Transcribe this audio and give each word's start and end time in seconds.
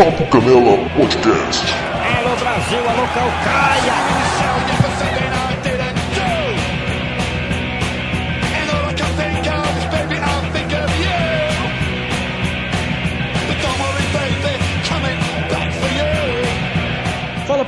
Papo 0.00 0.24
Canela 0.28 0.78
Podcast. 0.96 1.74
Alô 2.16 2.34
Brasil, 2.36 2.78
alô 2.88 3.06
Calcaia! 3.08 4.29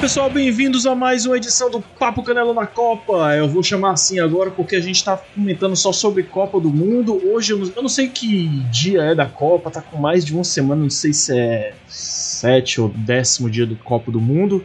Pessoal, 0.03 0.29
bem-vindos 0.29 0.85
a 0.85 0.97
mais 0.97 1.27
uma 1.27 1.37
edição 1.37 1.71
do 1.71 1.81
Papo 1.81 2.25
Canela 2.25 2.53
na 2.53 2.67
Copa. 2.67 3.37
Eu 3.37 3.49
vou 3.49 3.63
chamar 3.63 3.93
assim 3.93 4.19
agora 4.19 4.51
porque 4.51 4.75
a 4.75 4.81
gente 4.81 5.05
tá 5.05 5.17
comentando 5.17 5.77
só 5.77 5.93
sobre 5.93 6.25
Copa 6.25 6.59
do 6.59 6.71
Mundo. 6.71 7.23
Hoje 7.25 7.53
eu 7.53 7.59
não, 7.59 7.73
eu 7.77 7.83
não 7.83 7.89
sei 7.89 8.09
que 8.09 8.49
dia 8.73 9.01
é 9.01 9.15
da 9.15 9.27
Copa, 9.27 9.71
tá 9.71 9.81
com 9.81 9.97
mais 9.97 10.25
de 10.25 10.35
uma 10.35 10.43
semana, 10.43 10.83
não 10.83 10.91
sei 10.91 11.13
se 11.13 11.39
é 11.39 11.75
sete 11.87 12.81
ou 12.81 12.89
décimo 12.89 13.49
dia 13.49 13.65
do 13.65 13.77
Copa 13.77 14.11
do 14.11 14.21
Mundo. 14.21 14.65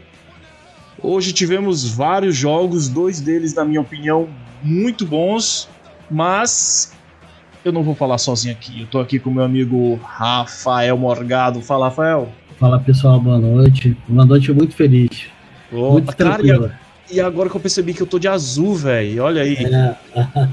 Hoje 1.04 1.32
tivemos 1.32 1.88
vários 1.88 2.36
jogos, 2.36 2.90
dois 2.90 3.22
deles, 3.22 3.54
na 3.54 3.64
minha 3.64 3.82
opinião, 3.82 4.28
muito 4.64 5.06
bons, 5.06 5.70
mas 6.10 6.94
eu 7.64 7.72
não 7.72 7.84
vou 7.84 7.94
falar 7.94 8.18
sozinho 8.18 8.56
aqui. 8.56 8.82
Eu 8.82 8.88
tô 8.88 9.00
aqui 9.00 9.20
com 9.20 9.30
meu 9.30 9.44
amigo 9.44 10.00
Rafael 10.04 10.98
Morgado. 10.98 11.62
Fala, 11.62 11.90
Rafael. 11.90 12.28
Fala 12.60 12.80
pessoal, 12.80 13.20
boa 13.20 13.38
noite. 13.38 13.96
Uma 14.10 14.26
noite 14.26 14.52
muito 14.52 14.76
feliz. 14.76 15.28
Opa, 15.72 15.92
muito 15.92 16.16
cara, 16.16 16.36
tranquila. 16.36 16.80
e 17.12 17.22
agora 17.22 17.50
que 17.50 17.56
eu 17.56 17.62
percebi 17.62 17.94
que 17.94 18.02
eu 18.02 18.08
tô 18.08 18.18
de 18.18 18.28
azul, 18.28 18.74
velho. 18.74 19.24
Olha 19.24 19.44
aí. 19.44 19.56
É, 19.56 19.96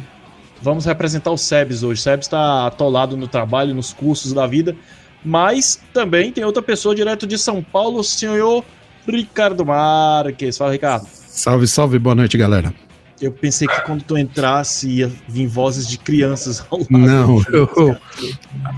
Vamos 0.61 0.85
representar 0.85 1.30
o 1.30 1.39
Sebes 1.39 1.83
hoje. 1.83 2.01
O 2.01 2.03
Sebes 2.03 2.29
tá 2.29 2.67
atolado 2.67 3.17
no 3.17 3.27
trabalho, 3.27 3.75
nos 3.75 3.93
cursos 3.93 4.33
da 4.35 4.47
vida. 4.47 4.77
Mas 5.25 5.80
também 5.95 6.30
tem 6.30 6.45
outra 6.45 6.63
pessoa 6.63 6.95
direto 6.95 7.27
de 7.27 7.39
São 7.39 7.63
Paulo, 7.63 8.01
o 8.01 8.05
senhor 8.05 8.63
Ricardo 9.09 9.65
Marques. 9.65 10.59
Fala, 10.59 10.73
Ricardo. 10.73 11.07
Salve, 11.11 11.66
salve, 11.66 11.99
boa 11.99 12.15
noite, 12.15 12.37
galera. 12.37 12.73
Eu 13.21 13.33
pensei 13.33 13.66
que 13.66 13.80
quando 13.83 14.02
tu 14.02 14.18
entrasse 14.18 14.89
ia 14.89 15.11
vir 15.27 15.46
vozes 15.46 15.89
de 15.89 15.96
crianças 15.96 16.65
ao 16.71 16.79
lado. 16.79 16.91
Não, 16.91 17.43
eu, 17.51 17.96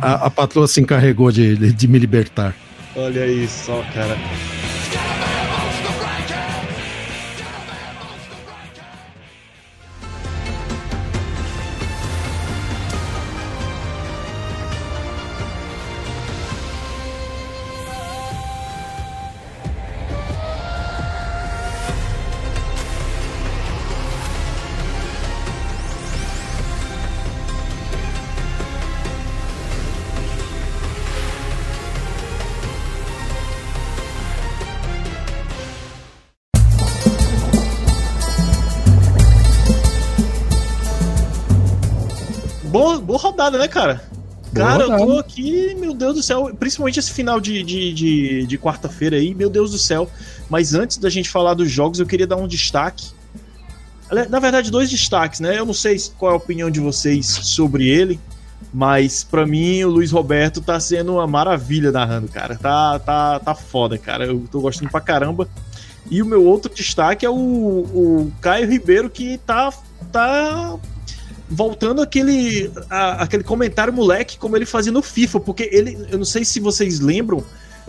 a, 0.00 0.26
a 0.26 0.30
patroa 0.30 0.68
se 0.68 0.80
encarregou 0.80 1.32
de, 1.32 1.56
de, 1.56 1.72
de 1.72 1.88
me 1.88 1.98
libertar. 1.98 2.54
Olha 2.96 3.24
aí 3.24 3.46
só, 3.46 3.82
cara. 3.92 4.16
Boa, 42.78 42.98
boa 43.00 43.18
rodada, 43.18 43.58
né, 43.58 43.68
cara? 43.68 44.02
Boa 44.52 44.66
cara, 44.66 44.82
eu 44.84 44.88
tô 44.88 44.96
rodada. 45.04 45.20
aqui, 45.20 45.74
meu 45.78 45.92
Deus 45.94 46.14
do 46.14 46.22
céu, 46.22 46.54
principalmente 46.58 46.98
esse 46.98 47.10
final 47.12 47.40
de, 47.40 47.62
de, 47.62 47.92
de, 47.92 48.46
de 48.46 48.58
quarta-feira 48.58 49.16
aí, 49.16 49.34
meu 49.34 49.50
Deus 49.50 49.70
do 49.72 49.78
céu. 49.78 50.08
Mas 50.48 50.74
antes 50.74 50.96
da 50.96 51.10
gente 51.10 51.28
falar 51.28 51.54
dos 51.54 51.70
jogos, 51.70 51.98
eu 52.00 52.06
queria 52.06 52.26
dar 52.26 52.36
um 52.36 52.46
destaque. 52.48 53.06
Ale- 54.08 54.28
Na 54.28 54.38
verdade, 54.38 54.70
dois 54.70 54.88
destaques, 54.88 55.40
né? 55.40 55.58
Eu 55.58 55.66
não 55.66 55.74
sei 55.74 55.96
qual 56.16 56.32
é 56.32 56.34
a 56.34 56.38
opinião 56.38 56.70
de 56.70 56.80
vocês 56.80 57.26
sobre 57.26 57.88
ele, 57.88 58.18
mas 58.72 59.24
pra 59.24 59.44
mim 59.44 59.82
o 59.84 59.90
Luiz 59.90 60.10
Roberto 60.12 60.60
tá 60.60 60.78
sendo 60.78 61.14
uma 61.14 61.26
maravilha 61.26 61.90
narrando, 61.90 62.28
cara. 62.28 62.56
Tá, 62.56 62.98
tá, 62.98 63.40
tá 63.40 63.54
foda, 63.54 63.98
cara. 63.98 64.24
Eu 64.26 64.44
tô 64.50 64.60
gostando 64.60 64.90
pra 64.90 65.00
caramba. 65.00 65.48
E 66.08 66.22
o 66.22 66.26
meu 66.26 66.44
outro 66.44 66.72
destaque 66.72 67.26
é 67.26 67.30
o, 67.30 67.34
o 67.34 68.32
Caio 68.40 68.70
Ribeiro, 68.70 69.10
que 69.10 69.38
tá, 69.38 69.72
tá 70.12 70.76
voltando 71.48 72.02
aquele, 72.02 72.70
aquele 72.90 73.42
comentário 73.44 73.92
moleque 73.92 74.38
como 74.38 74.56
ele 74.56 74.66
fazia 74.66 74.92
no 74.92 75.02
FIFA, 75.02 75.40
porque 75.40 75.68
ele, 75.72 75.96
eu 76.10 76.18
não 76.18 76.24
sei 76.24 76.44
se 76.44 76.58
vocês 76.60 77.00
lembram, 77.00 77.42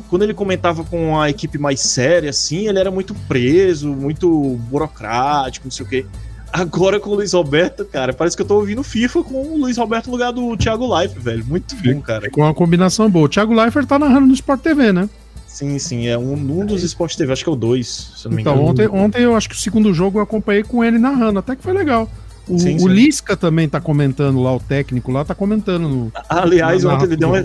quando 0.10 0.22
ele 0.24 0.34
comentava 0.34 0.84
com 0.84 1.20
a 1.20 1.30
equipe 1.30 1.58
mais 1.58 1.80
séria, 1.80 2.30
assim, 2.30 2.68
ele 2.68 2.78
era 2.80 2.92
muito 2.92 3.16
preso, 3.28 3.90
muito 3.90 4.30
burocrático, 4.70 5.66
não 5.66 5.72
sei 5.72 5.86
o 5.86 5.90
quê. 5.90 6.06
Agora 6.54 7.00
com 7.00 7.10
o 7.10 7.16
Luiz 7.16 7.34
Roberto, 7.34 7.84
cara, 7.84 8.14
parece 8.14 8.36
que 8.36 8.42
eu 8.42 8.48
tô 8.48 8.56
ouvindo 8.56 8.82
FIFA 8.84 9.24
com 9.24 9.42
o 9.54 9.58
Luiz 9.58 9.78
Roberto 9.78 10.06
no 10.08 10.14
lugar 10.14 10.32
do 10.32 10.56
Thiago 10.56 10.88
Life, 11.02 11.20
velho. 11.20 11.44
Muito 11.46 11.76
bom, 11.76 12.00
cara. 12.02 12.30
Com 12.30 12.42
uma 12.42 12.54
combinação 12.54 13.10
boa. 13.10 13.26
O 13.26 13.30
Thiago 13.30 13.54
Leifert 13.54 13.86
tá 13.86 14.00
narrando 14.00 14.28
no 14.28 14.34
Sport 14.34 14.62
TV, 14.62 14.94
né? 14.94 15.10
Sim, 15.46 15.78
sim, 15.80 16.08
é 16.08 16.18
um, 16.18 16.34
um 16.34 16.66
dos 16.66 16.84
esportes 16.84 17.18
TV, 17.18 17.34
acho 17.34 17.44
que 17.44 17.50
é 17.50 17.54
o 17.54 17.56
2, 17.56 17.88
se 18.18 18.26
eu 18.26 18.30
não 18.30 18.36
me 18.36 18.42
Então, 18.44 18.54
engano. 18.54 18.70
ontem, 18.70 18.88
ontem 18.88 19.22
eu 19.24 19.36
acho 19.36 19.50
que 19.50 19.56
o 19.56 19.58
segundo 19.58 19.92
jogo 19.94 20.20
eu 20.20 20.24
acompanhei 20.24 20.62
com 20.64 20.84
ele 20.84 21.00
narrando, 21.00 21.40
até 21.40 21.56
que 21.56 21.64
foi 21.64 21.74
legal. 21.74 22.08
O, 22.48 22.58
Sim, 22.58 22.76
o 22.76 22.80
sim. 22.80 22.88
Lisca 22.88 23.36
também 23.36 23.68
tá 23.68 23.82
comentando 23.82 24.42
lá, 24.42 24.56
o 24.56 24.60
técnico 24.60 25.12
lá 25.12 25.26
tá 25.26 25.36
comentando 25.36 25.90
no. 25.90 26.12
Aliás, 26.30 26.86
ontem 26.86 27.06
ele 27.06 27.18
deu 27.18 27.30
uma. 27.30 27.40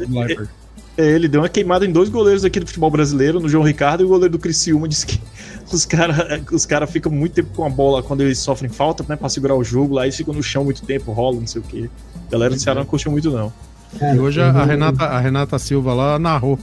É, 0.96 1.06
ele 1.06 1.26
deu 1.26 1.40
uma 1.40 1.48
queimada 1.48 1.86
em 1.86 1.90
dois 1.90 2.10
goleiros 2.10 2.44
aqui 2.44 2.60
do 2.60 2.66
futebol 2.66 2.90
brasileiro, 2.90 3.40
no 3.40 3.48
João 3.48 3.64
Ricardo 3.64 4.02
e 4.02 4.04
o 4.04 4.08
goleiro 4.08 4.32
do 4.32 4.38
Criciúma. 4.38 4.86
Disse 4.86 5.06
que 5.06 5.20
os 5.72 5.84
caras 5.86 6.42
os 6.52 6.66
cara 6.66 6.86
ficam 6.86 7.10
muito 7.10 7.32
tempo 7.32 7.50
com 7.54 7.64
a 7.64 7.70
bola 7.70 8.02
quando 8.02 8.20
eles 8.20 8.38
sofrem 8.38 8.70
falta, 8.70 9.04
né? 9.08 9.16
Pra 9.16 9.28
segurar 9.28 9.54
o 9.54 9.64
jogo, 9.64 9.94
lá 9.94 10.04
eles 10.04 10.16
ficam 10.16 10.34
no 10.34 10.42
chão 10.42 10.64
muito 10.64 10.82
tempo, 10.82 11.10
rola, 11.12 11.40
não 11.40 11.46
sei 11.46 11.62
o 11.62 11.64
quê. 11.64 11.88
A 12.28 12.32
galera 12.32 12.54
do 12.54 12.60
Ceará 12.60 12.80
não 12.80 12.86
curtiu 12.86 13.10
muito, 13.10 13.30
não. 13.30 13.52
cara, 13.98 14.14
E 14.14 14.18
hoje 14.18 14.40
a, 14.40 14.50
a 14.50 14.64
Renata, 14.64 15.04
a 15.04 15.18
Renata 15.18 15.58
Silva 15.58 15.94
lá 15.94 16.18
narrou, 16.18 16.58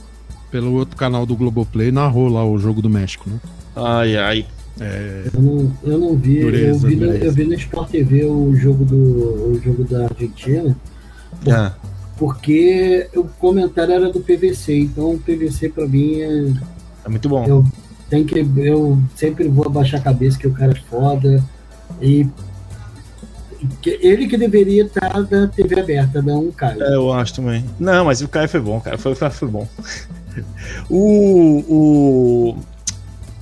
pelo 0.50 0.72
outro 0.74 0.96
canal 0.96 1.26
do 1.26 1.34
Globoplay, 1.36 1.90
narrou 1.90 2.28
lá 2.28 2.44
o 2.44 2.56
jogo 2.56 2.80
do 2.80 2.88
México, 2.88 3.28
né? 3.28 3.38
Ai, 3.74 4.16
ai. 4.16 4.46
É, 4.80 5.24
Eu 5.34 5.42
não, 5.42 5.72
eu 5.84 5.98
não 5.98 6.16
vi, 6.16 6.38
eu, 6.38 6.46
Dureza, 6.50 6.88
vi 6.88 6.96
no, 6.96 7.06
eu 7.06 7.32
vi 7.32 7.44
no 7.44 7.54
Sport 7.54 7.90
TV 7.90 8.24
o 8.24 8.54
jogo 8.54 8.84
do 8.84 8.96
o 9.52 9.60
jogo 9.62 9.84
da 9.84 10.04
Argentina, 10.06 10.74
Ah, 11.50 11.74
porque 12.16 13.08
o 13.14 13.24
comentário 13.24 13.92
era 13.92 14.10
do 14.10 14.20
PVC, 14.20 14.78
então 14.78 15.12
o 15.12 15.18
PVC 15.18 15.68
pra 15.68 15.86
mim 15.86 16.20
é, 16.20 16.52
é 17.04 17.08
muito 17.08 17.28
bom. 17.28 17.44
eu 17.46 17.64
tem 18.08 18.24
que 18.24 18.38
eu 18.56 18.98
sempre 19.14 19.46
vou 19.48 19.66
abaixar 19.66 20.00
a 20.00 20.02
cabeça 20.02 20.38
que 20.38 20.48
o 20.48 20.52
cara 20.52 20.72
é 20.72 20.90
foda 20.90 21.42
e 22.02 22.26
ele 23.84 24.26
que 24.26 24.36
deveria 24.36 24.84
estar 24.84 25.22
da 25.22 25.46
TV 25.46 25.80
aberta, 25.80 26.22
não 26.22 26.48
o 26.48 26.52
Caio. 26.52 26.82
É, 26.82 26.94
eu 26.94 27.12
acho 27.12 27.34
também. 27.34 27.64
Não, 27.78 28.06
mas 28.06 28.22
o 28.22 28.28
Caio 28.28 28.48
foi 28.48 28.60
bom, 28.60 28.80
cara. 28.80 28.96
Foi, 28.96 29.14
foi 29.14 29.48
bom. 29.48 29.68
o, 30.88 31.64
o. 31.68 32.56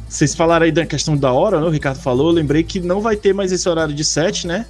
Vocês 0.08 0.34
falaram 0.34 0.64
aí 0.64 0.72
da 0.72 0.86
questão 0.86 1.16
da 1.16 1.32
hora, 1.32 1.60
né? 1.60 1.66
O 1.66 1.70
Ricardo 1.70 1.98
falou. 1.98 2.28
Eu 2.28 2.34
lembrei 2.34 2.62
que 2.62 2.80
não 2.80 3.00
vai 3.00 3.16
ter 3.16 3.34
mais 3.34 3.52
esse 3.52 3.68
horário 3.68 3.94
de 3.94 4.04
7, 4.04 4.46
né? 4.46 4.66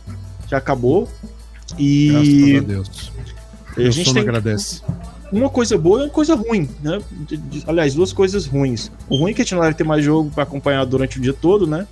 Já 0.49 0.57
acabou. 0.59 1.09
E 1.79 2.11
graças 2.11 2.65
a 2.65 2.67
Deus. 2.67 3.13
a 3.77 3.81
Meu 3.81 3.93
gente 3.93 4.13
tem 4.15 4.23
agradece. 4.23 4.83
uma 5.31 5.51
coisa 5.51 5.77
boa 5.79 6.01
e 6.01 6.03
uma 6.05 6.11
coisa 6.11 6.35
ruim, 6.35 6.69
né? 6.83 7.01
Aliás, 7.67 7.95
duas 7.95 8.13
coisas 8.13 8.47
ruins. 8.47 8.91
O 9.09 9.17
ruim 9.17 9.31
é 9.31 9.35
que 9.35 9.43
a 9.43 9.45
gente 9.45 9.55
não 9.55 9.61
vai 9.63 9.75
ter 9.75 9.85
mais 9.85 10.05
jogo 10.05 10.31
pra 10.31 10.43
acompanhar 10.43 10.85
durante 10.85 11.19
o 11.19 11.21
dia 11.23 11.33
todo, 11.35 11.67
né? 11.67 11.87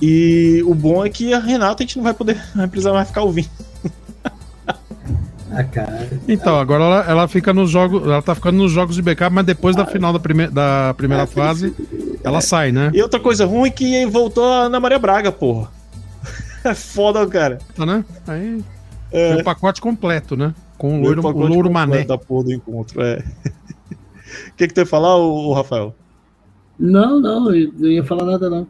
E 0.00 0.62
o 0.66 0.74
bom 0.74 1.04
é 1.04 1.08
que 1.08 1.32
a 1.32 1.38
Renata 1.38 1.82
a 1.82 1.86
gente 1.86 1.96
não 1.96 2.04
vai 2.04 2.12
poder, 2.14 2.40
vai 2.54 2.66
precisar 2.68 2.92
mais 2.92 3.08
ficar 3.08 3.22
ouvindo. 3.22 3.48
Ah, 5.54 5.64
cara. 5.64 6.08
Então, 6.26 6.58
agora 6.58 6.82
ela, 6.82 7.04
ela 7.06 7.28
fica 7.28 7.52
nos 7.52 7.70
jogos. 7.70 8.02
Ela 8.04 8.22
tá 8.22 8.34
ficando 8.34 8.56
nos 8.56 8.72
jogos 8.72 8.96
de 8.96 9.02
backup, 9.02 9.34
mas 9.34 9.44
depois 9.44 9.76
da 9.76 9.84
final 9.84 10.10
da, 10.10 10.18
prime 10.18 10.46
da 10.46 10.94
primeira 10.96 11.26
fase, 11.26 11.74
ela 12.24 12.40
sai, 12.40 12.72
né? 12.72 12.90
E 12.94 13.02
outra 13.02 13.18
coisa 13.20 13.44
ruim 13.46 13.68
é 13.68 13.72
que 13.72 14.06
voltou 14.06 14.44
a 14.44 14.64
Ana 14.64 14.78
Maria 14.80 14.98
Braga, 14.98 15.30
porra. 15.32 15.70
É 16.64 16.74
foda, 16.74 17.26
cara. 17.26 17.58
Tá, 17.74 17.84
né? 17.84 18.04
Aí. 18.26 18.62
É. 19.10 19.34
O 19.34 19.42
pacote 19.44 19.80
completo, 19.80 20.36
né? 20.36 20.54
Com 20.78 21.00
o 21.00 21.02
louro, 21.02 21.26
o 21.26 21.46
louro 21.46 21.70
mané. 21.72 22.04
Da 22.04 22.16
porra 22.16 22.44
do 22.44 22.52
encontro, 22.52 23.02
é. 23.02 23.16
O 23.18 24.54
que, 24.56 24.68
que 24.68 24.74
tu 24.74 24.78
ia 24.78 24.86
falar, 24.86 25.16
ô, 25.16 25.48
ô, 25.48 25.52
Rafael? 25.54 25.92
Não, 26.78 27.18
não, 27.20 27.52
eu 27.54 27.72
não 27.76 27.88
ia 27.88 28.04
falar 28.04 28.24
nada 28.24 28.48
não. 28.48 28.66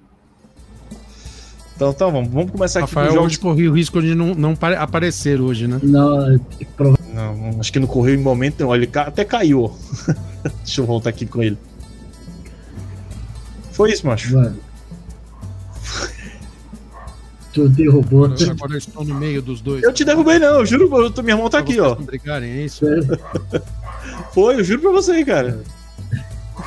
Então, 1.77 1.91
então 1.91 2.13
vamos, 2.13 2.31
vamos 2.31 2.51
começar 2.53 2.81
aqui 2.81 2.89
Rafael 2.89 3.09
com 3.09 3.15
jogos. 3.15 3.33
hoje 3.33 3.39
correu 3.41 3.71
o 3.73 3.75
risco 3.75 4.01
de 4.01 4.15
não, 4.15 4.35
não 4.35 4.55
pare- 4.57 4.77
aparecer 4.77 5.41
hoje, 5.41 5.67
né? 5.67 5.79
Não, 5.83 6.39
prova- 6.77 6.99
Não, 7.13 7.37
não, 7.37 7.61
acho 7.61 7.73
que 7.73 7.79
não 7.81 7.87
correu 7.87 8.15
em 8.15 8.19
momento 8.23 8.61
nenhum. 8.61 8.75
Ele 8.75 8.87
ca- 8.87 9.03
até 9.09 9.25
caiu. 9.25 9.71
Deixa 10.65 10.81
eu 10.81 10.87
voltar 10.87 11.11
aqui 11.11 11.27
com 11.27 11.43
ele. 11.43 11.59
Foi 13.73 13.91
isso, 13.93 14.07
macho. 14.07 14.35
mano. 14.37 14.57
Tu 17.53 17.69
derrubou. 17.69 18.25
Agora 18.25 18.73
eu 18.73 18.79
estou 18.79 19.05
no 19.05 19.15
meio 19.15 19.43
dos 19.43 19.61
dois. 19.61 19.83
Eu 19.83 19.93
te 19.93 20.05
derrubei, 20.05 20.39
não, 20.39 20.61
eu 20.61 20.67
juro. 20.67 20.89
Eu, 21.05 21.11
tô- 21.11 21.23
minha 21.23 21.37
mão 21.37 21.51
tá 21.51 21.59
aqui, 21.59 21.79
ó. 21.81 21.95
brigarem, 21.95 22.51
é 22.51 22.65
isso? 22.65 22.85
Foi, 24.33 24.57
eu 24.57 24.65
juro 24.65 24.81
pra 24.81 24.91
você, 24.93 25.23
cara. 25.25 25.61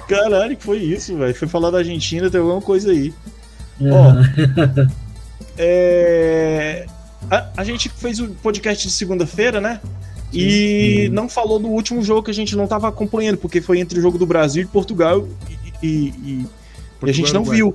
Caralho, 0.08 0.56
que 0.56 0.64
foi 0.64 0.78
isso, 0.78 1.18
velho? 1.18 1.34
Foi 1.34 1.48
falar 1.48 1.72
da 1.72 1.80
Argentina, 1.80 2.30
tem 2.30 2.40
alguma 2.40 2.62
coisa 2.62 2.92
aí. 2.92 3.14
É. 3.82 4.86
É, 5.58 6.86
A, 7.32 7.50
a 7.58 7.64
gente 7.64 7.88
fez 7.88 8.20
o 8.20 8.28
podcast 8.28 8.86
de 8.86 8.94
segunda-feira, 8.94 9.62
né? 9.62 9.80
E 10.34 11.10
não 11.14 11.30
falou 11.30 11.58
do 11.60 11.70
último 11.70 12.04
jogo 12.04 12.24
que 12.24 12.32
a 12.32 12.34
gente 12.34 12.58
não 12.58 12.68
tava 12.68 12.90
acompanhando, 12.90 13.38
porque 13.38 13.62
foi 13.62 13.80
entre 13.80 13.98
o 13.98 14.02
jogo 14.02 14.18
do 14.18 14.26
Brasil 14.26 14.64
e 14.64 14.66
Portugal 14.66 15.26
e, 15.82 15.88
e- 15.88 16.14
e- 16.26 16.46
e 17.08 17.10
a 17.10 17.14
gente 17.14 17.34
não 17.34 17.42
Uruguai. 17.42 17.58
viu. 17.58 17.74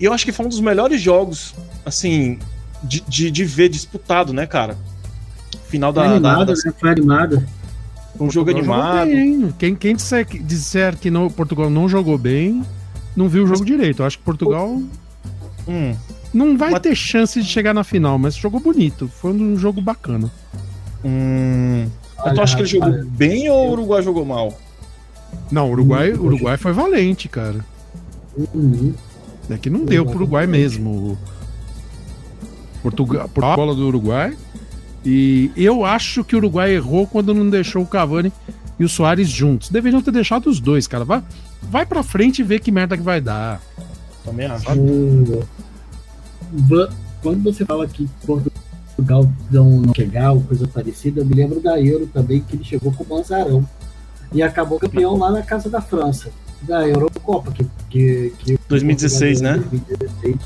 E 0.00 0.04
eu 0.04 0.12
acho 0.12 0.24
que 0.24 0.32
foi 0.32 0.46
um 0.46 0.48
dos 0.48 0.60
melhores 0.60 1.00
jogos, 1.00 1.54
assim, 1.86 2.38
de, 2.82 3.00
de, 3.06 3.30
de 3.30 3.44
ver 3.44 3.68
disputado, 3.68 4.32
né, 4.32 4.46
cara? 4.46 4.76
Final 5.68 5.92
Foi 5.92 6.02
da, 6.02 6.08
da, 6.08 6.14
animado, 6.14 6.46
da- 6.46 6.52
né? 6.66 6.72
Foi 6.78 6.90
animado. 6.90 7.42
um 8.20 8.30
jogo 8.30 8.50
Portugal 8.52 8.80
animado. 8.80 9.06
bem, 9.06 9.18
hein? 9.44 9.54
Quem, 9.58 9.74
quem 9.74 9.96
disser, 9.96 10.26
que- 10.26 10.38
disser 10.38 10.96
que 10.96 11.10
não, 11.10 11.30
Portugal 11.30 11.70
não 11.70 11.88
jogou 11.88 12.18
bem, 12.18 12.62
não 13.16 13.28
viu 13.28 13.44
o 13.44 13.46
jogo 13.46 13.64
direito. 13.64 14.02
Eu 14.02 14.06
acho 14.06 14.18
que 14.18 14.24
Portugal 14.24 14.80
Hum, 15.68 15.94
não 16.34 16.58
vai 16.58 16.70
Mas- 16.72 16.80
ter 16.80 16.94
chance 16.96 17.40
de 17.40 17.46
chegar 17.48 17.72
na 17.72 17.84
final, 17.84 18.18
mas 18.18 18.34
jogou 18.34 18.58
bonito. 18.60 19.08
Foi 19.20 19.32
um 19.32 19.56
jogo 19.56 19.80
bacana. 19.80 20.28
hum. 21.04 21.86
Mas 22.24 22.34
tu 22.34 22.40
acha 22.42 22.56
que 22.56 22.62
ele 22.62 22.68
jogou 22.68 23.04
bem 23.06 23.48
ou 23.50 23.68
o 23.68 23.72
Uruguai 23.72 24.02
jogou 24.02 24.24
mal? 24.24 24.56
Não, 25.50 25.68
o 25.68 25.72
Uruguai, 25.72 26.12
Hum, 26.12 26.20
o 26.20 26.24
Uruguai 26.26 26.56
foi 26.56 26.72
valente, 26.72 27.28
cara. 27.28 27.64
Uhum. 28.36 28.94
É 29.50 29.58
que 29.58 29.68
não 29.70 29.84
deu 29.84 30.04
pro 30.06 30.16
Uruguai 30.16 30.46
mesmo. 30.46 31.18
Portugal, 32.82 33.28
a 33.36 33.56
bola 33.56 33.74
do 33.74 33.86
Uruguai. 33.86 34.36
E 35.04 35.50
eu 35.56 35.84
acho 35.84 36.22
que 36.24 36.34
o 36.34 36.38
Uruguai 36.38 36.72
errou 36.74 37.06
quando 37.06 37.34
não 37.34 37.48
deixou 37.50 37.82
o 37.82 37.86
Cavani 37.86 38.32
e 38.78 38.84
o 38.84 38.88
Soares 38.88 39.28
juntos. 39.28 39.68
Deveriam 39.68 40.00
ter 40.00 40.12
deixado 40.12 40.48
os 40.48 40.60
dois, 40.60 40.86
cara. 40.86 41.04
Vai, 41.04 41.22
vai 41.62 41.84
pra 41.86 42.02
frente 42.02 42.40
e 42.40 42.44
vê 42.44 42.58
que 42.58 42.70
merda 42.70 42.96
que 42.96 43.02
vai 43.02 43.20
dar. 43.20 43.60
Também 44.24 44.46
acho. 44.46 44.66
O- 44.72 45.44
Quando 47.22 47.42
você 47.42 47.64
fala 47.64 47.86
que 47.86 48.08
Portugal 48.26 49.30
não, 49.50 49.80
não 49.80 49.94
chegar 49.94 50.32
ou 50.32 50.40
coisa 50.42 50.66
parecida, 50.68 51.20
eu 51.20 51.24
me 51.24 51.34
lembro 51.34 51.60
da 51.60 51.80
Euro 51.80 52.06
também, 52.06 52.40
que 52.40 52.56
ele 52.56 52.64
chegou 52.64 52.92
com 52.92 53.04
o 53.04 53.08
Manzarão 53.08 53.66
e 54.32 54.42
acabou 54.42 54.78
campeão 54.78 55.16
lá 55.16 55.30
na 55.30 55.42
casa 55.42 55.68
da 55.70 55.80
França, 55.80 56.30
da 56.62 56.86
Eurocopa, 56.88 57.50
que, 57.52 57.66
que, 57.90 58.32
que 58.38 58.58
2016, 58.68 59.40
né? 59.40 59.62
2016. 59.70 60.36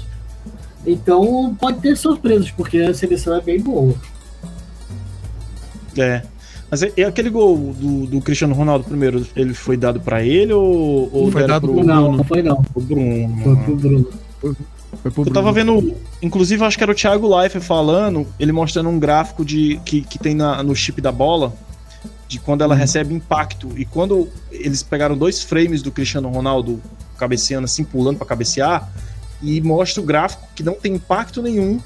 Então 0.86 1.54
pode 1.60 1.80
ter 1.80 1.96
surpresas, 1.96 2.50
porque 2.50 2.78
a 2.78 2.94
seleção 2.94 3.34
é 3.36 3.40
bem 3.40 3.60
boa. 3.60 3.94
É. 5.96 6.22
Mas 6.70 6.82
e, 6.82 6.92
e 6.96 7.04
aquele 7.04 7.30
gol 7.30 7.56
do, 7.78 8.06
do 8.06 8.20
Cristiano 8.20 8.54
Ronaldo 8.54 8.84
primeiro, 8.84 9.24
ele 9.36 9.54
foi 9.54 9.76
dado 9.76 10.00
pra 10.00 10.22
ele 10.24 10.52
ou, 10.52 11.08
ou 11.12 11.30
Foi 11.30 11.46
dado 11.46 11.62
pro, 11.66 11.74
pro 11.76 11.84
não, 11.84 12.02
Bruno. 12.02 12.16
não 12.18 12.24
foi 12.24 12.42
não. 12.42 12.62
pro 12.62 12.80
Bruno? 12.82 13.42
Foi 13.42 13.56
pro 13.56 13.76
Bruno. 13.76 14.08
Foi 15.02 15.10
pro 15.12 15.22
Eu 15.26 15.32
tava 15.32 15.52
Bruno. 15.52 15.80
vendo, 15.80 15.94
inclusive 16.20 16.64
acho 16.64 16.76
que 16.76 16.82
era 16.82 16.90
o 16.92 16.94
Thiago 16.94 17.36
Leifert 17.36 17.64
falando, 17.64 18.26
ele 18.38 18.50
mostrando 18.52 18.88
um 18.88 18.98
gráfico 18.98 19.44
de 19.44 19.80
que, 19.84 20.02
que 20.02 20.18
tem 20.18 20.34
na- 20.34 20.62
no 20.62 20.74
chip 20.74 21.00
da 21.00 21.12
bola, 21.12 21.52
de 22.28 22.38
quando 22.40 22.62
ela 22.62 22.74
recebe 22.74 23.14
impacto. 23.14 23.70
E 23.76 23.84
quando 23.84 24.28
eles 24.50 24.82
pegaram 24.82 25.16
dois 25.16 25.42
frames 25.42 25.82
do 25.82 25.90
Cristiano 25.92 26.28
Ronaldo 26.28 26.80
cabeceando 27.18 27.64
assim, 27.64 27.84
pulando 27.84 28.18
pra 28.18 28.26
cabecear, 28.26 28.90
e 29.42 29.60
mostra 29.60 30.02
o 30.02 30.04
gráfico 30.06 30.42
que 30.54 30.62
não 30.62 30.74
tem 30.74 30.94
impacto 30.94 31.40
nenhum 31.42 31.78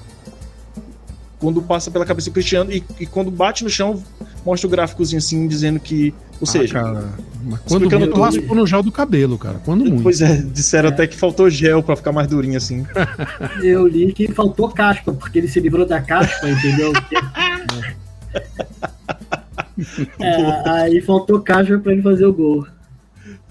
quando 1.39 1.63
passa 1.63 1.91
pela 1.91 2.05
cabeça 2.05 2.29
do 2.29 2.35
Cristiano, 2.35 2.71
e, 2.71 2.85
e 2.99 3.07
quando 3.07 3.31
bate 3.31 3.65
no 3.65 3.71
chão, 3.71 4.03
mostra 4.45 4.67
o 4.67 4.71
gráficozinho 4.71 5.19
assim, 5.19 5.49
dizendo 5.49 5.81
que. 5.81 6.13
Ou 6.39 6.47
Ah, 6.47 6.47
seja, 6.47 6.75
cara, 6.75 7.09
mas 7.45 7.61
quando 7.61 7.85
explicando 7.85 8.01
muito, 8.01 8.13
tudo. 8.13 8.23
raspou 8.23 8.57
no 8.57 8.67
gel 8.67 8.83
do 8.83 8.93
cabelo, 8.93 9.39
cara. 9.39 9.59
Quando 9.65 9.85
muito. 9.87 10.03
Pois 10.03 10.21
é, 10.21 10.37
disseram 10.37 10.91
até 10.91 11.07
que 11.07 11.17
faltou 11.17 11.49
gel 11.49 11.83
pra 11.83 11.97
ficar 11.97 12.13
mais 12.13 12.29
durinho 12.29 12.59
assim. 12.59 12.87
Eu 13.65 13.87
li 13.87 14.13
que 14.13 14.31
faltou 14.33 14.69
caspa, 14.69 15.13
porque 15.15 15.39
ele 15.39 15.49
se 15.49 15.61
livrou 15.61 15.87
da 15.87 16.01
caspa, 16.03 16.47
entendeu? 16.49 16.93
É, 20.21 20.69
aí 20.69 21.00
faltou 21.00 21.41
caspa 21.41 21.79
pra 21.79 21.93
ele 21.93 22.03
fazer 22.03 22.27
o 22.27 22.32
gol. 22.32 22.67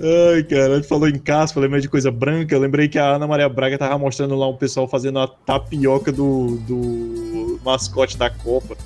Ai, 0.02 0.44
cara, 0.44 0.76
ele 0.76 0.84
falou 0.84 1.10
em 1.10 1.20
caspa, 1.20 1.60
lembrei 1.60 1.82
de 1.82 1.90
coisa 1.90 2.10
branca. 2.10 2.56
Eu 2.56 2.60
lembrei 2.60 2.88
que 2.88 2.98
a 2.98 3.16
Ana 3.16 3.28
Maria 3.28 3.50
Braga 3.50 3.78
tava 3.78 3.98
mostrando 3.98 4.34
lá 4.36 4.48
um 4.48 4.56
pessoal 4.56 4.88
fazendo 4.88 5.20
a 5.20 5.28
tapioca 5.28 6.10
do, 6.12 6.58
do 6.68 7.60
mascote 7.66 8.18
da 8.18 8.30
Copa. 8.30 8.78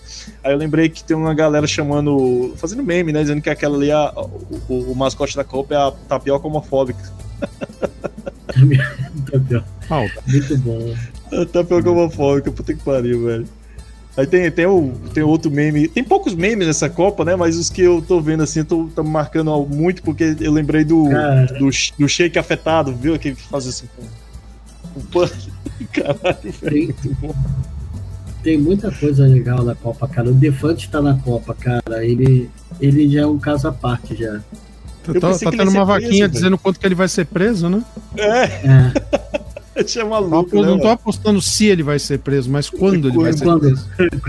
Aí 0.43 0.51
eu 0.51 0.57
lembrei 0.57 0.89
que 0.89 1.03
tem 1.03 1.15
uma 1.15 1.33
galera 1.35 1.67
chamando, 1.67 2.53
fazendo 2.57 2.83
meme, 2.83 3.11
né? 3.13 3.21
Dizendo 3.21 3.41
que 3.43 3.49
aquela 3.49 3.77
ali, 3.77 3.89
é 3.91 3.93
a- 3.93 4.11
o, 4.17 4.59
o- 4.67 4.91
o 4.91 4.95
mascote 4.95 5.35
da 5.35 5.43
Copa 5.43 5.75
é 5.75 5.77
a 5.77 5.91
tapioca 5.91 6.47
homofóbica. 6.47 6.99
Falta. 9.87 10.21
Muito 10.27 10.57
bom. 10.59 10.95
A 11.31 11.45
tapioca 11.45 11.89
homofóbica, 11.91 12.51
puta 12.51 12.73
que 12.73 12.83
pariu, 12.83 13.25
velho. 13.25 13.47
Aí 14.15 14.27
tem, 14.27 14.49
tem, 14.51 14.65
o, 14.67 14.93
tem 15.13 15.23
outro 15.23 15.49
meme. 15.49 15.87
Tem 15.87 16.03
poucos 16.03 16.35
memes 16.35 16.67
nessa 16.67 16.87
Copa, 16.89 17.25
né? 17.25 17.35
Mas 17.35 17.57
os 17.57 17.69
que 17.69 17.81
eu 17.81 18.01
tô 18.01 18.21
vendo 18.21 18.43
assim, 18.43 18.59
eu 18.59 18.65
tô, 18.65 18.89
tô 18.95 19.03
marcando 19.03 19.65
muito 19.65 20.03
porque 20.03 20.35
eu 20.39 20.51
lembrei 20.51 20.83
do, 20.83 21.09
Cara. 21.09 21.45
do, 21.47 21.69
do 21.97 22.07
shake 22.07 22.37
afetado, 22.37 22.93
viu? 22.93 23.15
Aquele 23.15 23.35
que 23.35 23.41
faz 23.41 23.67
assim 23.67 23.87
com. 23.95 24.03
com 24.93 25.01
pano. 25.07 25.31
Caralho, 25.91 26.51
velho. 26.61 26.93
Tem, 26.93 27.15
tem 28.43 28.57
muita 28.57 28.91
coisa 28.91 29.25
legal 29.25 29.63
na 29.63 29.73
Copa, 29.73 30.07
cara. 30.07 30.29
O 30.29 30.33
Defante 30.33 30.89
tá 30.89 31.01
na 31.01 31.15
Copa, 31.15 31.55
cara. 31.55 32.05
Ele, 32.05 32.49
ele 32.79 33.09
já 33.09 33.21
é 33.21 33.25
um 33.25 33.39
caso 33.39 33.67
à 33.67 33.71
parte 33.71 34.15
já. 34.15 34.39
Eu 35.07 35.19
Tá, 35.19 35.31
tá 35.31 35.37
ele 35.41 35.57
tendo 35.57 35.69
uma 35.69 35.85
preso, 35.85 35.85
vaquinha 35.85 36.27
velho. 36.27 36.29
dizendo 36.29 36.57
quanto 36.57 36.79
que 36.79 36.85
ele 36.85 36.95
vai 36.95 37.07
ser 37.09 37.25
preso, 37.25 37.67
né? 37.67 37.83
É, 38.15 38.43
É, 38.43 39.39
É 39.95 39.99
Não, 40.03 40.09
maluco, 40.09 40.55
eu 40.55 40.61
né, 40.61 40.67
não 40.67 40.77
tô 40.77 40.83
mano? 40.83 40.93
apostando 40.95 41.41
se 41.41 41.65
ele 41.65 41.83
vai 41.83 41.99
ser 41.99 42.19
preso, 42.19 42.49
mas 42.49 42.69
quando 42.69 43.07
ele 43.09 43.17
vai 43.17 43.33
ser 43.33 43.43
quando? 43.45 43.59
preso. 43.61 43.87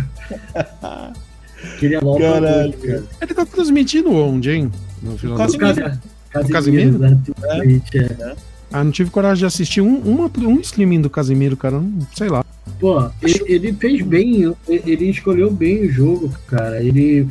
queria 1.79 2.01
logo. 2.01 2.21
Caralho, 2.21 2.73
cara. 2.75 3.05
Ele 3.21 3.35
tá 3.35 3.47
transmitindo 3.47 4.13
onde, 4.13 4.51
hein? 4.51 4.73
No 5.03 5.17
final. 5.19 5.37
Casimiro. 5.37 5.75
Casimiro, 6.31 6.53
Casimiro? 6.53 6.99
né? 6.99 7.19
Twitch, 7.63 7.95
é. 7.95 8.35
Ah, 8.73 8.83
não 8.83 8.91
tive 8.91 9.11
coragem 9.11 9.41
de 9.41 9.47
assistir 9.47 9.81
um, 9.81 9.99
uma- 9.99 10.31
um 10.39 10.59
streaming 10.61 11.01
do 11.01 11.11
Casimiro, 11.11 11.57
cara. 11.57 11.79
Não 11.79 12.07
sei 12.17 12.29
lá. 12.29 12.45
Pô, 12.81 13.09
ele, 13.23 13.43
ele 13.47 13.73
fez 13.75 14.03
bem, 14.03 14.53
ele 14.69 15.11
escolheu 15.11 15.51
bem 15.51 15.87
o 15.87 15.93
jogo, 15.93 16.33
cara. 16.47 16.83
Ele. 16.83 17.29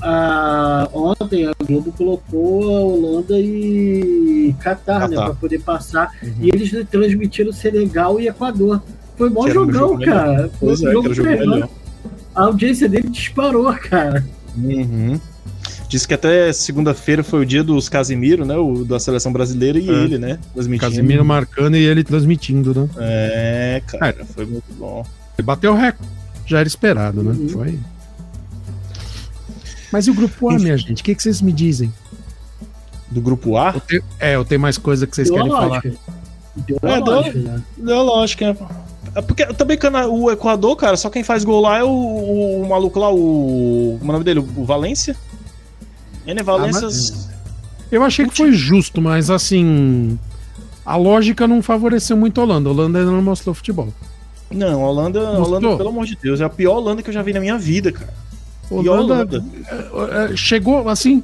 A- 0.00 0.88
ontem 0.92 1.46
a 1.46 1.52
Globo 1.64 1.92
colocou 1.92 2.76
a 2.76 2.80
Holanda 2.80 3.38
e 3.38 4.54
Catar, 4.60 5.08
né? 5.08 5.16
Catar. 5.16 5.26
Pra 5.26 5.34
poder 5.34 5.60
passar. 5.60 6.10
Uhum. 6.22 6.32
E 6.40 6.48
eles 6.48 6.70
transmitiram 6.90 7.52
Senegal 7.52 8.20
e 8.20 8.28
Equador. 8.28 8.82
Foi 9.16 9.30
bom 9.30 9.44
um 9.46 9.50
jogão, 9.52 9.98
cara. 10.00 10.50
Foi 10.58 10.68
Pois 10.68 10.80
um 10.80 10.84
é, 10.84 10.86
que 10.88 10.92
jogo 10.94 11.14
jogo 11.14 11.28
melhor. 11.28 11.68
A 12.34 12.42
audiência 12.44 12.88
dele 12.88 13.08
disparou, 13.08 13.72
cara. 13.74 14.24
Uhum. 14.56 15.20
Diz 15.88 16.04
que 16.06 16.14
até 16.14 16.52
segunda-feira 16.52 17.22
foi 17.22 17.40
o 17.42 17.46
dia 17.46 17.62
dos 17.62 17.88
Casimiro, 17.88 18.44
né? 18.44 18.56
O 18.56 18.84
da 18.84 18.98
seleção 18.98 19.32
brasileira 19.32 19.78
e 19.78 19.88
É. 19.88 19.92
ele, 19.92 20.18
né? 20.18 20.38
Transmitindo. 20.52 20.90
Casimiro 20.90 21.24
marcando 21.24 21.76
e 21.76 21.84
ele 21.84 22.02
transmitindo, 22.02 22.74
né? 22.74 22.88
É, 22.98 23.82
cara, 23.86 24.24
foi 24.34 24.44
muito 24.46 24.64
bom. 24.76 25.04
Ele 25.38 25.44
bateu 25.46 25.72
o 25.72 25.76
recorde. 25.76 26.10
Já 26.46 26.58
era 26.58 26.66
esperado, 26.68 27.22
né? 27.22 27.30
Uhum. 27.38 27.48
Foi. 27.48 27.78
Mas 29.94 30.08
e 30.08 30.10
o 30.10 30.14
grupo 30.14 30.50
A, 30.50 30.58
minha 30.58 30.76
gente? 30.76 31.02
O 31.02 31.04
que, 31.04 31.14
que 31.14 31.22
vocês 31.22 31.40
me 31.40 31.52
dizem? 31.52 31.92
Do 33.08 33.20
grupo 33.20 33.56
A? 33.56 33.70
Eu 33.74 33.80
tenho- 33.80 34.02
É, 34.18 34.34
eu 34.34 34.44
tenho 34.44 34.60
mais 34.60 34.76
coisa 34.76 35.06
que 35.06 35.14
vocês 35.14 35.30
querem 35.30 35.48
falar. 35.48 35.80
Deu 36.56 36.78
É, 36.82 37.00
deu- 37.00 37.04
lógica, 37.14 37.38
né? 37.38 37.62
Deu 37.76 38.02
lógica. 38.02 38.52
né? 38.54 38.58
É 39.14 39.22
porque 39.22 39.46
também 39.54 39.78
o 40.10 40.30
Equador, 40.32 40.74
cara, 40.74 40.96
só 40.96 41.08
quem 41.08 41.22
faz 41.22 41.44
gol 41.44 41.60
lá 41.60 41.78
é 41.78 41.84
o, 41.84 41.88
o- 41.88 42.62
o 42.62 42.68
maluco 42.68 42.98
lá, 42.98 43.08
o. 43.14 43.96
Como 44.00 44.04
é 44.06 44.08
o 44.08 44.12
nome 44.14 44.24
dele? 44.24 44.40
O 44.40 44.64
Valência? 44.64 45.14
Ele 46.26 46.40
é 46.40 46.42
Valência. 46.42 46.88
Eu 47.92 48.02
achei 48.02 48.26
que 48.26 48.36
foi 48.36 48.50
justo, 48.52 49.00
mas 49.00 49.30
assim. 49.30 50.18
A 50.84 50.96
lógica 50.96 51.46
não 51.46 51.62
favoreceu 51.62 52.16
muito 52.16 52.40
a 52.40 52.44
Holanda. 52.44 52.68
A 52.68 52.72
Holanda 52.72 52.98
ainda 52.98 53.12
não 53.12 53.22
mostrou 53.22 53.54
futebol. 53.54 53.94
Não, 54.50 54.82
a 54.84 54.88
Holanda, 54.88 55.20
a? 55.20 55.38
Holanda, 55.38 55.76
pelo 55.76 55.88
amor 55.90 56.04
de 56.04 56.16
Deus, 56.20 56.40
é 56.40 56.44
a 56.44 56.48
pior 56.50 56.78
Holanda 56.78 57.00
que 57.00 57.10
eu 57.10 57.14
já 57.14 57.22
vi 57.22 57.32
na 57.32 57.38
minha 57.40 57.56
vida, 57.56 57.92
cara. 57.92 58.12
Holanda 58.70 59.14
Holanda. 59.14 59.44
é, 60.28 60.32
é, 60.32 60.36
chegou 60.36 60.88
assim. 60.88 61.22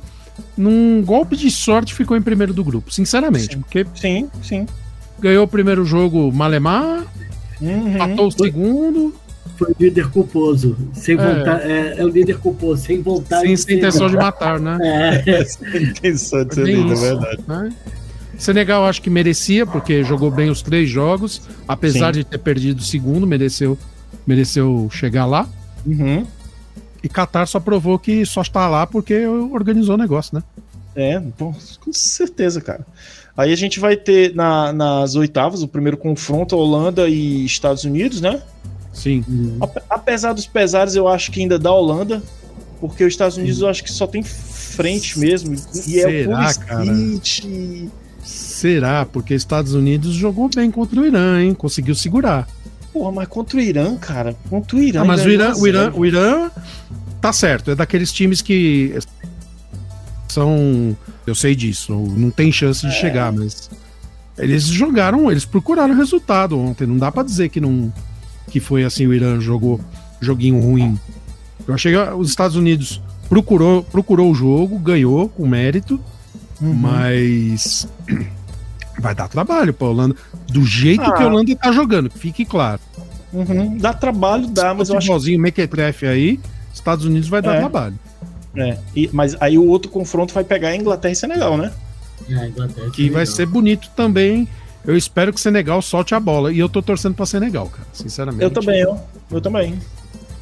Num 0.56 1.02
golpe 1.04 1.36
de 1.36 1.50
sorte 1.50 1.92
ficou 1.94 2.16
em 2.16 2.22
primeiro 2.22 2.54
do 2.54 2.64
grupo, 2.64 2.90
sinceramente. 2.92 3.54
Sim. 3.54 3.60
Porque 3.60 3.86
Sim, 3.94 4.30
sim. 4.42 4.66
ganhou 5.18 5.44
o 5.44 5.48
primeiro 5.48 5.84
jogo 5.84 6.32
Malemar, 6.32 7.04
Uhum. 7.60 7.98
matou 7.98 8.28
o 8.28 8.30
segundo, 8.32 9.14
Foi 9.58 9.68
o 9.70 9.76
líder 9.78 10.08
culposo. 10.08 10.74
Sem 10.94 11.18
É. 11.18 11.18
vontade, 11.18 11.70
é, 11.70 11.94
é 11.98 12.04
o 12.04 12.08
líder 12.08 12.38
culposo, 12.38 12.82
sem 12.82 13.02
vontade 13.02 13.42
sem, 13.42 13.54
de 13.54 13.60
sem 13.60 13.76
intenção 13.76 14.08
de 14.08 14.16
matar, 14.16 14.58
né? 14.58 14.78
É, 15.26 15.44
Sem 15.44 15.82
intenção 15.82 16.44
de 16.46 16.54
ser 16.54 16.64
lindo, 16.64 16.90
é 16.90 16.94
isso, 16.94 17.02
verdade. 17.02 17.42
né? 17.46 17.68
Senegal 18.38 18.86
acho 18.86 19.02
que 19.02 19.10
merecia, 19.10 19.66
porque 19.66 20.02
jogou 20.02 20.30
bem 20.30 20.48
os 20.48 20.62
três 20.62 20.88
jogos, 20.88 21.42
apesar 21.68 22.14
Sim. 22.14 22.20
de 22.20 22.24
ter 22.24 22.38
perdido 22.38 22.78
o 22.78 22.82
segundo, 22.82 23.26
mereceu, 23.26 23.76
mereceu 24.26 24.88
chegar 24.90 25.26
lá. 25.26 25.46
Uhum. 25.84 26.24
E 27.02 27.08
Qatar 27.08 27.46
só 27.46 27.58
provou 27.58 27.98
que 27.98 28.24
só 28.26 28.42
está 28.42 28.68
lá 28.68 28.86
porque 28.86 29.26
organizou 29.26 29.94
o 29.94 29.98
negócio, 29.98 30.34
né? 30.36 30.42
É, 30.94 31.18
bom, 31.20 31.54
com 31.80 31.92
certeza, 31.92 32.60
cara. 32.60 32.86
Aí 33.36 33.52
a 33.52 33.56
gente 33.56 33.80
vai 33.80 33.96
ter 33.96 34.34
na- 34.34 34.72
nas 34.72 35.14
oitavas 35.14 35.62
o 35.62 35.68
primeiro 35.68 35.96
confronto 35.96 36.56
Holanda 36.56 37.08
e 37.08 37.44
Estados 37.44 37.84
Unidos, 37.84 38.20
né? 38.20 38.42
Sim. 38.92 39.24
Ape- 39.60 39.82
Apesar 39.88 40.32
dos 40.32 40.46
pesares, 40.46 40.94
eu 40.96 41.06
acho 41.08 41.30
que 41.30 41.40
ainda 41.40 41.58
dá 41.58 41.72
Holanda, 41.72 42.22
porque 42.80 43.04
os 43.04 43.12
Estados 43.12 43.36
Unidos 43.36 43.60
eu 43.60 43.68
acho 43.68 43.82
que 43.84 43.90
só 43.92 44.06
tem 44.06 44.22
frente 44.22 45.18
mesmo. 45.18 45.54
E 45.86 46.00
é 46.00 46.06
o 46.06 46.10
Será, 46.10 46.54
Pulisic. 46.76 47.90
Será? 48.22 49.06
Porque 49.06 49.32
Estados 49.34 49.74
Unidos 49.74 50.12
jogou 50.14 50.50
bem 50.54 50.70
contra 50.70 51.00
o 51.00 51.06
Irã, 51.06 51.40
hein? 51.40 51.54
Conseguiu 51.54 51.94
segurar. 51.94 52.46
Porra, 52.92 53.12
mas 53.12 53.28
contra 53.28 53.56
o 53.56 53.60
Irã, 53.60 53.96
cara. 53.96 54.36
Contra 54.48 54.76
o 54.76 54.82
Irã. 54.82 55.02
Ah, 55.02 55.04
mas 55.04 55.24
o 55.24 55.28
Irã, 55.30 55.54
o, 55.54 55.66
Irã, 55.66 55.92
o 55.94 56.06
Irã 56.06 56.50
tá 57.20 57.32
certo, 57.32 57.70
é 57.70 57.74
daqueles 57.74 58.12
times 58.12 58.42
que 58.42 58.98
são. 60.28 60.96
Eu 61.26 61.34
sei 61.34 61.54
disso, 61.54 61.94
não 61.94 62.30
tem 62.30 62.50
chance 62.50 62.86
de 62.86 62.92
chegar, 62.94 63.32
mas. 63.32 63.70
Eles 64.38 64.64
jogaram, 64.64 65.30
eles 65.30 65.44
procuraram 65.44 65.94
resultado 65.94 66.58
ontem. 66.58 66.86
Não 66.86 66.96
dá 66.96 67.12
pra 67.12 67.22
dizer 67.22 67.48
que 67.50 67.60
não. 67.60 67.92
Que 68.48 68.58
foi 68.58 68.84
assim, 68.84 69.06
o 69.06 69.12
Irã 69.14 69.38
jogou 69.40 69.80
joguinho 70.20 70.58
ruim. 70.60 70.98
Eu 71.68 71.74
achei 71.74 71.92
que 71.92 71.98
os 72.14 72.30
Estados 72.30 72.56
Unidos 72.56 73.00
procurou, 73.28 73.82
procurou 73.84 74.30
o 74.30 74.34
jogo, 74.34 74.78
ganhou 74.78 75.28
com 75.28 75.46
mérito, 75.46 76.00
Uhum. 76.60 76.74
mas 76.74 77.86
vai 79.00 79.14
dar 79.14 79.28
trabalho 79.28 79.72
pra 79.74 79.88
Holanda. 79.88 80.14
Do 80.48 80.64
jeito 80.64 81.02
Ah. 81.02 81.12
que 81.12 81.22
a 81.22 81.26
Holanda 81.26 81.56
tá 81.56 81.72
jogando, 81.72 82.08
que 82.10 82.18
fique 82.18 82.44
claro. 82.44 82.80
Uhum. 83.32 83.78
Dá 83.78 83.92
trabalho, 83.92 84.46
dá, 84.48 84.74
mas 84.74 84.88
eu 84.88 84.96
acho 84.98 85.06
futebolzinho 85.06 85.40
mequetrefe 85.40 86.06
aí, 86.06 86.40
Estados 86.74 87.04
Unidos 87.04 87.28
vai 87.28 87.40
dar 87.40 87.54
É. 87.56 87.58
trabalho. 87.60 87.98
É, 88.56 88.76
e- 88.96 89.08
mas 89.12 89.36
aí 89.40 89.56
o 89.56 89.64
outro 89.66 89.90
confronto 89.90 90.34
vai 90.34 90.42
pegar 90.42 90.68
a 90.70 90.76
Inglaterra 90.76 91.12
e 91.12 91.16
Senegal, 91.16 91.56
né? 91.56 91.72
É, 92.28 92.34
a 92.34 92.48
Inglaterra 92.48 92.90
Que 92.90 93.08
vai 93.08 93.24
ser 93.24 93.46
bonito 93.46 93.88
também. 93.96 94.48
Eu 94.84 94.96
espero 94.96 95.32
que 95.32 95.38
o 95.38 95.42
Senegal 95.42 95.80
solte 95.82 96.14
a 96.14 96.20
bola. 96.20 96.52
E 96.52 96.58
eu 96.58 96.68
tô 96.68 96.82
torcendo 96.82 97.14
pra 97.14 97.26
Senegal, 97.26 97.66
cara. 97.68 97.86
Sinceramente. 97.92 98.42
Eu 98.42 98.50
também, 98.50 98.80
eu, 98.80 98.98
eu 99.30 99.40
também. 99.40 99.78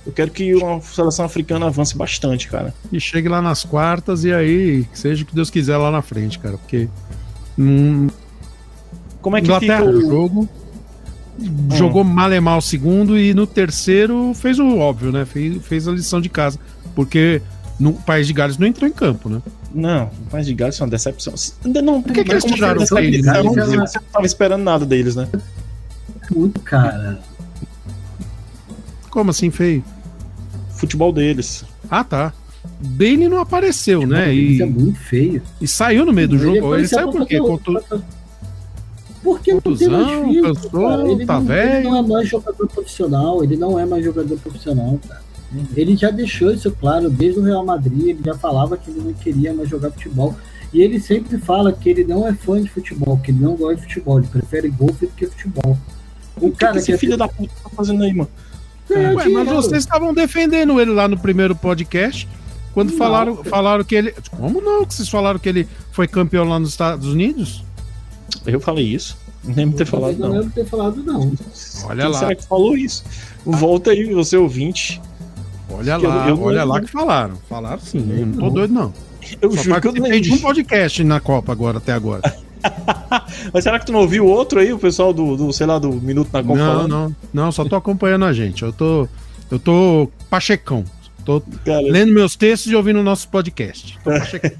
Eu 0.06 0.12
quero 0.12 0.30
que 0.30 0.54
uma 0.54 0.80
seleção 0.80 1.24
africana 1.26 1.66
avance 1.66 1.94
bastante, 1.96 2.48
cara. 2.48 2.72
E 2.90 2.98
chegue 2.98 3.28
lá 3.28 3.42
nas 3.42 3.64
quartas 3.64 4.24
e 4.24 4.32
aí, 4.32 4.86
seja 4.94 5.22
o 5.22 5.26
que 5.26 5.34
Deus 5.34 5.50
quiser 5.50 5.76
lá 5.76 5.90
na 5.90 6.00
frente, 6.00 6.38
cara. 6.38 6.56
Porque. 6.56 6.88
hum, 7.58 8.06
Como 9.20 9.36
é 9.36 9.40
que 9.40 9.46
Inglaterra, 9.46 9.84
fica 9.84 9.90
o 9.90 10.00
jogo. 10.00 10.48
Jogou 11.74 12.02
mal 12.02 12.32
e 12.32 12.40
mal 12.40 12.58
o 12.58 12.62
segundo 12.62 13.16
e 13.18 13.32
no 13.32 13.46
terceiro 13.46 14.32
fez 14.34 14.58
o 14.58 14.78
óbvio, 14.78 15.12
né? 15.12 15.24
Fez, 15.24 15.64
fez 15.64 15.86
a 15.86 15.92
lição 15.92 16.20
de 16.20 16.28
casa. 16.28 16.58
Porque 16.96 17.40
no 17.78 17.92
País 17.92 18.26
de 18.26 18.32
Gales 18.32 18.58
não 18.58 18.66
entrou 18.66 18.88
em 18.88 18.92
campo, 18.92 19.28
né? 19.28 19.40
Não, 19.72 20.06
o 20.06 20.30
País 20.30 20.46
de 20.46 20.54
Gales 20.54 20.76
foi 20.76 20.86
uma 20.86 20.90
decepção. 20.90 21.34
Ainda 21.64 21.80
não. 21.80 22.02
Por 22.02 22.12
que 22.12 22.24
que 22.24 22.28
não 22.28 22.34
é 22.34 22.38
eles 22.40 22.52
tiraram 22.52 22.78
o 22.78 22.80
né? 22.80 22.86
porque 23.44 23.60
Você 23.60 23.98
não 23.98 24.06
tava 24.12 24.26
esperando 24.26 24.62
nada 24.64 24.84
deles, 24.84 25.14
né? 25.14 25.28
Muito, 26.34 26.60
cara. 26.60 27.20
Como 29.10 29.30
assim, 29.30 29.50
feio? 29.50 29.84
Futebol 30.70 31.12
deles. 31.12 31.64
Ah, 31.90 32.02
tá. 32.02 32.32
Bane 32.80 33.28
não 33.28 33.38
apareceu, 33.40 34.06
né? 34.06 34.32
Isso 34.32 34.62
é 34.62 34.66
E, 34.66 34.70
muito 34.70 34.98
feio. 34.98 35.42
e 35.60 35.66
saiu 35.68 36.04
no 36.04 36.12
meio 36.12 36.28
do 36.28 36.38
jogo. 36.38 36.74
Ele 36.76 36.86
saiu 36.88 37.10
por 37.10 37.26
quê? 37.26 37.38
fazer- 37.38 38.02
Porque 39.22 39.52
não 39.52 39.60
tem 39.60 39.88
mais 39.88 40.24
físico, 40.24 40.42
cansou, 40.42 40.88
cara. 40.88 41.10
Ele, 41.10 41.26
tá 41.26 41.34
não, 41.34 41.46
velho. 41.46 41.76
ele 41.76 41.88
não 41.88 41.96
é 41.96 42.02
mais 42.02 42.28
jogador 42.28 42.68
profissional, 42.68 43.44
ele 43.44 43.56
não 43.56 43.78
é 43.78 43.86
mais 43.86 44.04
jogador 44.04 44.38
profissional, 44.38 44.98
cara. 45.06 45.20
Ele 45.74 45.96
já 45.96 46.10
deixou 46.10 46.52
isso 46.52 46.70
claro 46.70 47.08
desde 47.08 47.40
o 47.40 47.42
Real 47.42 47.64
Madrid, 47.64 48.08
ele 48.08 48.20
já 48.24 48.34
falava 48.34 48.76
que 48.76 48.90
ele 48.90 49.00
não 49.00 49.12
queria 49.14 49.52
mais 49.52 49.68
jogar 49.68 49.90
futebol. 49.90 50.36
E 50.72 50.82
ele 50.82 51.00
sempre 51.00 51.38
fala 51.38 51.72
que 51.72 51.88
ele 51.88 52.04
não 52.04 52.28
é 52.28 52.34
fã 52.34 52.60
de 52.60 52.68
futebol, 52.68 53.18
que 53.18 53.30
ele 53.30 53.40
não 53.40 53.56
gosta 53.56 53.76
de 53.76 53.82
futebol, 53.82 54.18
ele 54.18 54.28
prefere 54.28 54.68
golfe 54.68 55.06
do 55.06 55.12
que 55.12 55.26
futebol. 55.26 55.78
O 56.36 56.50
que, 56.50 56.66
que 56.70 56.78
esse 56.78 56.92
quer 56.92 56.98
filho 56.98 57.16
da 57.16 57.26
puta 57.26 57.52
tá 57.64 57.70
fazendo 57.70 58.02
aí, 58.02 58.12
mano? 58.12 58.28
ganhar 58.88 59.14
Ué, 59.14 59.28
mas 59.28 59.48
vocês 59.48 59.84
estavam 59.84 60.14
defendendo 60.14 60.80
ele 60.80 60.90
lá 60.90 61.06
no 61.06 61.18
primeiro 61.18 61.54
podcast. 61.54 62.28
Quando 62.72 62.90
Não, 62.90 62.98
falaram, 62.98 63.36
cara. 63.36 63.50
falaram 63.50 63.84
que 63.84 63.94
ele. 63.94 64.14
Como 64.30 64.60
não? 64.60 64.84
Que 64.84 64.94
vocês 64.94 65.08
falaram 65.08 65.38
que 65.38 65.48
ele 65.48 65.68
foi 65.90 66.06
campeão 66.06 66.44
lá 66.44 66.58
nos 66.58 66.70
Estados 66.70 67.08
Unidos? 67.08 67.64
Eu 68.46 68.60
falei 68.60 68.84
isso. 68.86 69.16
Não 69.44 69.54
lembro 69.54 69.72
de 69.72 69.78
ter 69.78 69.84
falado, 69.86 70.18
não 70.18 70.28
não. 70.28 70.34
lembro 70.36 70.50
ter 70.50 70.64
falado, 70.66 71.02
não. 71.02 71.32
Olha 71.84 72.02
Quem 72.02 72.12
lá. 72.12 72.18
será 72.18 72.34
que 72.34 72.46
falou 72.46 72.76
isso? 72.76 73.04
Volta 73.44 73.90
aí, 73.90 74.12
você 74.12 74.36
ouvinte. 74.36 75.00
Olha 75.70 75.92
eu- 75.92 76.08
lá, 76.08 76.28
eu 76.28 76.42
olha 76.42 76.58
lembro. 76.64 76.68
lá 76.74 76.80
que 76.80 76.90
falaram. 76.90 77.36
Falaram 77.48 77.80
sim. 77.80 78.04
Eu 78.10 78.26
não 78.26 78.32
tô 78.38 78.50
doido, 78.50 78.72
não. 78.74 78.92
Eu 79.40 79.50
Só 79.52 79.62
juro 79.62 79.80
que 79.80 79.88
eu 79.88 79.92
não 79.92 80.20
de 80.20 80.32
um 80.32 80.38
podcast 80.38 81.04
na 81.04 81.20
Copa 81.20 81.52
agora, 81.52 81.78
até 81.78 81.92
agora. 81.92 82.22
Mas 83.52 83.64
será 83.64 83.78
que 83.78 83.86
tu 83.86 83.92
não 83.92 84.00
ouviu 84.00 84.26
outro 84.26 84.58
aí, 84.58 84.72
o 84.72 84.78
pessoal 84.78 85.12
do, 85.12 85.36
do 85.36 85.52
sei 85.52 85.66
lá, 85.66 85.78
do 85.78 85.92
Minuto 85.92 86.30
na 86.32 86.42
Copa 86.42 86.56
Não, 86.58 86.66
falando? 86.66 86.88
não, 86.90 87.16
não, 87.32 87.52
só 87.52 87.64
tô 87.64 87.76
acompanhando 87.76 88.24
a 88.24 88.32
gente. 88.32 88.62
Eu 88.62 88.72
tô. 88.72 89.06
Eu 89.50 89.58
tô 89.58 90.10
pachecão. 90.28 90.84
Tô 91.24 91.42
Cara, 91.64 91.80
lendo 91.82 92.12
meus 92.12 92.34
textos 92.36 92.72
e 92.72 92.74
ouvindo 92.74 92.98
o 93.00 93.02
nosso 93.02 93.28
podcast. 93.28 93.98
Tô 94.02 94.10
pachecão. 94.18 94.50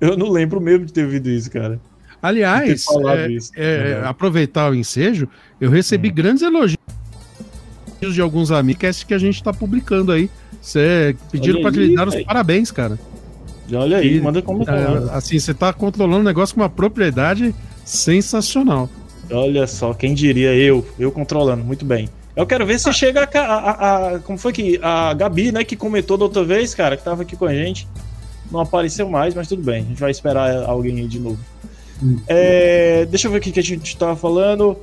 eu 0.00 0.16
não 0.16 0.28
lembro 0.30 0.60
mesmo 0.60 0.84
de 0.86 0.92
ter 0.92 1.04
ouvido 1.04 1.30
isso, 1.30 1.50
cara. 1.50 1.80
Aliás, 2.26 2.86
é, 3.56 3.74
é, 3.74 3.78
verdade. 3.84 4.06
aproveitar 4.08 4.70
o 4.70 4.74
ensejo, 4.74 5.28
eu 5.60 5.70
recebi 5.70 6.10
grandes 6.10 6.42
elogios 6.42 6.76
de 8.12 8.20
alguns 8.20 8.50
amigos 8.50 9.02
que 9.02 9.14
a 9.14 9.18
gente 9.18 9.42
tá 9.42 9.52
publicando 9.52 10.12
aí. 10.12 10.28
Pediram 11.30 11.62
para 11.62 11.70
lhe 11.70 11.94
dar 11.94 12.08
os 12.08 12.16
parabéns, 12.24 12.70
cara. 12.70 12.98
Olha 13.72 13.98
aí, 13.98 14.16
E- 14.16 14.20
manda 14.20 14.40
como 14.42 14.64
tá. 14.64 14.76
É, 14.76 15.16
assim, 15.16 15.38
você 15.38 15.52
tá 15.54 15.72
controlando 15.72 16.20
o 16.20 16.24
negócio 16.24 16.54
com 16.54 16.60
uma 16.60 16.68
propriedade 16.68 17.54
sensacional. 17.84 18.88
Olha 19.30 19.66
só, 19.66 19.92
quem 19.92 20.14
diria 20.14 20.54
eu, 20.54 20.86
eu 20.98 21.10
controlando, 21.10 21.64
muito 21.64 21.84
bem. 21.84 22.08
Eu 22.36 22.46
quero 22.46 22.66
ver 22.66 22.78
se 22.78 22.92
chega 22.92 23.28
a, 23.34 23.38
a- 23.40 24.14
a- 24.14 24.18
Como 24.20 24.38
foi 24.38 24.52
que. 24.52 24.78
A 24.82 25.14
Gabi, 25.14 25.50
né, 25.50 25.64
que 25.64 25.74
comentou 25.74 26.16
da 26.18 26.24
outra 26.24 26.44
vez, 26.44 26.74
cara, 26.74 26.96
que 26.96 27.02
tava 27.02 27.22
aqui 27.22 27.34
com 27.36 27.46
a 27.46 27.52
gente. 27.54 27.88
Não 28.52 28.60
apareceu 28.60 29.08
mais, 29.08 29.34
mas 29.34 29.48
tudo 29.48 29.62
bem. 29.62 29.82
A 29.82 29.88
gente 29.88 30.00
vai 30.00 30.10
esperar 30.10 30.64
alguém 30.64 30.98
aí 31.00 31.08
de 31.08 31.18
novo. 31.18 31.38
Hum. 32.02 32.18
É, 32.26 33.06
deixa 33.06 33.26
eu 33.28 33.32
ver 33.32 33.38
o 33.38 33.40
que 33.40 33.58
a 33.58 33.62
gente 33.62 33.96
tava 33.96 34.16
falando. 34.16 34.76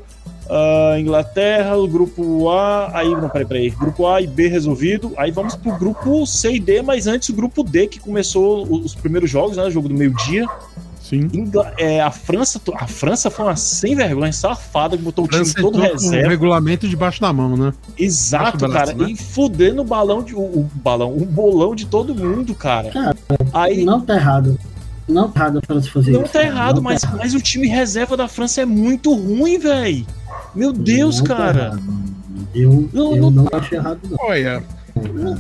Ah, 0.49 0.95
Inglaterra, 0.99 1.77
o 1.77 1.87
grupo 1.87 2.49
A. 2.49 2.91
Aí, 2.97 3.09
não, 3.09 3.29
peraí, 3.29 3.45
peraí. 3.45 3.69
Grupo 3.69 4.07
A 4.07 4.21
e 4.21 4.27
B 4.27 4.47
resolvido. 4.47 5.13
Aí 5.17 5.31
vamos 5.31 5.55
pro 5.55 5.77
grupo 5.77 6.25
C 6.25 6.53
e 6.53 6.59
D, 6.59 6.81
mas 6.81 7.07
antes 7.07 7.29
o 7.29 7.33
grupo 7.33 7.63
D, 7.63 7.87
que 7.87 7.99
começou 7.99 8.63
os 8.69 8.83
os 8.85 8.95
primeiros 8.95 9.29
jogos, 9.29 9.55
né? 9.57 9.63
O 9.63 9.71
jogo 9.71 9.87
do 9.87 9.95
meio-dia. 9.95 10.47
Sim. 11.01 11.29
Ingla- 11.33 11.73
é, 11.77 12.01
a 12.01 12.09
França, 12.11 12.61
a 12.75 12.87
França 12.87 13.29
foi 13.29 13.45
uma 13.45 13.55
sem 13.55 13.93
vergonha, 13.95 14.31
safada, 14.31 14.95
que 14.97 15.03
botou 15.03 15.25
o 15.25 15.27
time 15.27 15.45
todo 15.53 15.77
reserva. 15.79 16.29
regulamento 16.29 16.87
debaixo 16.87 17.19
da 17.21 17.31
mão, 17.33 17.55
né? 17.57 17.73
Exato, 17.97 18.57
braço, 18.57 18.73
cara. 18.73 18.93
né? 18.93 19.11
E 19.11 19.15
fudendo 19.15 19.81
o 19.81 19.85
balão 19.85 20.23
de. 20.23 20.33
O, 20.33 20.39
o 20.39 20.69
balão, 20.75 21.15
o 21.15 21.25
bolão 21.25 21.75
de 21.75 21.85
todo 21.85 22.13
mundo, 22.15 22.53
cara. 22.55 22.89
Cara, 22.89 23.15
Aí. 23.53 23.83
Não 23.83 24.01
tá 24.01 24.15
errado. 24.15 24.57
Não 25.07 25.29
tá 25.29 25.41
errado 25.41 25.57
a 25.59 25.61
França 25.65 25.89
fazer 25.91 26.11
Não 26.11 26.23
isso. 26.23 26.31
tá 26.33 26.43
errado, 26.43 26.75
Não 26.77 26.83
tá 26.83 26.89
mas, 26.89 27.03
errado. 27.03 27.17
mas 27.17 27.33
o 27.33 27.41
time 27.41 27.67
reserva 27.67 28.15
da 28.15 28.27
França 28.27 28.61
é 28.61 28.65
muito 28.65 29.13
ruim, 29.13 29.57
velho. 29.57 30.05
Meu 30.55 30.71
Deus, 30.71 31.17
Não 31.19 31.25
tá 31.25 31.35
cara. 31.35 31.59
errado. 31.65 31.83
Eu 32.55 32.89
Não, 32.93 33.15
eu 33.15 33.21
não 33.31 33.31
não, 33.31 33.47
acho 33.51 33.73
errado, 33.75 33.99
não. 34.09 34.17
Olha, 34.21 34.63
cara. 34.93 35.39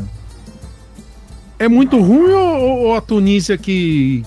é 1.59 1.67
muito 1.67 1.99
ruim 1.99 2.31
ou, 2.31 2.79
ou 2.87 2.95
a 2.95 3.01
Tunísia 3.01 3.57
que 3.57 4.23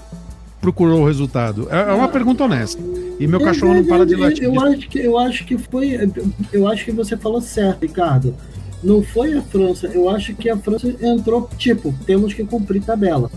procurou 0.61 1.02
o 1.02 1.07
resultado? 1.07 1.69
É, 1.71 1.90
é 1.90 1.93
uma 1.93 2.09
pergunta 2.09 2.45
honesta. 2.45 2.81
E 3.19 3.26
meu 3.26 3.40
cachorro 3.40 3.75
não 3.75 3.85
para 3.85 4.05
de 4.07 4.12
Eu- 4.14 4.21
latir. 4.21 4.45
Eu 4.45 4.61
acho 4.61 4.88
que, 4.88 4.99
eu 4.99 5.19
acho 5.19 5.45
que 5.45 5.59
foi. 5.59 6.11
Eu 6.52 6.69
acho 6.69 6.85
que 6.85 6.93
você 6.93 7.16
falou 7.16 7.40
certo, 7.40 7.83
Ricardo. 7.83 8.35
Não 8.83 9.02
foi 9.02 9.37
a 9.37 9.43
França. 9.43 9.87
Eu 9.88 10.09
acho 10.09 10.35
que 10.35 10.49
a 10.50 10.57
França 10.57 10.95
entrou, 11.00 11.49
tipo, 11.59 11.95
temos 12.07 12.35
que 12.35 12.45
cumprir 12.45 12.83
tabela. 12.83 13.31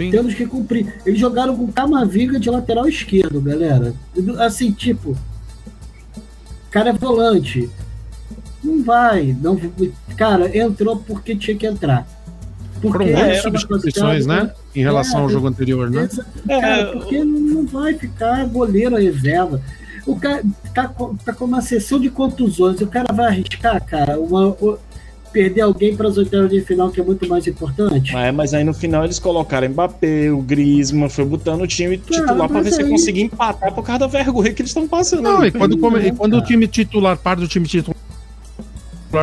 Sim. 0.00 0.10
Temos 0.10 0.32
que 0.34 0.46
cumprir. 0.46 0.94
Eles 1.04 1.20
jogaram 1.20 1.54
com 1.54 1.70
Camaviga 1.70 2.40
de 2.40 2.48
lateral 2.48 2.88
esquerdo, 2.88 3.40
galera. 3.40 3.92
Assim, 4.38 4.72
tipo. 4.72 5.14
Cara 6.70 6.90
é 6.90 6.92
volante. 6.92 7.68
Não 8.64 8.82
vai. 8.82 9.36
Não, 9.42 9.60
cara, 10.16 10.56
entrou 10.56 10.96
porque 10.96 11.36
tinha 11.36 11.56
que 11.56 11.66
entrar. 11.66 12.06
Foram 12.80 12.92
Porque 12.92 13.04
muitas 13.12 13.28
era 13.28 13.42
substituições, 13.42 14.24
né? 14.26 14.52
Em 14.74 14.80
relação 14.82 15.20
É, 15.20 15.22
ao 15.24 15.28
jogo 15.28 15.48
anterior, 15.48 15.90
né? 15.90 16.04
Essa- 16.04 16.26
É, 16.48 16.60
Cara, 16.60 16.86
porque 16.92 17.22
não 17.22 17.40
não 17.40 17.66
vai 17.66 17.92
ficar 17.94 18.46
goleiro 18.46 18.96
reserva. 18.96 19.60
O 20.06 20.16
cara 20.18 20.42
tá 20.74 20.88
com, 20.88 21.14
tá 21.14 21.32
com 21.34 21.44
uma 21.44 21.60
sessão 21.60 22.00
de 22.00 22.08
contusões. 22.08 22.80
O 22.80 22.86
cara 22.86 23.12
vai 23.12 23.26
arriscar, 23.26 23.84
cara, 23.84 24.18
uma, 24.18 24.56
perder 25.32 25.60
alguém 25.62 25.94
para 25.96 26.08
as 26.08 26.16
oitavas 26.16 26.50
de 26.50 26.60
final, 26.62 26.90
que 26.90 27.00
é 27.00 27.04
muito 27.04 27.28
mais 27.28 27.46
importante. 27.46 28.14
É, 28.16 28.32
mas 28.32 28.52
aí 28.54 28.64
no 28.64 28.74
final 28.74 29.04
eles 29.04 29.18
colocaram 29.18 29.68
Mbappé, 29.68 30.30
o 30.30 30.38
Griezmann, 30.42 31.08
foi 31.08 31.24
botando 31.24 31.62
o 31.62 31.66
time 31.66 31.96
titular 31.98 32.36
pra 32.36 32.48
mas 32.48 32.64
ver 32.64 32.72
se 32.72 32.82
aí- 32.82 32.88
conseguir 32.88 33.22
empatar 33.22 33.72
por 33.72 33.82
causa 33.84 34.00
da 34.00 34.06
vergonha 34.06 34.52
que 34.52 34.62
eles 34.62 34.70
estão 34.70 34.86
passando. 34.88 35.22
Não, 35.22 35.40
aí. 35.40 35.48
e 35.48 35.52
quando, 35.52 35.78
come- 35.78 36.00
e 36.08 36.12
quando 36.12 36.34
o 36.34 36.36
cara. 36.38 36.46
time 36.46 36.66
titular, 36.66 37.16
parte 37.16 37.40
do 37.40 37.48
time 37.48 37.66
titular 37.66 37.96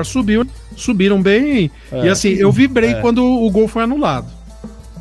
subiu, 0.05 0.45
subiram 0.75 1.21
bem. 1.21 1.71
É. 1.91 2.05
E 2.05 2.09
assim, 2.09 2.29
eu 2.29 2.51
vibrei 2.51 2.91
É. 2.91 3.01
quando 3.01 3.23
o 3.23 3.49
gol 3.49 3.67
foi 3.67 3.83
anulado. 3.83 4.27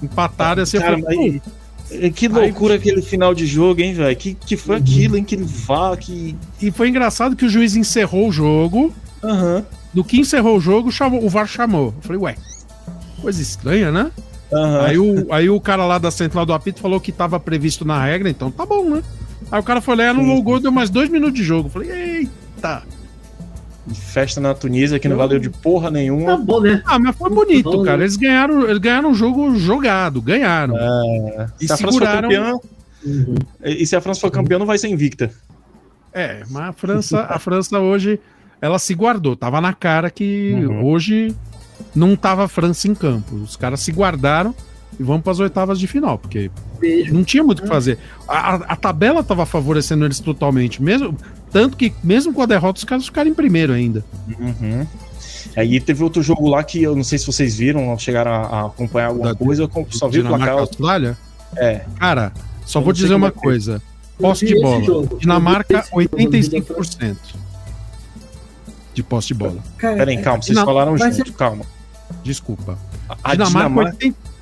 Empataram 0.02 0.62
assim, 0.62 0.78
Cara, 0.78 0.98
mas- 0.98 1.14
"Pô, 1.16 1.40
É, 1.88 2.10
Que 2.10 2.26
loucura 2.26 2.74
aquele 2.74 3.00
final 3.00 3.32
de 3.32 3.46
jogo, 3.46 3.80
hein, 3.80 3.94
velho? 3.94 4.16
Que, 4.16 4.34
que 4.34 4.56
foi 4.56 4.74
aquilo, 4.74 5.16
hein? 5.16 5.22
Que 5.22 5.36
ele 5.36 5.44
vá, 5.46 5.96
que. 5.96 6.34
E 6.60 6.72
foi 6.72 6.88
engraçado 6.88 7.36
que 7.36 7.44
o 7.44 7.48
juiz 7.48 7.76
encerrou 7.76 8.28
o 8.28 8.32
jogo. 8.32 8.92
Aham. 9.22 9.64
No 9.96 10.04
que 10.04 10.20
encerrou 10.20 10.58
o 10.58 10.60
jogo, 10.60 10.92
chamou, 10.92 11.24
o 11.24 11.28
VAR 11.28 11.46
chamou. 11.48 11.94
Eu 11.96 12.02
falei, 12.02 12.20
ué, 12.20 12.36
coisa 13.22 13.40
estranha, 13.40 13.90
né? 13.90 14.10
Aham. 14.52 14.80
Aí 14.84 14.98
o, 14.98 15.32
aí 15.32 15.48
o 15.50 15.58
cara 15.58 15.86
lá 15.86 15.96
da 15.98 16.10
central 16.10 16.44
do 16.44 16.52
apito 16.52 16.80
falou 16.80 17.00
que 17.00 17.10
tava 17.10 17.40
previsto 17.40 17.82
na 17.84 18.04
regra, 18.04 18.28
então 18.28 18.50
tá 18.50 18.66
bom, 18.66 18.84
né? 18.90 19.02
Aí 19.50 19.58
o 19.58 19.62
cara 19.62 19.80
foi 19.80 19.96
lá, 19.96 20.10
anulou 20.10 20.36
o 20.38 20.42
gol, 20.42 20.60
deu 20.60 20.70
mais 20.70 20.90
dois 20.90 21.08
minutos 21.08 21.34
de 21.34 21.42
jogo. 21.42 21.68
Eu 21.68 21.72
falei, 21.72 21.90
eita. 21.90 22.82
Festa 23.94 24.40
na 24.40 24.52
Tunísia 24.52 24.98
que 24.98 25.08
não 25.08 25.16
valeu 25.16 25.38
de 25.38 25.48
porra 25.48 25.84
Tá 25.86 25.92
nenhuma. 25.92 26.36
bom, 26.36 26.60
né? 26.60 26.82
Ah, 26.84 26.98
mas 26.98 27.16
foi 27.16 27.30
bonito, 27.30 27.70
bom, 27.70 27.82
cara. 27.84 27.96
né? 27.98 28.02
Eles 28.04 28.16
ganharam, 28.16 28.62
eles 28.64 28.78
ganharam 28.78 29.10
um 29.10 29.14
jogo 29.14 29.54
jogado, 29.56 30.20
ganharam. 30.20 30.74
E 31.60 31.66
se 31.66 31.72
a 31.72 31.76
França 31.76 31.82
for 31.84 31.92
seguraram. 31.92 32.22
campeã. 32.28 32.52
Uhum. 33.04 33.34
E 33.64 33.86
se 33.86 33.96
a 33.96 34.00
França 34.00 34.20
for 34.20 34.30
campeã, 34.30 34.58
não 34.58 34.66
vai 34.66 34.76
ser 34.76 34.88
invicta. 34.88 35.30
É, 36.12 36.42
mas 36.50 36.68
a 36.68 36.72
França, 36.72 37.26
a 37.28 37.38
França 37.38 37.78
hoje, 37.78 38.18
ela 38.60 38.78
se 38.78 38.94
guardou. 38.94 39.36
Tava 39.36 39.60
na 39.60 39.72
cara 39.72 40.10
que 40.10 40.52
uhum. 40.54 40.84
hoje 40.84 41.34
não 41.94 42.16
tava 42.16 42.44
a 42.44 42.48
França 42.48 42.88
em 42.88 42.94
campo. 42.94 43.34
Os 43.36 43.56
caras 43.56 43.80
se 43.80 43.92
guardaram 43.92 44.54
e 44.98 45.02
vamos 45.02 45.22
para 45.22 45.32
as 45.32 45.40
oitavas 45.40 45.78
de 45.78 45.86
final, 45.86 46.18
porque 46.18 46.50
Beijo. 46.80 47.12
não 47.12 47.22
tinha 47.22 47.42
muito 47.42 47.60
o 47.60 47.62
que 47.62 47.68
fazer. 47.68 47.98
A, 48.26 48.54
a, 48.54 48.76
tabela 48.76 49.22
tava 49.22 49.44
favorecendo 49.44 50.04
eles 50.04 50.20
totalmente, 50.20 50.82
mesmo 50.82 51.16
tanto 51.52 51.76
que 51.76 51.92
mesmo 52.02 52.32
com 52.32 52.42
a 52.42 52.46
derrota 52.46 52.78
os 52.78 52.84
caras 52.84 53.04
ficaram 53.04 53.30
em 53.30 53.34
primeiro 53.34 53.72
ainda. 53.72 54.04
Uhum. 54.38 54.86
Aí 55.54 55.80
teve 55.80 56.02
outro 56.02 56.22
jogo 56.22 56.48
lá 56.48 56.62
que 56.62 56.82
eu 56.82 56.94
não 56.94 57.04
sei 57.04 57.18
se 57.18 57.26
vocês 57.26 57.56
viram, 57.56 57.96
chegaram 57.98 58.30
a, 58.30 58.36
a 58.36 58.66
acompanhar 58.66 59.08
alguma 59.08 59.32
da, 59.32 59.34
coisa, 59.34 59.62
eu 59.62 59.86
só 59.90 60.08
vi 60.08 60.20
o 60.20 60.26
placar. 60.26 60.50
Austrália? 60.50 61.16
É. 61.56 61.82
Cara, 61.98 62.32
só 62.64 62.80
eu 62.80 62.84
vou 62.84 62.92
dizer 62.92 63.14
uma 63.14 63.28
é 63.28 63.30
coisa. 63.30 63.82
Posse 64.18 64.46
de 64.46 64.60
bola. 64.60 65.06
Dinamarca, 65.18 65.84
85% 65.92 67.16
de 68.96 69.02
posse 69.02 69.28
de 69.28 69.34
bola. 69.34 69.58
Cara, 69.76 69.94
Pera 69.98 70.10
aí, 70.10 70.22
calma, 70.22 70.42
vocês 70.42 70.58
falaram 70.58 70.96
junto, 70.96 71.32
calma. 71.34 71.64
Desculpa. 72.24 72.78
A 73.22 73.32
Dinamarca, 73.32 73.68
Dinamarca. 73.68 73.96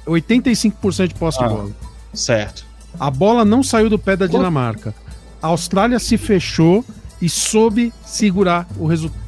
80 0.07 0.51
85% 0.51 1.09
de 1.09 1.15
posse 1.15 1.39
Ah. 1.43 1.49
de 1.49 1.55
bola. 1.55 1.71
Certo. 2.15 2.65
A 3.01 3.11
bola 3.11 3.45
não 3.45 3.63
saiu 3.65 3.91
do 3.91 3.99
pé 3.99 4.17
da? 4.17 4.27
Dinamarca. 4.29 4.95
A 5.43 5.49
Austrália 5.49 5.99
se 5.99 6.17
fechou 6.17 6.85
e 7.21 7.29
soube 7.29 7.93
segurar 8.07 8.67
o 8.79 8.87
resultado. 8.87 9.25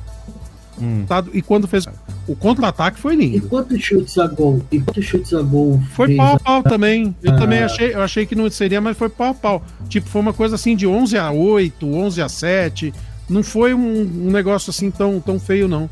Hum. 0.80 1.04
E 1.32 1.42
quando 1.42 1.66
fez. 1.66 1.86
O 2.28 2.36
contra-ataque 2.36 2.98
foi 3.00 3.14
E 3.14 3.16
lindo. 3.16 3.48
quantos 3.48 3.80
chutes 3.82 4.18
a 4.18 4.26
gol? 4.26 4.62
E 4.70 4.78
quantos 4.80 5.04
chutes 5.04 5.32
a 5.32 5.40
gol? 5.42 5.80
Foi 5.94 6.14
pau 6.16 6.26
a 6.26 6.36
a- 6.36 6.38
pau 6.38 6.62
também. 6.62 7.14
Eu 7.22 7.32
Ah. 7.32 7.36
também 7.36 7.62
achei, 7.62 7.94
eu 7.94 8.02
achei 8.02 8.26
que 8.26 8.34
não 8.34 8.48
seria, 8.50 8.80
mas 8.80 8.96
foi 8.96 9.08
pau 9.08 9.28
a 9.30 9.34
pau. 9.34 9.62
Tipo, 9.88 10.08
foi 10.08 10.20
uma 10.20 10.32
coisa 10.34 10.54
assim 10.56 10.76
de 10.76 10.86
11 10.86 11.16
a 11.16 11.30
8, 11.30 11.86
11 11.86 12.20
a 12.20 12.28
7. 12.28 12.92
Não 13.28 13.42
foi 13.42 13.74
um, 13.74 14.00
um 14.02 14.30
negócio 14.30 14.70
assim 14.70 14.90
tão, 14.90 15.20
tão 15.20 15.38
feio, 15.38 15.66
não. 15.68 15.90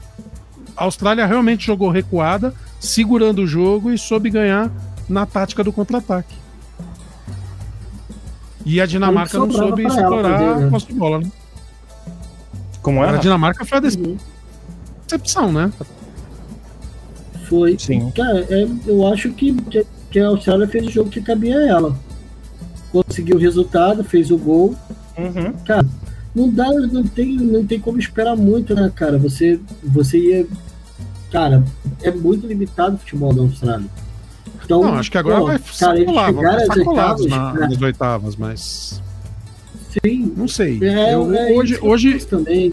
A 0.77 0.85
Austrália 0.85 1.27
realmente 1.27 1.67
jogou 1.67 1.91
recuada, 1.91 2.55
segurando 2.81 3.41
o 3.43 3.47
jogo 3.47 3.91
e 3.93 3.99
soube 3.99 4.31
ganhar 4.31 4.71
na 5.09 5.27
tática 5.27 5.63
do 5.65 5.73
contra-ataque. 5.73 6.35
E 8.65 8.81
a 8.81 8.87
Dinamarca 8.87 9.39
não 9.39 9.51
soube 9.51 9.83
pra 9.83 9.93
ela 9.93 10.01
explorar 10.01 10.39
fazer, 10.39 10.61
né? 10.61 10.67
a 10.67 10.71
posse 10.71 10.87
de 10.87 10.93
bola, 10.95 11.19
né? 11.21 11.31
Como 12.83 13.05
é? 13.05 13.09
A? 13.11 13.17
Dinamarca 13.17 13.65
foi 13.65 13.79
a 13.79 13.83
Uhum. 13.83 14.17
decepção, 15.07 15.53
né? 15.53 15.73
Foi. 17.49 17.77
Sim. 17.79 18.11
Cara, 18.13 18.41
é, 18.49 18.67
eu 18.87 19.07
acho 19.13 19.31
que, 19.33 19.53
que- 19.55 19.87
que 20.11 20.19
a 20.19 20.29
Austrália 20.29 20.67
fez 20.67 20.87
o 20.87 20.91
jogo 20.91 21.11
que 21.11 21.21
cabia 21.21 21.59
a 21.59 21.67
ela. 21.67 21.97
Conseguiu 22.91 23.37
o 23.37 23.39
resultado, 23.41 24.03
fez 24.05 24.31
o 24.31 24.39
gol. 24.39 24.75
Uhum. 25.19 25.53
Não 26.35 26.49
dá, 26.51 26.69
não 26.71 27.05
tem, 27.05 27.37
não 27.37 27.65
tem 27.65 27.79
como 27.79 27.99
esperar 27.99 28.37
muito, 28.37 28.75
né, 28.75 28.91
cara? 28.95 29.17
Você, 29.19 29.61
você 29.83 30.19
ia. 30.19 30.47
Cara, 31.31 31.65
é 32.03 32.11
muito 32.11 32.47
limitado 32.47 32.97
o 32.97 32.99
futebol 32.99 33.33
da 33.33 33.43
Austrália. 33.43 33.87
Então, 34.65 34.83
Não, 34.83 34.95
acho 34.95 35.11
que 35.11 35.19
agora 35.19 35.41
pô, 35.41 35.47
vai 35.47 35.59
cara, 35.59 35.73
chegaram 35.75 36.05
vão 36.05 36.89
oitavas, 36.95 37.27
na- 37.27 37.53
cara, 37.53 37.69
nas 37.69 37.83
oitavas, 37.83 38.37
mas 38.37 39.03
sim. 40.03 40.33
não 40.37 40.49
sei. 40.49 40.79
É, 40.83 41.15
Eu- 41.15 41.35
é 41.35 41.53
hoje, 41.53 41.79
hoje, 41.83 42.25
também. 42.27 42.73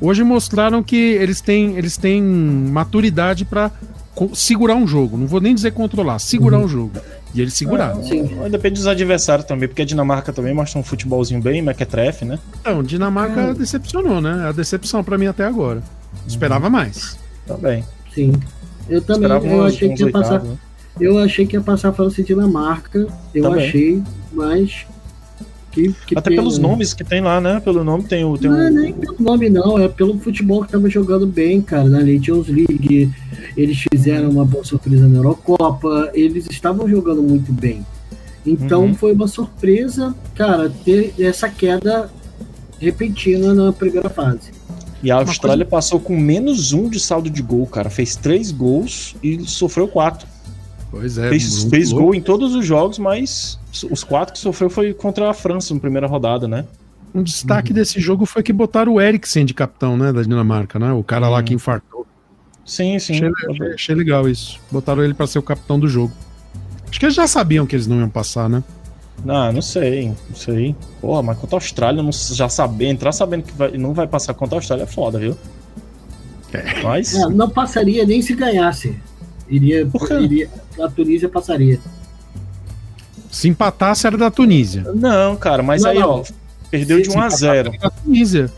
Hoje 0.00 0.22
mostraram 0.24 0.82
que 0.82 0.96
eles 0.96 1.40
têm, 1.42 1.76
eles 1.76 1.96
têm 1.98 2.22
maturidade 2.22 3.44
pra 3.44 3.70
co- 4.14 4.30
segurar 4.34 4.74
um 4.74 4.86
jogo. 4.86 5.16
Não 5.18 5.26
vou 5.26 5.40
nem 5.40 5.54
dizer 5.54 5.72
controlar, 5.72 6.18
segurar 6.18 6.58
Uhum. 6.58 6.64
um 6.64 6.68
jogo. 6.68 6.92
E 7.34 7.40
eles 7.40 7.54
seguraram. 7.54 8.02
Sim. 8.02 8.28
Ah, 8.44 8.48
Depende 8.48 8.74
dos 8.76 8.86
adversários 8.86 9.46
também, 9.46 9.68
porque 9.68 9.82
a 9.82 9.84
Dinamarca 9.84 10.32
também 10.32 10.52
mostra 10.52 10.80
um 10.80 10.82
futebolzinho 10.82 11.40
bem 11.40 11.62
mequetrefe, 11.62 12.24
né? 12.24 12.38
Então, 12.60 12.82
Dinamarca 12.82 13.34
Cara. 13.34 13.54
decepcionou, 13.54 14.20
né? 14.20 14.48
A 14.48 14.52
decepção 14.52 15.04
pra 15.04 15.16
mim 15.16 15.26
até 15.26 15.44
agora. 15.44 15.82
Esperava 16.26 16.68
mais. 16.68 17.16
Também. 17.46 17.84
Sim. 18.12 18.32
Eu 18.88 19.00
também 19.00 19.22
Esperava 19.22 19.46
eu 19.46 19.60
uns- 19.62 19.74
achei 19.74 19.88
uns 19.92 19.96
que 19.98 20.04
ia 20.04 20.10
passar. 20.10 20.32
oitavos, 20.32 20.50
né? 20.50 20.58
Eu 21.00 21.18
achei 21.18 21.46
que 21.46 21.56
ia 21.56 21.60
passar 21.62 21.88
a 21.90 21.92
França 21.92 22.20
e 22.20 22.24
Dinamarca. 22.24 23.06
Eu 23.34 23.44
Também. 23.44 23.68
achei, 23.68 24.02
mas. 24.32 24.86
Que, 25.70 25.92
que 26.06 26.18
Até 26.18 26.30
pena, 26.30 26.42
pelos 26.42 26.58
né? 26.58 26.66
nomes 26.68 26.92
que 26.92 27.04
tem 27.04 27.20
lá, 27.20 27.40
né? 27.40 27.60
Pelo 27.60 27.84
nome 27.84 28.02
tem 28.04 28.24
o. 28.24 28.36
Tem 28.36 28.50
Não 28.50 28.60
é 28.60 28.70
o... 28.70 28.72
nem 28.74 28.92
pelo 28.92 29.16
nome, 29.20 29.48
não. 29.48 29.78
É 29.78 29.88
pelo 29.88 30.18
futebol 30.18 30.64
que 30.64 30.72
tava 30.72 30.90
jogando 30.90 31.26
bem, 31.26 31.62
cara. 31.62 31.84
Na 31.88 32.00
Nations 32.00 32.48
League. 32.48 33.10
Eles 33.56 33.84
fizeram 33.92 34.30
uma 34.30 34.44
boa 34.44 34.64
surpresa 34.64 35.06
na 35.06 35.18
Eurocopa. 35.18 36.10
Eles 36.12 36.46
estavam 36.50 36.88
jogando 36.88 37.22
muito 37.22 37.52
bem. 37.52 37.86
Então 38.44 38.86
Uhum. 38.86 38.94
foi 38.94 39.12
uma 39.12 39.28
surpresa, 39.28 40.14
cara, 40.34 40.72
ter 40.84 41.14
essa 41.20 41.48
queda 41.48 42.10
repentina 42.80 43.54
na 43.54 43.72
primeira 43.72 44.08
fase. 44.08 44.50
E 45.02 45.10
a 45.10 45.16
Austrália 45.16 45.64
passou 45.64 46.00
com 46.00 46.18
menos 46.18 46.72
um 46.72 46.88
de 46.88 46.98
saldo 46.98 47.30
de 47.30 47.42
gol, 47.42 47.66
cara. 47.66 47.88
Fez 47.90 48.16
três 48.16 48.50
gols 48.50 49.14
e 49.22 49.40
sofreu 49.46 49.86
quatro. 49.86 50.26
Pois 50.90 51.16
é. 51.16 51.28
fez 51.28 51.62
fez 51.64 51.90
louco. 51.90 52.06
gol 52.06 52.14
em 52.14 52.20
todos 52.20 52.54
os 52.56 52.66
jogos, 52.66 52.98
mas 52.98 53.59
os 53.90 54.04
quatro 54.04 54.32
que 54.34 54.38
sofreu 54.38 54.68
foi 54.70 54.92
contra 54.94 55.30
a 55.30 55.34
França 55.34 55.72
na 55.74 55.80
primeira 55.80 56.06
rodada, 56.06 56.46
né? 56.48 56.64
Um 57.14 57.22
destaque 57.22 57.72
desse 57.72 57.98
jogo 58.00 58.24
foi 58.24 58.42
que 58.42 58.52
botaram 58.52 58.94
o 58.94 59.00
Eriksen 59.00 59.44
de 59.44 59.52
capitão, 59.54 59.96
né? 59.96 60.12
Da 60.12 60.22
Dinamarca, 60.22 60.78
né? 60.78 60.92
O 60.92 61.02
cara 61.02 61.28
lá 61.28 61.42
que 61.42 61.52
infartou. 61.54 62.06
Sim, 62.64 62.98
sim. 63.00 63.14
Achei, 63.14 63.32
achei- 63.50 63.74
achei 63.74 63.94
legal 63.94 64.28
isso. 64.28 64.60
Botaram 64.70 65.02
ele 65.02 65.14
pra 65.14 65.26
ser 65.26 65.38
o 65.38 65.42
capitão 65.42 65.78
do 65.78 65.88
jogo. 65.88 66.12
Acho 66.88 66.98
que 67.00 67.06
eles 67.06 67.14
já 67.14 67.26
sabiam 67.26 67.66
que 67.66 67.74
eles 67.74 67.86
não 67.86 67.98
iam 67.98 68.08
passar, 68.08 68.48
né? 68.48 68.62
Ah, 69.26 69.50
não 69.52 69.60
sei, 69.60 70.06
não 70.28 70.36
sei. 70.36 70.74
Porra, 71.00 71.22
mas 71.22 71.36
contra 71.38 71.56
a 71.56 71.58
Austrália, 71.58 72.02
não, 72.02 72.10
já 72.12 72.48
saber, 72.48 72.86
entrar 72.86 73.12
sabendo 73.12 73.42
que 73.42 73.52
vai- 73.52 73.76
não 73.76 73.92
vai 73.92 74.06
passar 74.06 74.32
contra 74.34 74.56
a 74.56 74.58
Austrália 74.58 74.84
é 74.84 74.86
foda, 74.86 75.18
viu? 75.18 75.36
Mas. 76.82 77.14
É, 77.14 77.28
não 77.28 77.48
passaria 77.48 78.04
nem 78.06 78.22
se 78.22 78.34
ganhasse. 78.34 78.96
Iria, 79.48 79.84
Por 79.86 80.06
quê? 80.06 80.14
iria, 80.14 80.48
a 80.80 80.88
Tunísia 80.88 81.28
passaria. 81.28 81.78
Se 83.30 83.48
empatasse 83.48 84.06
era 84.06 84.16
da 84.18 84.30
Tunísia. 84.30 84.82
Não, 84.94 85.36
cara, 85.36 85.62
mas 85.62 85.82
Não, 85.82 85.90
aí, 85.90 85.98
não. 85.98 86.10
ó, 86.10 86.24
perdeu 86.70 86.96
Se- 86.98 87.02
de 87.04 87.10
se 87.10 87.16
1 87.16 87.20
a 87.22 87.28
0 87.28 87.72
Da 87.80 87.90
Tunísia. 87.90 88.50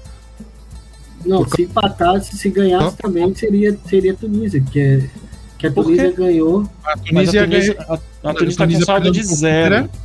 Não, 1.25 1.49
se 1.49 1.63
empatasse, 1.63 2.37
se 2.37 2.49
ganhasse 2.51 2.97
também 2.97 3.33
seria, 3.35 3.79
seria 3.89 4.13
a 4.13 4.17
Tunísia, 4.17 4.61
que, 4.61 4.81
é, 4.81 5.09
que 5.59 5.67
a 5.67 5.71
Por 5.71 5.85
Tunísia 5.85 6.11
ganhou. 6.13 6.63
A 6.85 6.97
Mas 7.13 7.29
a 7.29 7.33
Tunísia 7.33 7.45
Tunísia, 7.45 7.75
ganhou. 7.75 7.93
a, 7.93 7.95
a 7.95 7.99
Não, 8.25 8.35
Tunísia 8.35 8.59
tá 8.59 8.65
a 8.65 8.67
com 8.67 8.73
Tunísia 8.73 8.87
saldo 8.87 9.11
de 9.13 9.23
zero. 9.23 9.83
Contra- 9.83 10.01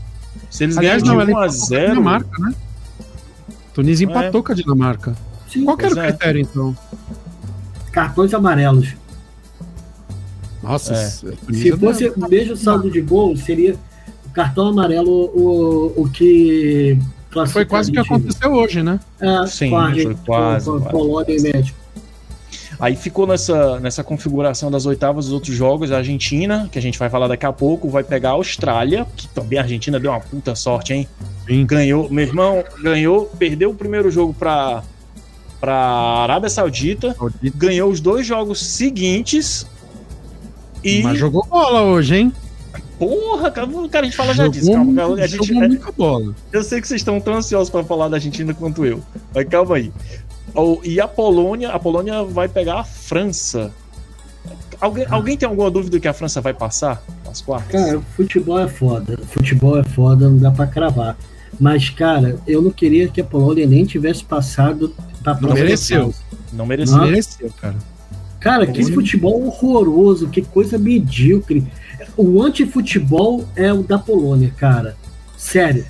Se 0.52 0.64
eles 0.64 0.78
Aliás, 0.78 1.02
ganharem 1.04 1.18
não, 1.18 1.26
de 1.26 1.32
ela 1.32 1.40
1 1.40 1.44
a 1.44 1.48
empatou 1.48 1.60
com 1.60 1.74
a 1.74 1.78
0 1.78 1.90
Dinamarca, 1.90 2.42
né? 2.44 2.56
Tunísia 3.74 4.06
É. 4.06 4.10
empatou 4.10 4.44
com 4.44 4.52
a 4.52 4.56
Dinamarca. 4.56 5.16
Sim, 5.50 5.64
Qual 5.64 5.78
que 5.78 5.86
era 5.86 5.96
o 5.96 6.00
é. 6.00 6.08
critério, 6.12 6.42
então? 6.42 6.78
cartões 7.92 8.32
amarelos. 8.34 8.90
Nossa, 10.62 10.94
É. 10.94 11.06
a 11.06 11.10
Se 11.10 11.26
Tunísia 11.26 11.78
fosse 11.78 12.10
o 12.10 12.30
mesmo 12.30 12.56
saldo 12.58 12.92
de 12.92 13.02
gol, 13.02 13.36
seria 13.38 13.76
cartão 14.38 14.68
amarelo 14.68 15.32
o, 15.34 16.04
o 16.04 16.10
que 16.10 16.96
Foi 17.48 17.66
quase 17.66 17.90
o 17.90 17.94
que 17.94 18.00
aconteceu 18.00 18.52
hoje, 18.52 18.84
né? 18.84 19.00
É, 19.20 19.48
Sim, 19.48 19.72
com 19.72 19.78
a 19.78 19.80
foi 19.80 19.90
Argentina, 19.90 20.20
quase, 20.26 20.66
com 20.66 20.76
a 20.76 20.80
quase. 20.80 20.92
Polônia 20.92 21.36
e 21.36 21.42
México. 21.42 21.78
Aí 22.80 22.96
ficou 22.96 23.26
nessa, 23.26 23.80
nessa 23.80 24.04
configuração 24.04 24.70
das 24.70 24.86
oitavas 24.86 25.26
dos 25.26 25.34
outros 25.34 25.56
jogos. 25.56 25.92
A 25.92 25.98
Argentina, 25.98 26.70
que 26.72 26.78
a 26.78 26.82
gente 26.82 27.00
vai 27.00 27.10
falar 27.10 27.28
daqui 27.28 27.48
a 27.48 27.52
pouco, 27.52 27.90
vai 27.90 28.04
pegar 28.04 28.30
a 28.30 28.34
Austrália, 28.34 29.08
que 29.16 29.28
também 29.30 29.58
a 29.58 29.64
Argentina 29.64 30.00
deu 30.00 30.12
uma 30.12 30.20
puta 30.20 30.54
sorte, 30.54 30.94
hein? 30.94 31.08
Sim. 31.48 31.66
Ganhou, 31.66 32.08
meu 32.08 32.28
irmão, 32.28 32.64
ganhou, 32.80 33.26
perdeu 33.40 33.72
o 33.72 33.74
primeiro 33.74 34.12
jogo 34.12 34.36
pra, 34.36 34.84
pra 35.60 35.76
Arábia 35.76 36.52
Saudita, 36.52 37.16
ganhou 37.56 37.90
os 37.90 38.00
dois 38.00 38.28
jogos 38.28 38.64
seguintes. 38.64 39.66
E. 40.84 41.02
Mas 41.02 41.18
jogou 41.18 41.44
bola 41.50 41.82
hoje, 41.82 42.18
hein? 42.18 42.34
Porra, 43.00 43.52
cara, 43.52 43.68
cara, 43.90 44.06
a 44.06 44.10
gente 44.10 44.18
fala 44.18 44.34
já 44.34 44.48
disso. 44.48 44.72
Calma, 44.72 44.94
calma, 44.96 45.16
a 45.16 45.28
gente, 45.28 45.46
jogou 45.46 45.68
muita 45.68 45.92
bola. 45.92 46.36
eu 46.52 46.64
sei 46.64 46.82
que 46.82 46.88
vocês 46.88 47.02
estão 47.02 47.20
tão 47.20 47.36
ansiosos 47.36 47.70
pra 47.70 47.84
falar 47.84 48.08
da 48.10 48.18
Argentina 48.18 48.54
quanto 48.54 48.86
eu. 48.86 49.02
Mas 49.34 49.48
calma 49.48 49.76
aí. 49.76 49.92
O- 50.56 50.80
E 50.84 51.00
a 51.00 51.08
Polônia, 51.08 51.70
a 51.70 51.78
Polônia 51.80 52.24
vai 52.24 52.48
pegar 52.48 52.80
a 52.80 52.84
França. 52.84 53.72
Alguém, 54.80 55.06
alguém 55.10 55.38
tem 55.38 55.48
alguma 55.48 55.70
dúvida 55.72 56.00
que 56.00 56.08
a 56.08 56.14
França 56.14 56.40
vai 56.42 56.54
passar? 56.54 57.04
Nas 57.26 57.42
quartas. 57.42 57.72
Cara, 57.72 58.02
futebol 58.16 58.60
é 58.60 58.68
foda. 58.68 59.20
Futebol 59.32 59.78
é 59.80 59.84
foda, 59.84 60.30
não 60.30 60.38
dá 60.38 60.52
pra 60.52 60.66
cravar. 60.68 61.18
Mas, 61.60 61.90
cara, 61.90 62.38
eu 62.48 62.62
não 62.62 62.72
queria 62.72 63.08
que 63.08 63.20
a 63.22 63.24
Polônia 63.24 63.66
nem 63.68 63.86
tivesse 63.86 64.24
passado 64.24 64.94
pra 65.24 65.34
Não 65.34 65.40
próxima 65.42 65.64
mereceu. 65.66 66.14
não 66.54 66.66
merecia. 66.66 66.96
Não. 66.98 67.06
Mereceu, 67.06 67.52
cara. 67.60 67.76
Cara, 68.40 68.68
que 68.68 68.84
futebol 68.92 69.46
horroroso, 69.46 70.30
que 70.30 70.42
coisa 70.42 70.78
medíocre. 70.78 71.66
O 72.16 72.42
antifutebol 72.42 73.46
é 73.56 73.72
o 73.74 73.84
da 73.84 73.98
Polônia, 73.98 74.54
cara. 74.58 74.96
Sério. 75.36 75.86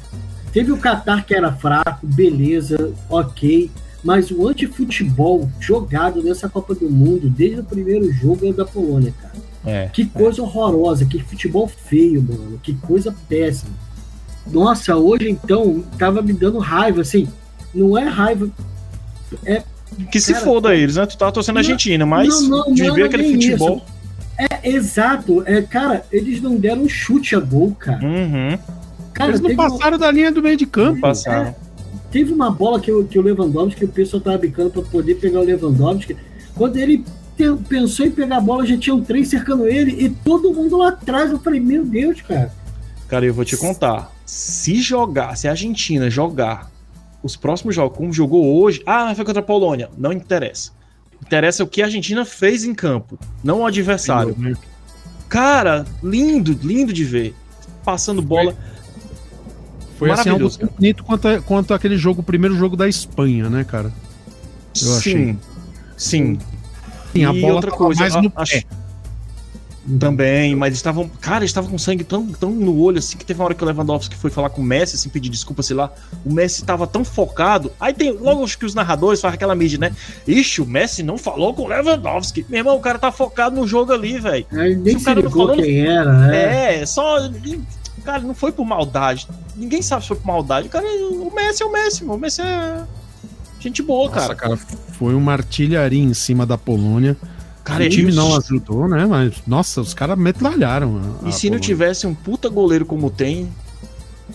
Teve 0.52 0.72
o 0.72 0.78
Qatar 0.78 1.26
que 1.26 1.36
era 1.36 1.52
fraco, 1.52 2.06
beleza, 2.08 2.94
ok. 3.10 3.70
Mas 4.04 4.32
o 4.32 4.48
antifutebol 4.48 5.50
jogado 5.60 6.24
nessa 6.24 6.48
Copa 6.48 6.74
do 6.74 6.90
Mundo, 6.90 7.30
desde 7.30 7.60
o 7.60 7.64
primeiro 7.64 8.12
jogo, 8.12 8.46
é 8.46 8.50
o 8.50 8.54
da 8.54 8.66
Polônia, 8.66 9.14
cara. 9.22 9.36
É. 9.66 9.90
Que 9.90 10.06
coisa 10.06 10.42
horrorosa, 10.42 11.06
que 11.06 11.22
futebol 11.22 11.68
feio, 11.68 12.22
mano. 12.22 12.60
Que 12.64 12.74
coisa 12.74 13.14
péssima. 13.28 13.74
Nossa, 14.50 14.96
hoje 14.96 15.30
então 15.30 15.84
tava 15.98 16.22
me 16.22 16.32
dando 16.32 16.58
raiva, 16.58 17.02
assim. 17.02 17.28
Não 17.74 17.98
é 17.98 18.06
raiva. 18.06 18.50
É, 19.46 19.64
Que 20.12 20.20
se 20.20 20.34
Cara, 20.34 20.46
foda 20.46 20.76
eles, 20.76 20.96
né? 20.96 21.06
Tu 21.06 21.18
tá 21.18 21.32
torcendo 21.32 21.58
a 21.58 21.62
não- 21.62 21.68
Argentina, 21.70 22.06
mas 22.06 22.48
não, 22.48 22.66
não, 22.66 22.74
de 22.74 22.90
ver 22.92 23.02
é 23.02 23.06
aquele 23.06 23.32
futebol. 23.34 23.86
é 24.38 24.70
exato. 24.70 25.44
É, 25.46 25.62
cara, 25.62 26.06
eles 26.12 26.42
não 26.42 26.56
deram 26.56 26.84
um 26.84 26.90
chute 26.90 27.36
a 27.36 27.40
gol, 27.40 27.76
cara. 27.78 28.06
Uhum. 28.06 28.58
Cara, 29.14 29.32
Eles 29.32 29.42
não 29.42 29.50
teve 29.50 29.60
uma- 29.62 29.70
passaram 29.72 29.98
da 29.98 30.12
linha 30.12 30.32
do 30.32 30.42
meio 30.44 30.56
de 30.58 30.66
campo. 30.68 31.02
Passaram. 31.02 31.56
Teve 32.12 32.32
uma 32.32 32.52
bola 32.52 32.80
que, 32.80 32.92
o- 32.92 33.04
que 33.04 33.18
o 33.18 33.22
Lewandowski, 33.22 33.80
que 33.80 33.86
o 33.86 33.90
pessoal 33.90 34.22
tava 34.22 34.38
bicando 34.38 34.70
pra 34.70 34.82
poder 34.84 35.16
pegar 35.16 35.40
o 35.40 35.44
Lewandowski. 35.44 36.16
Quando 36.56 36.78
ele 36.78 37.04
te- 37.36 37.52
pensou 37.68 38.06
em 38.06 38.12
pegar 38.12 38.38
a 38.38 38.42
bola, 38.42 38.66
já 38.66 38.78
tinham 38.78 39.02
três 39.02 39.28
cercando 39.28 39.68
ele 39.68 39.92
e 40.06 40.10
todo 40.10 40.54
mundo 40.54 40.78
lá 40.78 40.90
atrás. 40.90 41.32
Eu 41.32 41.40
falei, 41.40 41.60
meu 41.60 41.84
Deus, 41.84 42.22
cara. 42.22 42.52
Cara, 43.08 43.26
eu 43.26 43.34
vou 43.34 43.44
te 43.44 43.58
contar. 43.58 44.12
Se 44.26 44.80
jogar, 44.82 45.36
se 45.36 45.48
a 45.48 45.52
Argentina 45.52 46.10
jogar 46.10 46.70
os 47.24 47.36
próximos 47.36 47.76
jogos 47.76 47.98
como 47.98 48.14
jogou 48.14 48.62
hoje, 48.62 48.82
ah, 48.86 49.14
foi 49.16 49.26
contra 49.26 49.42
a 49.42 49.46
Polônia, 49.46 49.90
não 49.98 50.12
interessa. 50.14 50.72
Interessa 51.22 51.64
o 51.64 51.68
que 51.68 51.82
a 51.82 51.86
Argentina 51.86 52.24
fez 52.24 52.64
em 52.64 52.74
campo, 52.76 53.18
não 53.44 53.62
o 53.62 53.66
adversário. 53.66 54.36
Cara, 55.28 55.86
lindo, 56.04 56.58
lindo 56.64 56.94
de 56.94 57.04
ver. 57.04 57.36
Passando 57.84 58.22
bola. 58.22 58.56
Foi 59.98 60.12
assim 60.12 60.30
algo 60.30 60.50
tão 60.50 60.68
bonito 60.70 61.04
quanto, 61.04 61.28
a- 61.28 61.42
quanto 61.42 61.74
aquele 61.74 61.98
jogo, 61.98 62.22
o 62.22 62.24
primeiro 62.24 62.56
jogo 62.56 62.76
da 62.78 62.88
Espanha, 62.88 63.50
né, 63.50 63.64
cara? 63.64 63.92
Eu 64.82 64.96
achei. 64.98 65.14
Sim. 65.14 65.40
Sim. 65.98 66.40
Sim, 67.14 67.26
a 67.26 67.34
E 67.34 67.42
bola 67.42 67.56
outra 67.56 67.72
coisa, 67.72 68.00
mais 68.02 68.16
a- 68.16 68.22
no 68.22 68.32
acho- 68.36 68.52
pé. 68.54 68.64
Também, 70.00 70.54
mas 70.54 70.74
estavam. 70.74 71.10
Cara, 71.22 71.40
eles 71.40 71.50
estavam 71.50 71.70
com 71.70 71.78
sangue 71.78 72.04
tão, 72.04 72.28
tão 72.28 72.52
no 72.52 72.78
olho 72.78 73.00
assim 73.00 73.18
que 73.18 73.26
teve 73.26 73.40
uma 73.40 73.46
hora 73.46 73.54
que 73.56 73.64
o 73.64 73.68
Lewandowski 73.68 74.18
foi 74.18 74.30
falar 74.30 74.50
com 74.50 74.62
o 74.62 74.64
Messi, 74.64 74.96
assim, 74.96 75.08
pedir 75.08 75.30
desculpa, 75.30 75.64
sei 75.64 75.78
lá. 75.78 75.94
O 76.26 76.34
Messi 76.34 76.66
tava 76.66 76.86
tão 76.86 77.06
focado. 77.06 77.72
Aí 77.80 77.94
tem. 77.94 78.12
Logo 78.12 78.44
acho 78.44 78.58
que 78.58 78.66
os 78.66 78.76
narradores 78.76 79.22
fazem 79.22 79.36
aquela 79.36 79.56
mídia, 79.56 79.80
né? 79.80 79.94
Ixi, 80.28 80.62
o 80.62 80.66
Messi 80.66 81.04
não 81.04 81.18
falou 81.18 81.54
com 81.54 81.62
o 81.64 81.68
Lewandowski. 81.68 82.46
Meu 82.50 82.60
irmão, 82.60 82.76
o 82.76 82.82
cara 82.82 83.00
tá 83.00 83.14
focado 83.14 83.56
no 83.56 83.66
jogo 83.66 83.94
ali, 83.94 84.20
velho. 84.20 84.46
Aí 84.52 84.76
nem 84.76 84.98
o 84.98 85.00
se 85.00 85.06
cara 85.06 85.22
não 85.22 85.32
falou, 85.32 85.56
quem 85.56 85.80
era, 85.80 86.12
né? 86.12 86.82
É, 86.82 86.86
só. 86.86 87.30
Cara, 88.04 88.20
não 88.20 88.36
foi 88.36 88.52
por 88.52 88.66
maldade. 88.66 89.26
Ninguém 89.56 89.82
sabe 89.82 90.02
se 90.02 90.10
foi 90.10 90.18
por 90.18 90.28
maldade. 90.28 90.68
O 90.68 90.70
cara, 90.70 90.86
o 90.86 91.32
Messi 91.34 91.64
é 91.64 91.66
o 91.66 91.72
Messi, 91.72 92.04
mano. 92.04 92.18
O 92.18 92.22
Messi 92.22 92.42
é. 92.42 92.84
Gente 93.60 93.82
boa, 93.82 94.10
Nossa, 94.10 94.36
cara. 94.36 94.36
cara, 94.36 94.58
foi 94.98 95.16
uma 95.16 95.32
artilharia 95.32 96.04
em 96.04 96.14
cima 96.14 96.46
da 96.46 96.58
Polônia. 96.58 97.18
Cara, 97.68 97.84
o 97.86 97.90
time 97.90 98.12
e- 98.12 98.16
não 98.16 98.36
ajudou, 98.38 98.88
né? 98.88 99.06
Mas, 99.06 99.34
nossa, 99.46 99.82
os 99.82 99.94
caras 99.94 100.18
metralharam. 100.18 100.98
a- 101.24 101.26
E 101.26 101.30
a 101.30 101.32
se 101.32 101.50
não 101.50 101.60
tivesse 101.60 102.08
um 102.08 102.14
puta 102.14 102.48
goleiro 102.50 102.86
como 102.86 103.10
tem, 103.10 103.50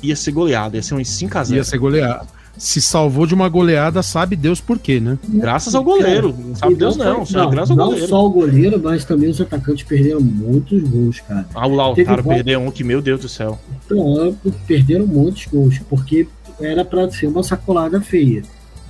ia 0.02 0.14
ser 0.16 0.32
goleado. 0.32 0.76
Ia 0.76 0.82
ser 0.82 0.94
uns 0.94 1.08
5x0. 1.08 1.56
Ia 1.56 1.64
ser 1.64 1.78
goleado. 1.78 2.26
Se 2.58 2.82
salvou 2.82 3.26
de 3.26 3.32
uma 3.32 3.48
goleada, 3.48 4.02
sabe 4.02 4.36
Deus 4.36 4.60
por 4.60 4.78
quê, 4.78 5.00
né? 5.00 5.18
Graças 5.26 5.74
ao 5.74 5.82
goleiro. 5.82 6.36
Não 6.38 6.54
sabe 6.54 6.74
Deus 6.74 6.96
foi- 6.96 7.06
não. 7.06 7.24
Só 7.24 7.46
graças 7.48 7.70
ao 7.70 7.76
não 7.76 7.86
goleiro. 7.86 8.08
só 8.08 8.26
o 8.26 8.30
goleiro, 8.30 8.80
mas 8.84 9.04
também 9.06 9.30
os 9.30 9.40
atacantes 9.40 9.84
perderam 9.84 10.20
muitos 10.20 10.82
gols, 10.82 11.20
cara. 11.20 11.46
Ah, 11.54 11.66
o 11.66 11.74
Lautaro 11.74 12.22
perdeu 12.22 12.60
um 12.60 12.70
que, 12.70 12.84
meu 12.84 13.00
Deus 13.00 13.20
do 13.22 13.28
céu. 13.28 13.58
Então, 13.86 14.36
perderam 14.66 15.06
muitos 15.06 15.46
gols, 15.46 15.78
porque 15.88 16.28
era 16.60 16.84
pra 16.84 17.10
ser 17.10 17.26
uma 17.26 17.42
sacolada 17.42 18.00
feia. 18.02 18.42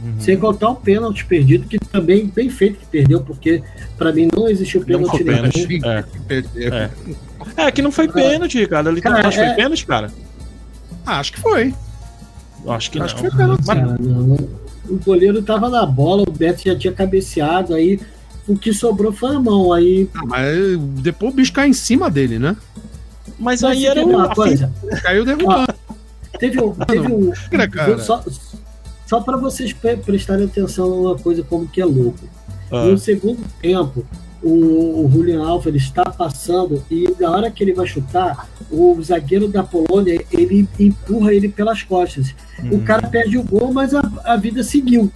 Uhum. 0.03 0.15
Sem 0.19 0.37
contar 0.37 0.71
o 0.71 0.75
pênalti 0.75 1.25
perdido, 1.25 1.67
que 1.69 1.79
também 1.79 2.27
bem 2.27 2.51
feito 2.51 2.79
que 2.81 2.87
perdeu, 2.87 3.21
porque 3.21 3.63
pra 3.97 4.13
mim 4.13 4.29
não 4.35 4.49
existiu 4.49 4.81
Não 4.81 4.87
pênalti 4.87 5.23
nenhum. 5.25 5.37
pênalti. 5.37 5.81
É. 6.29 6.45
É. 7.57 7.67
É, 7.67 7.71
que 7.71 7.81
não 7.83 7.93
foi 7.93 8.09
pênalti, 8.09 8.59
Ricardo. 8.59 8.89
Ali 8.89 9.01
Cara, 9.01 9.29
acho 9.29 9.39
que 9.39 9.45
é- 9.45 9.47
foi 9.49 9.57
pênalti, 9.57 9.87
cara. 9.87 10.11
Ah, 11.07 11.21
acho 11.21 11.33
que 11.33 11.41
foi. 11.41 11.75
Acho 12.67 12.91
que 12.91 13.01
Acho 13.01 13.15
não. 13.17 13.23
que 13.23 13.29
foi 13.31 13.39
pênalti. 13.39 13.65
Cara, 13.67 13.97
não. 14.01 14.35
O 14.89 14.97
goleiro 15.05 15.41
tava 15.43 15.69
na 15.69 15.87
bola, 15.87 16.25
o 16.27 16.31
Beto 16.33 16.63
já 16.65 16.77
tinha 16.77 16.93
cabeceado, 16.93 17.73
aí 17.75 18.01
o 18.49 18.57
que 18.59 18.73
sobrou 18.73 19.13
foi 19.13 19.37
a 19.37 19.41
mão. 19.41 19.73
Aí 19.73 20.09
Ah, 20.15 20.23
mas 20.27 20.79
depois 21.01 21.33
o 21.33 21.37
bicho 21.37 21.53
cai 21.53 21.69
em 21.69 21.73
cima 21.73 22.11
dele, 22.11 22.39
né? 22.41 22.57
Mas 23.39 23.63
Mas 23.63 23.65
aí 23.65 23.87
era 23.87 24.05
uma 24.05 24.35
coisa? 24.35 24.73
Caiu 25.03 25.25
derrubando. 25.25 25.73
Teve 26.39 26.61
um. 26.61 26.73
Teve 26.73 27.09
um 27.13 27.31
cara? 27.71 27.99
só, 27.99 28.23
só 29.13 29.21
para 29.21 29.37
vocês 29.37 29.75
pre- 29.75 29.99
prestarem 29.99 30.47
atenção 30.47 30.89
numa 30.89 31.19
coisa 31.19 31.43
como 31.43 31.69
que 31.69 31.83
é 31.83 31.85
louco. 31.85 32.21
Ah, 32.71 32.87
No 32.87 32.97
segundo 32.97 33.43
tempo, 33.61 34.07
o, 34.43 35.05
o 35.05 35.11
Julian 35.13 35.45
Alves 35.47 35.75
está 35.75 36.03
passando 36.05 36.83
e 36.91 37.07
na 37.21 37.31
hora 37.31 37.51
que 37.51 37.63
ele 37.63 37.75
vai 37.75 37.87
chutar, 37.87 38.49
o 38.71 38.97
zagueiro 39.03 39.49
da 39.49 39.63
Polônia 39.63 40.25
ele 40.33 40.67
empurra 40.81 41.35
ele 41.35 41.51
pelas 41.51 41.83
costas. 41.83 42.35
O 42.71 42.77
uhum, 42.77 42.81
cara 42.85 43.07
perde 43.07 43.37
o 43.37 43.43
gol, 43.43 43.71
mas 43.71 43.93
a, 43.95 44.01
a 44.25 44.35
vida 44.39 44.63
seguiu. 44.63 45.13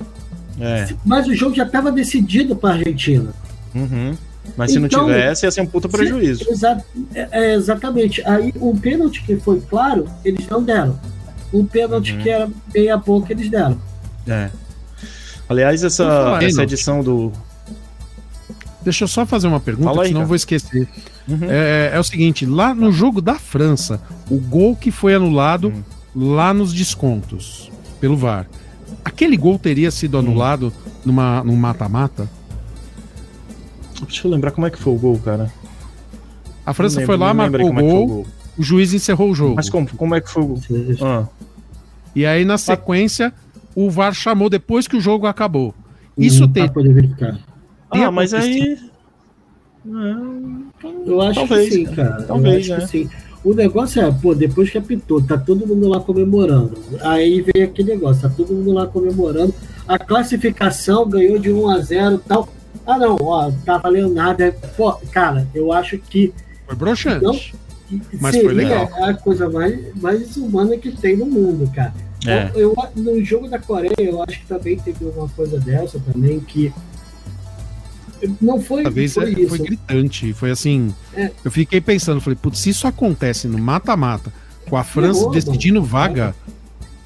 É. 0.60 0.88
Mas 1.02 1.26
o 1.26 1.34
jogo 1.34 1.54
já 1.54 1.64
estava 1.64 1.90
decidido 1.90 2.54
para 2.54 2.74
a 2.74 2.78
Argentina. 2.78 3.32
uhum. 3.74 4.14
Mas 4.58 4.72
se 4.72 4.78
Então- 4.78 5.00
não 5.00 5.08
tivesse, 5.08 5.44
ia 5.46 5.50
ser 5.50 5.60
um 5.62 5.66
puta 5.66 5.88
prejuízo. 5.88 6.44
Exa- 6.50 6.84
é- 7.14 7.28
é, 7.32 7.54
exatamente. 7.54 8.22
Aí 8.26 8.52
um 8.60 8.76
pênalti 8.76 9.24
que 9.24 9.36
foi 9.36 9.60
claro, 9.60 10.06
eles 10.24 10.46
não 10.48 10.62
deram. 10.62 11.00
Um 11.52 11.64
pênalti 11.64 12.12
Uhum. 12.12 12.22
que 12.22 12.30
era 12.30 12.48
meia 12.74 12.96
boca, 12.96 13.32
eles 13.32 13.48
deram. 13.50 13.78
É. 14.26 14.50
Aliás, 15.48 15.82
essa, 15.84 16.38
essa 16.42 16.62
edição 16.64 17.02
do. 17.02 17.32
Deixa 18.82 19.04
eu 19.04 19.08
só 19.08 19.24
fazer 19.26 19.46
uma 19.48 19.60
pergunta, 19.60 19.88
Fala 19.90 20.02
aí, 20.02 20.08
senão 20.08 20.20
cara. 20.20 20.28
vou 20.28 20.36
esquecer. 20.36 20.88
Uhum. 21.28 21.38
É, 21.42 21.90
é 21.94 21.98
o 21.98 22.04
seguinte, 22.04 22.46
lá 22.46 22.74
no 22.74 22.92
jogo 22.92 23.20
da 23.20 23.34
França, 23.34 24.00
o 24.30 24.38
gol 24.38 24.76
que 24.76 24.90
foi 24.90 25.14
anulado 25.14 25.68
Hum. 25.68 25.82
lá 26.34 26.54
nos 26.54 26.72
descontos 26.72 27.70
pelo 28.00 28.16
VAR, 28.16 28.46
aquele 29.04 29.36
gol 29.36 29.58
teria 29.58 29.90
sido 29.90 30.16
Hum. 30.16 30.20
anulado 30.20 30.72
numa, 31.04 31.42
num 31.42 31.56
mata-mata? 31.56 32.28
Deixa 34.02 34.26
eu 34.26 34.30
lembrar 34.30 34.50
como 34.52 34.66
é 34.66 34.70
que 34.70 34.78
foi 34.78 34.92
o 34.92 34.96
gol, 34.98 35.18
cara. 35.18 35.50
A 36.64 36.72
França 36.74 37.00
Não 37.00 37.06
foi 37.06 37.14
lembro- 37.16 37.26
lá, 37.26 37.34
marcou 37.34 37.72
o 37.72 37.78
é 37.78 37.82
gol, 37.82 38.26
o 38.58 38.62
juiz 38.62 38.92
encerrou 38.92 39.30
o 39.30 39.34
jogo. 39.34 39.56
Mas 39.56 39.68
como, 39.68 39.88
como 39.96 40.14
é 40.14 40.20
que 40.20 40.30
foi 40.30 40.42
o? 40.42 40.58
Ah, 41.02 41.26
E 42.14 42.24
aí, 42.24 42.44
na 42.44 42.58
sequência, 42.58 43.32
o 43.74 43.90
VAR 43.90 44.14
chamou 44.14 44.48
depois 44.48 44.88
que 44.88 44.96
o 44.96 45.00
jogo 45.00 45.26
acabou. 45.26 45.74
Isso 46.16 46.40
Não 46.40 46.48
tem. 46.48 46.64
Pra 46.64 46.74
poder 46.74 46.94
verificar. 46.94 47.38
Tem 47.92 48.04
ah 48.04 48.10
mas 48.10 48.32
aí. 48.32 48.78
Eu 51.06 51.20
acho 51.22 51.40
Talvez, 51.40 51.68
que 51.68 51.74
sim, 51.74 51.84
cara. 51.86 52.22
talvez, 52.24 52.68
eu 52.68 52.74
acho 52.76 52.82
né? 52.82 52.88
que 52.90 53.08
sim. 53.08 53.10
O 53.44 53.54
negócio 53.54 54.02
é, 54.02 54.10
pô, 54.10 54.34
depois 54.34 54.68
que 54.70 54.78
apitou, 54.78 55.22
tá 55.22 55.38
todo 55.38 55.66
mundo 55.66 55.88
lá 55.88 56.00
comemorando. 56.00 56.76
Aí 57.02 57.40
vem 57.42 57.62
aquele 57.62 57.90
negócio, 57.94 58.22
tá 58.22 58.28
todo 58.28 58.52
mundo 58.52 58.72
lá 58.72 58.88
comemorando. 58.88 59.54
A 59.86 59.98
classificação 59.98 61.08
ganhou 61.08 61.38
de 61.38 61.52
1 61.52 61.68
a 61.70 61.78
0 61.78 62.14
e 62.16 62.18
tal. 62.18 62.48
Ah, 62.84 62.98
não, 62.98 63.16
ó, 63.20 63.52
tá 63.64 63.78
valendo 63.78 64.12
nada. 64.12 64.52
Pô, 64.76 64.92
cara, 65.12 65.46
eu 65.54 65.72
acho 65.72 65.96
que 65.98 66.32
Foi 66.66 66.74
broxante. 66.74 67.24
Não. 67.24 67.38
Mas 68.20 68.32
seria 68.34 68.48
foi 68.48 68.54
legal. 68.54 68.90
a 69.04 69.14
coisa 69.14 69.48
mais, 69.48 69.78
mais 70.00 70.36
humana 70.36 70.76
que 70.76 70.90
tem 70.92 71.16
no 71.16 71.26
mundo, 71.26 71.70
cara. 71.74 71.94
É. 72.26 72.50
Eu, 72.54 72.74
eu- 72.74 73.02
no 73.02 73.24
jogo 73.24 73.48
da 73.48 73.58
Coreia, 73.58 73.94
eu 73.98 74.22
acho 74.22 74.40
que 74.40 74.46
também 74.46 74.76
teve 74.78 75.04
uma 75.04 75.28
coisa 75.28 75.58
dessa 75.60 75.98
também 76.00 76.40
que. 76.40 76.72
Não 78.40 78.60
foi, 78.60 78.82
Dessa 78.82 78.90
vez 78.94 79.12
foi 79.14 79.24
é, 79.24 79.40
isso. 79.40 79.48
foi 79.50 79.58
gritante. 79.58 80.32
Foi 80.32 80.50
assim. 80.50 80.92
É. 81.14 81.30
Eu 81.44 81.50
fiquei 81.50 81.80
pensando, 81.80 82.20
falei, 82.20 82.38
putz, 82.40 82.58
se 82.60 82.70
isso 82.70 82.86
acontece 82.86 83.46
no 83.46 83.58
mata-mata, 83.58 84.32
com 84.68 84.76
a 84.76 84.82
França 84.82 85.28
decidindo 85.30 85.82
vaga. 85.82 86.34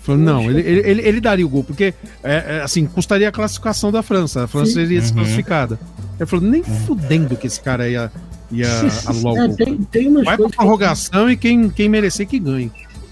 Falei, 0.03 0.23
não, 0.23 0.45
Poxa. 0.45 0.51
ele, 0.59 0.61
ele, 0.69 0.89
ele, 0.91 1.03
ele 1.09 1.21
daria 1.21 1.45
o 1.45 1.49
gol, 1.49 1.63
porque 1.65 1.93
é, 2.23 2.57
é, 2.59 2.61
assim, 2.63 2.87
custaria 2.87 3.29
a 3.29 3.33
classificação 3.33 3.91
da 3.93 4.03
França. 4.03 4.45
A 4.45 4.47
França 4.47 4.67
Sim. 4.69 4.75
seria 4.75 4.97
Uhum. 4.99 5.03
desclassificada. 5.03 5.79
Ele 6.19 6.27
falou, 6.27 6.45
nem 6.49 6.63
fudendo 6.63 7.37
que 7.37 7.47
esse 7.47 7.61
cara 7.61 7.89
ia, 7.89 8.11
ia 8.53 8.67
anular 9.07 9.35
o 9.35 9.39
É, 9.39 9.47
gol. 9.49 9.57
tem, 9.57 9.77
tem 9.91 10.09
umas 10.09 10.25
Vai 10.25 10.37
pra 10.37 10.37
coisas 10.37 10.51
que- 10.53 10.57
prorrogação 10.57 11.31
e 11.31 11.37
quem, 11.37 11.69
quem 11.71 11.89
merecer 11.89 12.27
que 12.27 12.39
ganhe. 12.39 12.71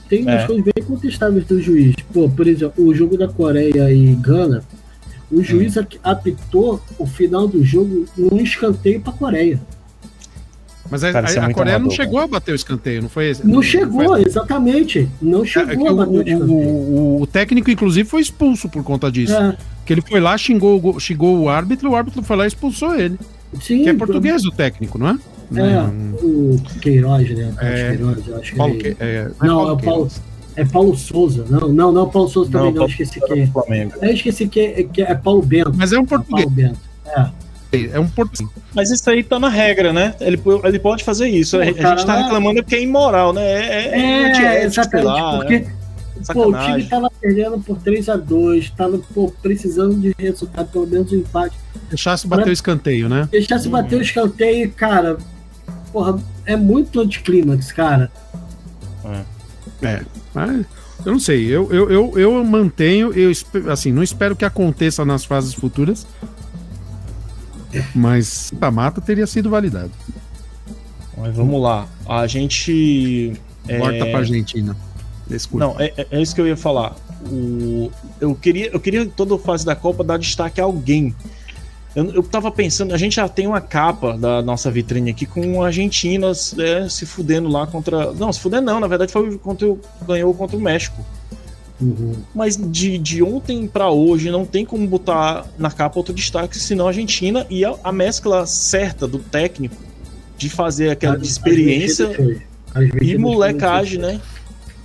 Tem 0.08 0.22
umas 0.22 0.42
É. 0.42 0.46
coisas 0.46 0.64
bem 0.64 0.84
contestáveis 0.84 1.44
do 1.44 1.60
juiz. 1.60 1.94
Pô, 2.12 2.28
por 2.28 2.46
exemplo, 2.46 2.84
o 2.86 2.94
jogo 2.94 3.16
da 3.18 3.28
Coreia 3.28 3.92
e 3.92 4.14
Gana, 4.14 4.62
o 5.30 5.42
juiz 5.42 5.76
Hum. 5.76 5.80
ap- 5.80 6.00
apitou 6.02 6.80
o 6.98 7.06
final 7.06 7.46
do 7.46 7.62
jogo 7.62 8.06
num 8.16 8.40
escanteio 8.40 9.00
pra 9.00 9.12
Coreia. 9.12 9.60
Mas 10.90 11.04
a, 11.04 11.08
é 11.10 11.12
a- 11.12 11.18
a 11.46 11.52
Coreia 11.52 11.78
não 11.78 11.84
amador, 11.88 11.96
chegou 11.96 12.18
a 12.18 12.26
bater 12.26 12.52
o 12.52 12.54
escanteio, 12.54 13.02
não 13.02 13.10
foi 13.10 13.28
esse? 13.28 13.46
Não 13.46 13.56
foi 13.56 13.62
chegou, 13.64 14.16
essa- 14.16 14.26
exatamente. 14.26 15.06
Não 15.20 15.42
É 15.42 15.46
chegou 15.46 15.88
a 15.88 15.92
o, 15.92 15.96
bater 15.96 16.10
o 16.16 16.22
escanteio. 16.22 16.50
o- 16.50 17.18
o- 17.18 17.22
o 17.22 17.26
técnico, 17.26 17.70
inclusive, 17.70 18.08
foi 18.08 18.22
expulso 18.22 18.70
por 18.70 18.82
conta 18.82 19.12
disso. 19.12 19.34
É, 19.34 19.54
Que 19.84 19.92
ele 19.92 20.00
foi 20.00 20.18
lá, 20.20 20.36
xingou, 20.38 20.76
o 20.76 20.80
go- 20.80 20.98
xingou 21.00 21.38
o 21.40 21.48
árbitro, 21.50 21.90
o 21.90 21.94
árbitro 21.96 22.22
foi 22.22 22.36
lá 22.36 22.44
e 22.44 22.48
expulsou 22.48 22.94
ele. 22.94 23.18
Sim, 23.60 23.82
Que 23.82 23.90
é 23.90 23.94
português 23.94 24.44
o 24.44 24.50
técnico, 24.50 24.98
não 24.98 25.08
é? 25.10 25.18
É, 25.56 25.80
Hum, 25.82 26.14
o 26.22 26.62
Queiroz, 26.80 27.30
né? 27.30 27.52
Paulo 27.56 27.72
É. 27.74 27.88
Queiroz, 27.96 28.26
eu 28.28 28.36
acho 28.36 28.50
que 28.52 28.56
Paulo, 28.58 28.74
ele- 28.74 28.94
que, 28.94 29.02
é, 29.02 29.30
Não, 29.42 29.68
é 29.68 29.72
o 29.72 29.76
Paulo, 29.78 30.08
é 30.56 30.64
Paulo 30.64 30.96
Souza. 30.96 31.44
Não, 31.48 31.68
não, 31.72 31.92
não, 31.92 32.08
Paulo 32.10 32.28
Souza 32.28 32.50
também 32.50 32.66
não, 32.68 32.74
Paulo 32.74 32.90
esqueci 32.90 33.18
do 33.20 33.46
Flamengo. 33.52 33.92
Eu 34.02 34.12
esqueci 34.12 34.46
que 34.48 34.60
é, 34.60 34.82
que 34.82 35.02
é 35.02 35.14
Paulo 35.14 35.42
Bento. 35.42 35.72
Mas 35.74 35.92
é 35.92 35.98
um 35.98 36.02
É 36.02 36.06
português. 36.06 36.44
Paulo 36.44 36.50
Bento. 36.50 36.78
É. 37.06 37.30
É 37.92 38.00
um 38.00 38.08
português. 38.08 38.50
Mas 38.74 38.90
isso 38.90 39.08
aí 39.10 39.22
tá 39.22 39.38
na 39.38 39.48
regra, 39.48 39.92
né? 39.92 40.14
Ele, 40.20 40.40
ele 40.64 40.78
pode 40.78 41.04
fazer 41.04 41.28
isso. 41.28 41.56
Pô, 41.56 41.62
a, 41.62 41.66
gente 41.66 42.06
tá 42.06 42.16
reclamando 42.22 42.62
porque 42.62 42.76
é 42.76 42.82
imoral, 42.82 43.32
né? 43.32 43.42
É, 43.42 43.88
é, 43.88 44.30
É, 44.30 44.34
sei 44.34 44.64
exatamente, 44.64 45.06
lá, 45.06 45.36
porque 45.36 45.54
é 45.54 45.66
pô, 46.32 46.48
o 46.48 46.58
time 46.58 46.84
tava 46.84 47.10
perdendo 47.20 47.58
por 47.60 47.78
3x2, 47.78 48.72
tava 48.76 48.98
pô, 49.14 49.32
precisando 49.42 49.94
de 50.00 50.14
resultado, 50.18 50.68
pelo 50.68 50.86
menos 50.86 51.12
um 51.12 51.16
empate. 51.16 51.56
Deixasse 51.88 52.26
bater 52.26 52.48
o 52.48 52.52
escanteio, 52.52 53.08
né? 53.08 53.28
Deixasse 53.30 53.66
Uhum. 53.66 53.72
bater 53.72 53.98
o 53.98 54.02
escanteio, 54.02 54.70
cara, 54.72 55.18
porra, 55.92 56.18
é 56.44 56.56
muito 56.56 57.00
anticlímax, 57.00 57.72
cara. 57.72 58.10
É. 59.82 60.02
Mas, 60.34 60.66
eu 61.06 61.12
não 61.12 61.20
sei, 61.20 61.46
eu, 61.46 61.72
eu, 61.72 61.90
eu, 61.90 62.12
eu 62.18 62.44
mantenho, 62.44 63.12
eu 63.12 63.30
assim, 63.70 63.92
não 63.92 64.02
espero 64.02 64.34
que 64.34 64.44
aconteça 64.44 65.04
nas 65.04 65.24
fases 65.24 65.54
futuras. 65.54 66.06
Mas 67.94 68.52
a 68.60 68.70
mata 68.70 69.00
teria 69.00 69.26
sido 69.26 69.50
validado. 69.50 69.90
Mas 71.16 71.36
vamos 71.36 71.60
lá. 71.60 71.86
A 72.08 72.26
gente. 72.26 73.34
é, 73.66 73.78
Volta 73.78 74.06
pra 74.06 74.18
Argentina. 74.18 74.76
Não, 75.58 75.76
é, 75.78 75.92
é- 75.96 76.06
é 76.10 76.22
isso 76.22 76.34
que 76.34 76.40
eu 76.40 76.46
ia 76.46 76.56
falar. 76.56 76.94
O, 77.30 77.90
eu, 78.20 78.34
queria, 78.34 78.70
eu 78.72 78.80
queria 78.80 79.06
toda 79.06 79.36
fase 79.38 79.64
da 79.66 79.74
Copa 79.76 80.02
dar 80.04 80.18
destaque 80.18 80.60
a 80.60 80.64
alguém. 80.64 81.14
Eu, 81.96 82.04
eu 82.12 82.22
tava 82.22 82.50
pensando, 82.50 82.94
a 82.94 82.98
gente 82.98 83.16
já 83.16 83.28
tem 83.28 83.46
uma 83.46 83.60
capa 83.60 84.16
da 84.16 84.40
nossa 84.42 84.70
vitrine 84.70 85.10
aqui 85.10 85.26
com 85.26 85.62
a 85.62 85.66
Argentina 85.66 86.30
é, 86.58 86.88
se 86.88 87.04
fudendo 87.06 87.48
lá 87.48 87.66
contra. 87.66 88.12
Não, 88.12 88.32
se 88.32 88.38
fudendo 88.40 88.66
não, 88.66 88.78
na 88.78 88.86
verdade 88.86 89.10
foi 89.12 89.36
contra, 89.38 89.68
o- 89.68 89.80
ganhou 90.06 90.32
contra 90.34 90.56
o 90.56 90.60
México. 90.60 91.04
Uhum. 91.80 92.12
Mas 92.34 92.56
de, 92.56 92.98
de 92.98 93.22
ontem 93.22 93.66
pra 93.66 93.88
hoje 93.90 94.30
não 94.30 94.44
tem 94.44 94.64
como 94.64 94.86
botar 94.86 95.46
na 95.56 95.70
capa 95.70 95.98
outro 95.98 96.12
destaque, 96.12 96.58
senão 96.58 96.86
a 96.86 96.88
Argentina 96.88 97.46
e 97.48 97.64
a, 97.64 97.74
a 97.84 97.92
mescla 97.92 98.46
certa 98.46 99.06
do 99.06 99.18
técnico 99.18 99.76
de 100.36 100.48
fazer 100.48 100.90
aquela 100.90 101.16
as 101.16 101.22
experiência. 101.22 102.08
As 102.74 102.84
e 103.00 103.16
molecagem, 103.16 103.98
né? 103.98 104.20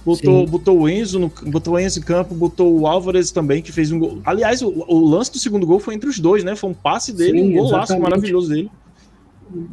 Botou, 0.06 0.46
Sim. 0.46 0.52
botou 0.52 0.80
o 0.82 0.90
Enzo 0.90 1.18
no, 1.18 1.32
botou 1.48 1.76
o 1.76 1.80
Enzo 1.80 2.00
em 2.00 2.02
campo, 2.02 2.36
botou 2.36 2.78
o 2.78 2.86
Álvares 2.88 3.32
também, 3.32 3.62
que 3.62 3.72
fez 3.72 3.90
um 3.92 4.00
gol. 4.00 4.20
Aliás, 4.26 4.62
o, 4.62 4.68
o 4.88 5.00
lance 5.10 5.32
do 5.32 5.40
segundo 5.40 5.66
gol 5.66 5.80
foi 5.80 5.96
entre 5.96 6.10
os 6.10 6.20
dois, 6.20 6.44
né? 6.44 6.56
Foi 6.58 6.70
um 6.70 6.74
passe 6.74 7.14
dele, 7.14 7.40
Sim, 7.40 7.50
um 7.50 7.54
golaço 7.54 7.76
exatamente. 7.94 8.02
maravilhoso 8.04 8.50
dele. 8.50 8.70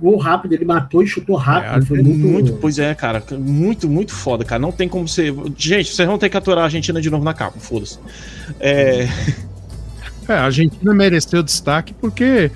Gol 0.01 0.19
rápido, 0.19 0.53
ele 0.53 0.65
matou 0.65 1.03
e 1.03 1.07
chutou 1.07 1.35
rápido. 1.37 1.83
É, 1.83 1.87
foi 1.87 2.03
muito, 2.03 2.19
muito, 2.27 2.53
pois 2.61 2.79
é, 2.79 2.95
cara. 2.95 3.23
Muito, 3.39 3.89
muito 3.89 4.13
foda, 4.15 4.45
cara. 4.45 4.61
Não 4.61 4.71
tem 4.71 4.89
como 4.89 5.09
ser. 5.09 5.35
Gente, 5.57 5.93
vocês 5.93 6.07
vão 6.07 6.19
ter 6.19 6.29
que 6.29 6.37
aturar 6.37 6.61
a 6.63 6.65
Argentina 6.65 7.01
de 7.01 7.09
novo 7.11 7.25
na 7.25 7.33
capa, 7.35 7.59
foda-se. 7.59 7.99
É, 8.61 9.09
É, 10.29 10.33
a 10.35 10.45
Argentina 10.45 10.95
mereceu 10.95 11.43
destaque 11.43 11.93
porque, 11.95 12.53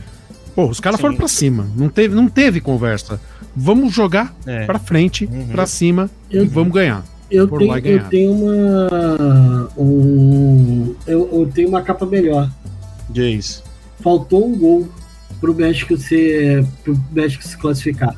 pô, 0.55 0.67
os 0.67 0.79
caras 0.79 1.01
foram 1.01 1.17
pra 1.17 1.27
cima. 1.27 1.67
Não 1.75 1.89
teve, 1.89 2.15
não 2.15 2.29
teve 2.29 2.61
conversa. 2.61 3.21
Vamos 3.57 3.93
jogar 3.93 4.33
é. 4.47 4.65
pra 4.67 4.79
frente, 4.79 5.25
Uhum. 5.25 5.47
pra 5.49 5.67
cima 5.67 6.09
Eu- 6.31 6.45
e 6.45 6.47
vamos 6.47 6.73
ganhar. 6.73 7.05
Eu 7.31 7.49
por 7.49 7.59
tenho, 7.59 7.77
eu 7.87 8.05
tenho 8.09 8.33
uma. 8.33 9.71
Um, 9.77 10.95
eu, 11.07 11.29
eu 11.33 11.51
tenho 11.53 11.69
uma 11.69 11.83
capa 11.83 12.05
melhor. 12.07 12.51
Diz. 13.09 13.63
Faltou 14.01 14.47
um 14.47 14.57
gol 14.57 14.89
pro 15.41 15.55
México 15.55 15.97
ser. 15.97 16.65
pro 16.83 16.99
México 17.13 17.43
se 17.45 17.57
classificar. 17.57 18.15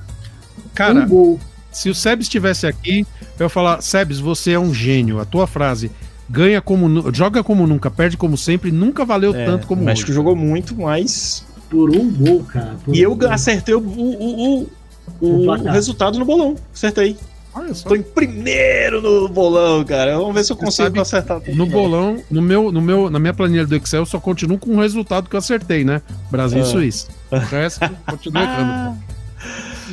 Cara, 0.74 1.00
um 1.00 1.08
gol. 1.08 1.40
se 1.70 1.88
o 1.88 1.94
Sebes 1.94 2.26
estivesse 2.26 2.66
aqui, 2.66 3.06
eu 3.38 3.44
ia 3.44 3.48
falar: 3.48 3.80
Sebes, 3.82 4.18
você 4.18 4.52
é 4.52 4.58
um 4.58 4.74
gênio. 4.74 5.20
A 5.20 5.24
tua 5.24 5.46
frase 5.46 5.90
ganha 6.28 6.60
como 6.60 7.12
joga 7.14 7.42
como 7.44 7.66
nunca, 7.66 7.90
perde 7.90 8.16
como 8.16 8.36
sempre, 8.36 8.72
nunca 8.72 9.04
valeu 9.04 9.32
É, 9.34 9.44
tanto 9.44 9.66
como 9.66 9.82
o 9.82 9.84
México 9.84 10.08
hoje. 10.10 10.14
jogou 10.16 10.34
muito, 10.36 10.74
mas. 10.76 11.44
Por 11.70 11.90
um 11.90 12.10
gol, 12.12 12.44
cara. 12.44 12.76
E 12.88 13.06
um 13.06 13.10
eu 13.10 13.16
gol. 13.16 13.30
acertei 13.30 13.74
o, 13.74 13.78
o, 13.80 13.82
o, 13.82 14.58
o, 14.62 14.68
O 15.20 15.40
o 15.40 15.44
placar. 15.44 15.72
resultado 15.72 16.18
no 16.18 16.24
bolão. 16.24 16.56
Acertei. 16.74 17.16
Olha 17.56 17.72
só. 17.74 17.88
Tô 17.88 17.94
em 17.96 18.02
primeiro 18.02 19.00
no 19.00 19.28
bolão, 19.28 19.82
cara. 19.84 20.16
Vamos 20.18 20.34
ver 20.34 20.44
se 20.44 20.52
eu 20.52 20.56
consigo 20.56 20.86
sabe- 20.88 21.00
acertar. 21.00 21.40
No 21.54 21.66
bolão, 21.66 22.22
no 22.30 22.42
meu, 22.42 22.70
no 22.70 22.80
meu, 22.82 23.08
na 23.10 23.18
minha 23.18 23.32
planilha 23.34 23.66
do 23.66 23.74
Excel, 23.74 24.02
eu 24.02 24.06
só 24.06 24.20
continuo 24.20 24.58
com 24.58 24.76
o 24.76 24.80
resultado 24.80 25.28
que 25.28 25.34
eu 25.36 25.38
acertei, 25.38 25.84
né? 25.84 26.02
Brasil 26.30 26.58
Ah. 26.58 26.62
e 26.62 26.66
Suíça. 26.66 27.08
O 27.30 27.36
resto, 27.38 27.80
continuo 28.06 28.42
errando. 28.42 28.98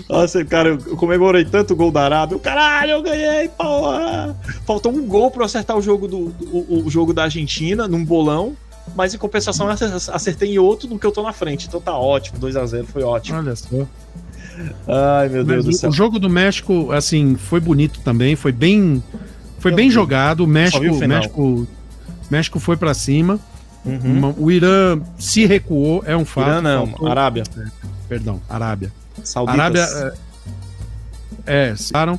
Nossa, 0.10 0.44
cara, 0.44 0.70
eu 0.70 0.98
comemorei 0.98 1.46
tanto 1.46 1.74
o 1.74 1.76
gol 1.76 1.92
da 1.92 2.02
Arábia. 2.04 2.36
O 2.36 2.40
caralho, 2.40 2.92
eu 2.92 3.02
ganhei, 3.04 3.48
porra! 3.50 4.36
Faltou 4.66 4.92
um 4.92 5.06
gol 5.08 5.30
pra 5.32 5.42
eu 5.42 5.46
acertar 5.46 5.78
o 5.78 5.82
jogo, 5.82 6.08
do, 6.08 6.30
do- 6.30 6.46
o, 6.58 6.84
o 6.86 6.90
jogo 6.90 7.14
da 7.14 7.24
Argentina 7.24 7.88
num 7.88 8.04
bolão. 8.04 8.56
Mas 8.96 9.14
em 9.14 9.18
compensação, 9.18 9.68
eu 9.68 9.72
acer- 9.72 9.94
acertei 10.12 10.54
em 10.56 10.60
outro 10.60 10.88
do 10.90 11.00
que 11.00 11.06
eu 11.08 11.12
tô 11.12 11.24
na 11.24 11.32
frente. 11.32 11.68
Então 11.68 11.80
tá 11.80 11.98
ótimo, 11.98 12.38
2x0, 12.40 12.86
foi 12.86 13.02
ótimo. 13.04 13.38
Olha 13.38 13.56
só. 13.56 13.68
Ai, 14.88 15.30
meu 15.30 15.44
Deus 15.44 15.58
Mas 15.58 15.66
do 15.66 15.72
o- 15.72 15.80
céu. 15.80 15.90
o 15.90 15.94
jogo 15.94 16.20
do 16.20 16.30
México, 16.30 16.92
assim, 16.92 17.36
foi 17.36 17.60
bonito 17.60 18.00
também, 18.02 18.36
foi 18.36 18.52
bem, 18.52 19.02
foi 19.60 19.72
bem 19.74 19.90
jogado. 19.90 20.42
O 20.42 20.48
México, 20.48 20.84
o. 20.84 21.08
México, 21.08 21.68
México 22.30 22.60
foi 22.60 22.78
pra 22.78 22.94
cima. 22.94 23.40
Uhum. 23.86 24.34
O 24.38 24.50
Irã 24.52 25.02
se 25.20 25.46
recuou, 25.46 26.04
é 26.06 26.16
um 26.16 26.24
fato. 26.26 26.48
Irã 26.48 26.62
não, 26.62 26.88
faltou- 26.88 27.08
Arábia. 27.10 27.44
Perdão, 28.08 28.42
Arábia. 28.50 28.92
Sauditas. 29.24 29.60
Arábia 29.60 30.14
é, 31.46 31.70
é 31.72 31.76
citaram, 31.76 32.18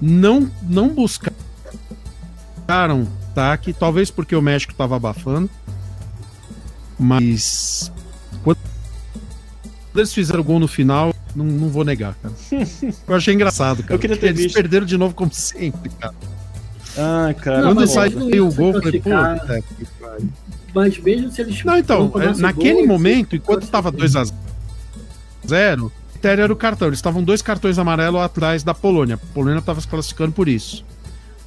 não 0.00 0.50
não 0.62 0.88
buscaram 0.88 1.34
ataque, 3.30 3.72
talvez 3.72 4.10
porque 4.10 4.34
o 4.34 4.40
México 4.42 4.72
estava 4.72 4.96
abafando, 4.96 5.48
mas 6.98 7.92
quando 8.42 8.58
eles 10.00 10.12
fizeram 10.14 10.42
gol 10.42 10.58
no 10.58 10.68
final, 10.68 11.14
não, 11.34 11.44
não 11.44 11.68
vou 11.68 11.84
negar, 11.84 12.14
cara. 12.22 12.34
Eu 13.08 13.14
achei 13.14 13.34
engraçado, 13.34 13.82
cara. 13.82 13.94
Eu 13.94 13.98
queria 13.98 14.16
ter 14.16 14.28
eles 14.28 14.42
visto. 14.42 14.54
perderam 14.54 14.86
de 14.86 14.96
novo 14.96 15.14
como 15.14 15.32
sempre, 15.32 15.90
cara. 16.00 16.14
Ai, 16.96 17.34
cara. 17.34 17.62
Quando 17.62 17.86
saiu 17.86 18.46
o 18.48 18.52
gol, 18.52 18.74
eu 18.74 18.82
falei, 18.82 19.00
classificar. 19.00 19.40
puta 19.40 19.62
que 19.62 19.84
pariu. 20.00 20.28
Mas 20.74 20.98
mesmo 20.98 21.30
se 21.30 21.40
eles. 21.42 21.64
Não, 21.64 21.78
então, 21.78 22.08
tomassem 22.10 22.42
naquele 22.42 22.78
gol, 22.80 22.86
momento, 22.86 23.34
enquanto 23.36 23.66
tava 23.68 23.90
2 23.90 24.16
a 24.16 24.24
0 25.46 25.86
o 25.86 26.12
critério 26.12 26.44
era 26.44 26.52
o 26.52 26.56
cartão. 26.56 26.88
Eles 26.88 26.98
estavam 26.98 27.22
dois 27.22 27.42
cartões 27.42 27.78
amarelos 27.78 28.20
atrás 28.20 28.62
da 28.62 28.74
Polônia. 28.74 29.14
A 29.16 29.34
Polônia 29.34 29.58
estava 29.58 29.80
se 29.80 29.88
classificando 29.88 30.32
por 30.32 30.48
isso. 30.48 30.84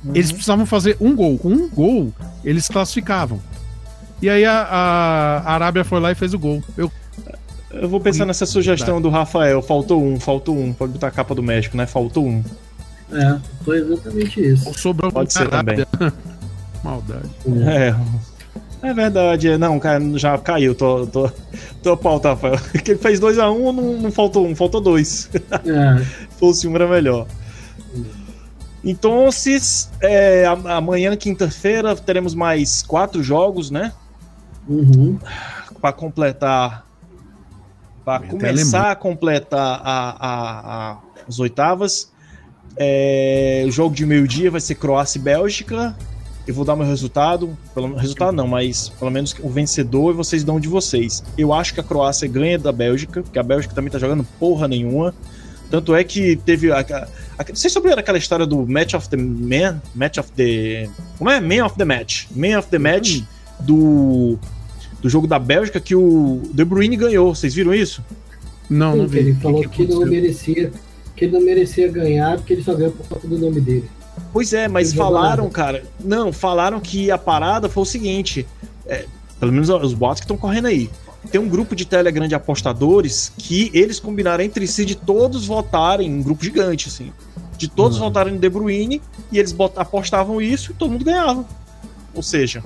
Uhum. 0.04 0.12
Eles 0.16 0.32
precisavam 0.32 0.66
fazer 0.66 0.98
um 1.00 1.16
gol. 1.16 1.38
Com 1.38 1.50
um 1.50 1.70
gol, 1.70 2.14
eles 2.44 2.68
classificavam. 2.68 3.40
E 4.22 4.30
aí 4.30 4.44
a, 4.46 4.62
a- 4.64 5.38
a 5.46 5.54
Arábia 5.54 5.84
foi 5.84 6.00
lá 6.00 6.12
e 6.12 6.16
fez 6.16 6.34
o 6.34 6.40
gol. 6.40 6.64
Eu, 6.78 6.92
Eu 7.82 7.90
vou 7.90 8.00
pensar 8.00 8.26
nessa 8.26 8.46
sugestão 8.46 9.02
do 9.02 9.10
Rafael. 9.10 9.62
Faltou 9.62 10.04
um, 10.04 10.20
faltou 10.20 10.58
um. 10.58 10.74
Pode 10.74 10.94
botar 10.94 11.08
a 11.08 11.12
capa 11.12 11.36
do 11.36 11.44
México, 11.44 11.76
né? 11.76 11.86
Faltou 11.86 12.26
um. 12.26 12.44
É, 13.12 13.38
foi 13.64 13.80
exatamente 13.80 14.42
isso. 14.42 14.74
sobrou 14.74 15.12
Pode 15.12 15.32
ser 15.32 15.50
também. 15.50 15.86
Maldade. 16.84 17.30
É. 17.68 17.96
É 18.82 18.94
verdade, 18.94 19.50
é. 19.50 19.58
Não, 19.58 19.80
cara, 19.80 20.02
já 20.18 20.38
caiu. 20.38 20.76
Tô, 20.76 21.08
tô, 21.08 21.32
tô 21.82 21.98
pauta, 21.98 22.30
Rafael. 22.30 22.58
Que 22.84 22.92
ele 22.92 23.00
fez 23.00 23.20
2x1, 23.20 23.52
um, 23.52 23.72
não, 23.72 23.94
não 23.98 24.12
faltou 24.12 24.46
um, 24.46 24.56
faltou 24.56 24.80
dois. 24.80 25.30
É, 25.66 26.06
fosse 26.38 26.68
um 26.68 26.76
era 26.76 26.88
melhor. 26.88 27.26
Então, 28.84 29.32
se, 29.32 29.58
é, 30.02 30.46
amanhã, 30.46 31.16
quinta-feira, 31.16 31.96
teremos 31.96 32.36
mais 32.36 32.84
quatro 32.84 33.24
jogos, 33.24 33.72
né? 33.72 33.92
uhum. 34.68 35.18
Para 35.82 35.94
completar. 35.94 36.86
Para 38.06 38.24
começar 38.28 38.92
a 38.92 38.96
completar 38.96 39.82
a, 39.84 40.10
a- 40.10 40.92
a- 40.92 40.98
as 41.28 41.40
oitavas. 41.40 42.12
É, 42.78 43.64
o 43.68 43.72
jogo 43.72 43.96
de 43.96 44.06
meio-dia 44.06 44.52
vai 44.52 44.62
ser 44.62 44.76
Croácia 44.76 45.18
e 45.18 45.22
Bélgica. 45.22 45.96
Eu 46.48 46.54
vou 46.54 46.64
dar 46.64 46.76
meu 46.76 46.86
resultado. 46.86 47.58
Pelo, 47.74 47.96
resultado 47.96 48.32
não, 48.34 48.48
mas 48.48 48.90
pelo 48.90 49.10
menos 49.10 49.36
o 49.42 49.50
vencedor 49.50 50.12
e 50.12 50.16
vocês 50.16 50.44
dão 50.44 50.60
de 50.60 50.68
vocês. 50.68 51.24
Eu 51.38 51.52
acho 51.54 51.74
que 51.74 51.80
a 51.80 51.84
Croácia 51.84 52.28
ganha 52.28 52.60
da 52.60 52.72
Bélgica, 52.72 53.24
porque 53.24 53.40
a 53.40 53.44
Bélgica 53.44 53.74
também 53.74 53.90
tá 53.92 53.98
jogando 53.98 54.24
porra 54.40 54.68
nenhuma. 54.68 55.14
Tanto 55.72 55.96
é 55.96 56.04
que 56.04 56.36
teve. 56.36 56.72
A, 56.72 56.80
a, 56.82 57.08
a, 57.40 57.44
vocês 57.52 57.74
souberam 57.74 57.98
aquela 58.00 58.20
história 58.20 58.46
do 58.46 58.68
Match 58.68 58.94
of 58.94 59.10
the 59.10 59.18
Man? 59.18 59.82
Match 59.96 60.18
of 60.20 60.32
the. 60.34 60.88
Como 61.18 61.30
é? 61.32 61.40
Man 61.42 61.66
of 61.66 61.76
the 61.76 61.86
Match. 61.86 62.26
Man 62.36 62.60
of 62.60 62.68
the 62.70 62.78
Match 62.78 63.22
do. 63.62 64.38
Do 65.06 65.10
jogo 65.10 65.28
da 65.28 65.38
Bélgica 65.38 65.80
que 65.80 65.94
o 65.96 66.42
De 66.52 66.66
Bruyne 66.66 66.96
ganhou. 66.96 67.36
Vocês 67.36 67.54
viram 67.54 67.72
isso? 67.76 68.04
Não, 68.68 68.96
não 68.96 69.08
vi. 69.08 69.20
Ele 69.20 69.32
O 69.34 69.36
que 69.36 69.42
falou 69.44 69.62
que 69.62 69.68
que, 69.70 69.84
não 69.84 69.98
aconteceu? 69.98 70.12
merecia. 70.12 70.72
que 71.16 71.26
ele 71.26 71.32
não 71.38 71.46
merecia 71.46 71.88
ganhar, 71.92 72.38
porque 72.38 72.54
ele 72.54 72.64
só 72.64 72.74
ganhou 72.74 72.92
por 72.92 73.08
conta 73.08 73.28
do 73.28 73.38
nome 73.38 73.62
dele. 73.62 73.88
Pois 74.34 74.52
é, 74.52 74.68
mas 74.68 74.88
Não 74.90 74.96
jogou 75.06 75.14
falaram, 75.22 75.48
cara. 75.52 75.84
Não, 76.04 76.34
falaram 76.34 76.80
que 76.80 77.12
a 77.12 77.20
parada 77.20 77.70
foi 77.70 77.84
o 77.84 77.86
seguinte: 77.86 78.48
é, 78.88 79.06
pelo 79.40 79.52
menos 79.52 79.70
os 79.70 79.94
boatos 79.94 80.22
que 80.22 80.24
estão 80.26 80.38
correndo 80.38 80.66
aí. 80.70 80.90
Tem 81.32 81.40
um 81.40 81.48
grupo 81.48 81.76
de 81.76 81.86
Telegram 81.86 82.28
de 82.28 82.34
apostadores 82.34 83.32
que 83.38 83.70
eles 83.76 84.00
combinaram 84.00 84.44
entre 84.44 84.66
si 84.66 84.84
de 84.86 84.96
todos 84.96 85.46
votarem, 85.46 86.12
um 86.12 86.24
grupo 86.24 86.44
gigante, 86.44 86.88
assim. 86.88 87.12
De 87.60 87.68
todos 87.68 88.00
Uhum. 88.00 88.06
votarem 88.06 88.34
no 88.34 88.40
De 88.40 88.50
Bruyne 88.50 89.00
e 89.32 89.38
eles 89.38 89.56
apostavam 89.76 90.42
isso 90.42 90.72
e 90.72 90.74
todo 90.74 90.90
mundo 90.92 91.06
ganhava. 91.06 91.46
Ou 92.16 92.24
seja, 92.24 92.64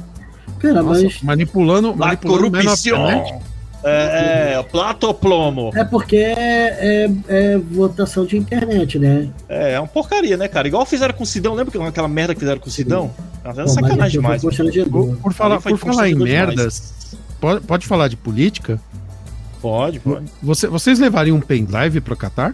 Cara, 0.60 0.84
Nossa, 0.84 1.04
mas 1.04 1.22
manipulando, 1.22 1.90
a 1.92 1.96
manipulando 1.96 2.52
corrupção. 2.52 3.10
internet. 3.10 3.34
É, 3.82 4.56
é, 4.60 4.64
platoplomo. 4.64 5.72
é 5.74 5.86
porque 5.86 6.18
é, 6.18 6.36
é- 6.38 7.10
é 7.54 7.58
votação 7.58 8.26
de 8.26 8.36
internet, 8.38 9.00
né? 9.00 9.30
É, 9.48 9.74
é 9.76 9.80
uma 9.80 9.88
porcaria, 9.88 10.36
né, 10.36 10.50
cara? 10.50 10.68
Igual 10.68 10.86
fizeram 10.86 11.14
com 11.14 11.24
o 11.24 11.26
Sidão, 11.26 11.54
lembra 11.54 11.88
aquela 11.88 12.08
merda 12.10 12.34
que 12.34 12.42
fizeram 12.42 12.60
com 12.60 12.68
o 12.68 12.72
Sidão? 12.72 13.10
É 13.44 13.54
Pô, 13.54 13.54
mas 13.62 13.72
sacanagem 13.72 14.20
demais. 14.20 14.42
Por, 14.42 14.52
por 15.22 15.34
falar, 15.34 15.62
por 15.62 15.78
falar 15.78 16.10
em 16.10 16.16
merdas, 16.16 17.16
pode, 17.40 17.62
pode 17.66 17.88
falar 17.88 18.10
de 18.10 18.18
política? 18.18 18.82
Pode, 19.62 20.00
pode. 20.02 20.26
Você- 20.44 20.68
vocês 20.68 21.00
levariam 21.00 21.38
um 21.38 21.42
pendrive 21.42 22.02
pro 22.02 22.18
Qatar? 22.18 22.54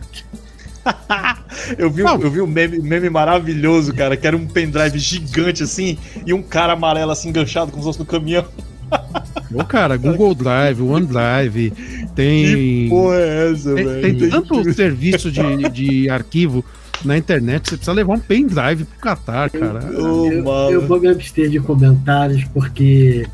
Eu 1.78 1.89
vi, 1.89 2.04
Não. 2.04 2.19
eu 2.21 2.30
vi 2.30 2.41
um 2.41 2.48
meme, 2.48 2.80
meme 2.80 3.10
maravilhoso, 3.10 3.93
cara, 3.93 4.15
que 4.15 4.28
era 4.28 4.36
um 4.38 4.45
pendrive 4.45 5.00
gigante 5.00 5.63
assim 5.63 5.98
e 6.26 6.34
um 6.34 6.41
cara 6.43 6.74
amarelo 6.74 7.12
assim 7.12 7.30
enganchado 7.30 7.71
como 7.71 7.82
se 7.82 7.88
fosse 7.89 8.00
no 8.00 8.06
caminhão. 8.06 8.45
Ô, 9.54 9.63
cara, 9.63 9.98
Google 9.98 10.36
Drive, 10.36 10.82
OneDrive, 10.82 11.71
tem. 12.13 12.45
Que 12.45 12.88
porra 12.89 13.15
é 13.15 13.52
essa, 13.52 13.74
Tem, 13.74 13.86
velho? 13.86 14.02
tem 14.19 14.30
tanto 14.30 14.74
serviço 14.74 15.32
de, 15.32 15.69
de 15.69 16.10
arquivo 16.10 16.63
na 17.04 17.17
internet, 17.17 17.69
você 17.69 17.78
precisa 17.78 17.93
levar 17.93 18.13
um 18.13 18.19
pendrive 18.19 18.86
pro 18.86 19.00
Qatar, 19.00 19.50
cara. 19.52 19.80
Eu, 19.91 20.43
mano. 20.43 20.71
eu 20.71 20.82
vou 20.86 21.00
me 21.00 21.08
abster 21.08 21.50
de 21.50 21.60
comentários 21.60 22.43
porque 22.54 23.26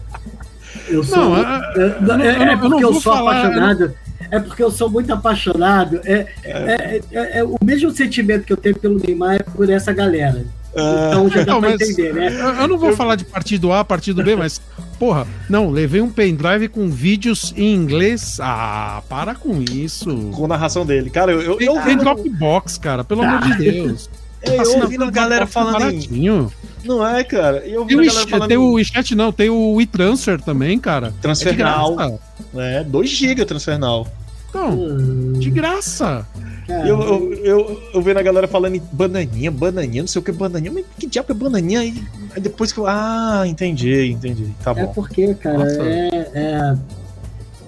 eu 0.88 1.04
sou. 1.04 1.18
Não, 1.18 1.38
é, 1.38 1.42
a- 1.46 1.74
é- 1.76 1.82
eu 1.82 2.02
não- 2.02 2.22
é 2.24 2.36
eu 2.36 2.46
não 2.46 2.60
porque 2.60 2.84
eu 2.86 2.92
vou 2.94 3.02
sou 3.02 3.14
falar- 3.14 3.40
apaixonado. 3.42 3.94
É 4.32 4.40
porque 4.40 4.64
eu 4.64 4.72
sou 4.72 4.90
muito 4.90 5.12
apaixonado. 5.14 6.00
É, 6.06 6.26
é- 6.44 7.02
é- 7.12 7.40
é 7.40 7.44
o 7.44 7.58
mesmo 7.64 7.92
sentimento 7.92 8.46
que 8.46 8.54
eu 8.54 8.58
tenho 8.58 8.76
pelo 8.78 8.98
Neymar 8.98 9.36
é 9.36 9.44
por 9.44 9.70
essa 9.70 9.92
galera. 9.92 10.46
Ah, 10.76 11.10
Então 11.10 11.30
já 11.30 11.44
dá 11.44 11.54
Não, 11.54 11.60
pra 11.60 11.74
entender, 11.74 12.14
né? 12.14 12.28
Eu, 12.28 12.62
eu 12.62 12.68
não 12.68 12.78
vou 12.78 12.96
falar 12.96 13.16
de 13.16 13.26
partido 13.26 13.74
A, 13.74 13.84
partido 13.84 14.24
B, 14.24 14.38
mas, 14.38 14.62
porra, 14.98 15.28
não, 15.50 15.70
levei 15.70 16.00
um 16.02 16.10
pendrive 16.10 16.70
com 16.70 16.90
vídeos 16.90 17.54
em 17.58 17.74
inglês. 17.76 18.40
Ah, 18.42 19.04
para 19.10 19.36
com 19.36 19.62
isso. 19.62 20.30
com 20.34 20.46
a 20.46 20.48
narração 20.48 20.86
dele. 20.86 21.10
Cara, 21.10 21.34
eu, 21.34 21.42
eu, 21.42 21.58
Tem, 21.58 21.68
eu, 21.68 21.82
tem 21.82 21.98
Dropbox, 21.98 22.78
cara, 22.78 23.04
pelo 23.04 23.22
amor 23.22 23.42
de 23.42 23.56
Deus. 23.58 24.10
eu 24.42 24.82
ouvi 24.82 24.96
a 24.96 25.12
galera 25.12 25.46
falando 25.46 25.76
em. 25.76 25.80
baratinho. 25.80 26.52
Não 26.86 27.06
é, 27.06 27.24
cara? 27.24 27.64
E 27.66 27.74
eu 27.74 27.82
ouvi 27.82 27.96
Tem 27.96 28.08
o, 28.08 28.12
falando 28.30 28.48
tem 28.48 28.58
em 28.58 28.60
o 28.60 28.72
WeChat, 28.74 29.14
não, 29.14 29.32
tem 29.32 29.50
o 29.50 29.74
WeTransfer 29.76 30.42
também, 30.42 30.80
cara. 30.80 31.08
É 31.08 31.22
Transfernal. 31.22 32.20
É, 32.56 32.84
2 32.84 33.10
GB 33.10 33.46
transfernal. 33.46 34.08
Então, 34.52 34.70
Hum, 34.78 35.34
de 35.40 35.50
graça. 35.50 36.28
Eu, 36.70 37.02
eu, 37.02 37.34
eu, 37.44 37.82
eu 37.96 38.02
vendo 38.02 38.18
a 38.18 38.22
galera 38.22 38.48
falando 38.48 38.76
em 38.76 38.82
bananinha, 38.94 39.50
bananinha, 39.52 40.04
não 40.04 40.08
sei 40.08 40.22
o 40.22 40.24
que, 40.24 40.32
bananinha. 40.32 40.72
Mas 40.72 40.86
que 40.98 41.08
diabo 41.08 41.32
é 41.32 41.36
bananinha? 41.36 41.80
Aí, 41.82 41.94
aí 42.36 42.42
depois 42.42 42.72
que 42.72 42.80
eu. 42.80 42.88
Ah, 42.88 43.44
entendi, 43.46 44.12
entendi. 44.12 44.48
Tá 44.64 44.72
É 44.72 44.86
bom. 44.86 44.92
porque, 44.94 45.34
cara, 45.36 45.66
é, 45.70 46.32
é- 46.34 46.78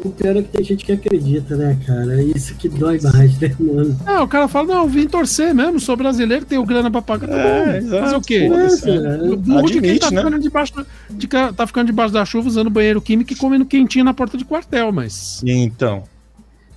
O 0.06 0.10
pior 0.10 0.36
é 0.38 0.41
que 0.41 0.50
tem 0.50 0.63
gente 0.65 0.84
que 0.86 0.91
acredita, 0.91 1.56
né, 1.58 1.78
cara? 1.86 2.22
É 2.22 2.24
isso 2.24 2.56
que 2.56 2.67
dói 2.69 3.00
mais, 3.02 3.38
né, 3.39 3.54
mano? 3.60 3.98
Ah, 4.06 4.22
o 4.24 4.28
cara 4.28 4.48
fala, 4.50 4.67
não, 4.76 4.88
vim 4.88 5.08
torcer 5.08 5.54
mesmo, 5.54 5.80
sou 5.80 5.96
brasileiro, 5.98 6.46
tenho 6.46 6.65
grana 6.65 6.89
pra 6.91 7.02
pagar. 7.02 7.28
Tá 7.28 7.36
É, 7.38 7.82
bom, 7.82 8.00
fazer 8.02 8.15
o 8.17 8.22
quê? 8.22 8.48
Foda-se, 8.50 8.89
É? 8.89 9.32
O 9.32 9.38
burro 9.38 9.69
de 9.72 9.80
quem 9.82 9.98
tá 10.00 10.12
né? 10.12 10.17
ficando 10.17 10.39
debaixo, 10.39 10.74
de, 11.10 11.28
tá 11.28 11.65
ficando 11.67 11.88
debaixo 11.88 12.13
da 12.13 12.24
chuva 12.26 12.48
usando 12.50 12.69
banheiro 12.69 13.02
químico 13.02 13.32
e 13.34 13.36
comendo 13.36 13.65
quentinho 13.65 14.04
na 14.06 14.13
porta 14.13 14.38
de 14.38 14.43
quartel, 14.46 14.91
mas. 14.93 15.41
Então. 15.46 16.04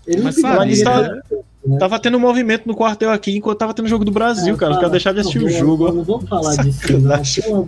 Ele 0.06 0.22
Mas 0.22 0.40
sabe, 0.40 0.82
tá- 0.82 1.02
né? 1.02 1.20
Tava 1.80 1.98
tendo 1.98 2.16
um 2.16 2.20
movimento 2.20 2.64
no 2.66 2.76
quartel 2.76 3.10
aqui 3.10 3.36
enquanto 3.36 3.58
tava 3.58 3.74
tendo 3.74 3.88
jogo 3.88 4.04
do 4.04 4.12
Brasil, 4.12 4.54
É, 4.54 4.56
cara. 4.56 4.70
Os 4.72 4.76
caras 4.76 4.92
deixaram 4.92 5.14
de 5.16 5.20
assistir 5.22 5.42
o 5.42 5.48
jogo. 5.50 5.90
Não 5.92 6.04
vamos 6.04 6.28
falar 6.28 6.54
disso, 6.58 6.96
não. 7.00 7.12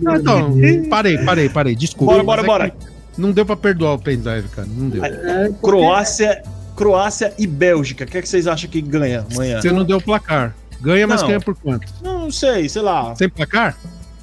Ah, 0.07 0.17
então, 0.17 0.53
parei, 0.89 1.17
parei, 1.17 1.49
parei, 1.49 1.75
desculpa. 1.75 2.13
Bora, 2.13 2.23
mas 2.23 2.25
bora, 2.25 2.41
é 2.41 2.45
bora. 2.45 2.69
que 2.69 3.19
Não 3.21 3.31
deu 3.33 3.45
pra 3.45 3.57
perdoar 3.57 3.95
o 3.95 3.99
pendrive, 3.99 4.47
cara. 4.49 4.67
Não 4.71 4.87
deu. 4.89 5.03
É, 5.03 5.49
porque- 5.49 5.59
Croácia, 5.61 6.41
Croácia 6.77 7.33
e 7.37 7.45
Bélgica. 7.45 8.05
O 8.05 8.07
que, 8.07 8.17
é 8.19 8.21
que 8.21 8.29
vocês 8.29 8.47
acham 8.47 8.69
que 8.69 8.81
ganha 8.81 9.25
amanhã? 9.29 9.59
Você 9.59 9.69
não 9.71 9.83
deu 9.83 9.97
o 9.97 10.01
placar. 10.01 10.55
Ganha, 10.79 11.05
mas 11.05 11.19
Não. 11.21 11.27
ganha 11.27 11.41
por 11.41 11.53
quanto? 11.55 11.85
Não, 12.01 12.19
não 12.21 12.31
sei, 12.31 12.69
sei 12.69 12.81
lá. 12.81 13.13
Sem 13.17 13.27
placar? 13.27 13.75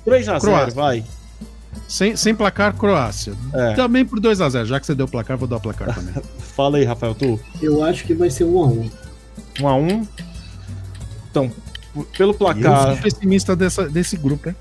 3x0, 0.07 0.41
Croácia. 0.41 0.75
vai. 0.75 1.05
Sem, 1.89 2.17
sem 2.17 2.35
placar, 2.35 2.75
Croácia. 2.75 3.35
É. 3.53 3.75
Também 3.75 4.05
por 4.05 4.21
2x0. 4.21 4.65
Já 4.65 4.81
que 4.81 4.87
você 4.87 4.95
deu 4.95 5.07
o 5.07 5.09
placar, 5.09 5.37
vou 5.39 5.47
dar 5.47 5.57
o 5.57 5.61
placar 5.61 5.95
também. 5.95 6.15
Fala 6.57 6.79
aí, 6.79 6.85
Rafael, 6.85 7.15
tu. 7.15 7.39
Eu 7.63 7.83
acho 7.85 8.05
que 8.05 8.15
vai 8.15 8.29
ser 8.31 8.45
um 8.45 8.59
a 8.59 8.67
um. 8.67 8.91
1x1. 9.59 10.09
Então, 11.31 11.51
pelo 12.17 12.33
Eu 12.33 12.35
placar, 12.35 12.93
sou 12.95 12.97
pessimista 13.03 13.55
dessa, 13.55 13.89
desse 13.89 14.17
grupo, 14.17 14.49
hein? 14.49 14.57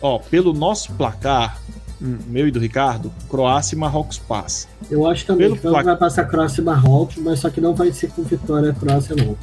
ó, 0.00 0.18
pelo 0.18 0.52
nosso 0.52 0.92
placar, 0.92 1.58
Hum. 2.02 2.16
meu 2.28 2.48
e 2.48 2.50
do 2.50 2.58
Ricardo, 2.58 3.12
Croácia 3.28 3.74
e 3.74 3.78
Marrocos 3.78 4.16
passa. 4.16 4.66
Eu 4.90 5.06
acho 5.06 5.26
também 5.26 5.48
Pelo 5.48 5.56
que 5.56 5.58
então 5.60 5.72
plac- 5.72 5.84
vai 5.84 5.96
passar 5.98 6.24
Croácia 6.24 6.62
e 6.62 6.64
Marrocos, 6.64 7.16
mas 7.18 7.40
só 7.40 7.50
que 7.50 7.60
não 7.60 7.74
vai 7.74 7.92
ser 7.92 8.08
com 8.10 8.22
vitória 8.22 8.72
Croácia, 8.72 9.14
não. 9.14 9.36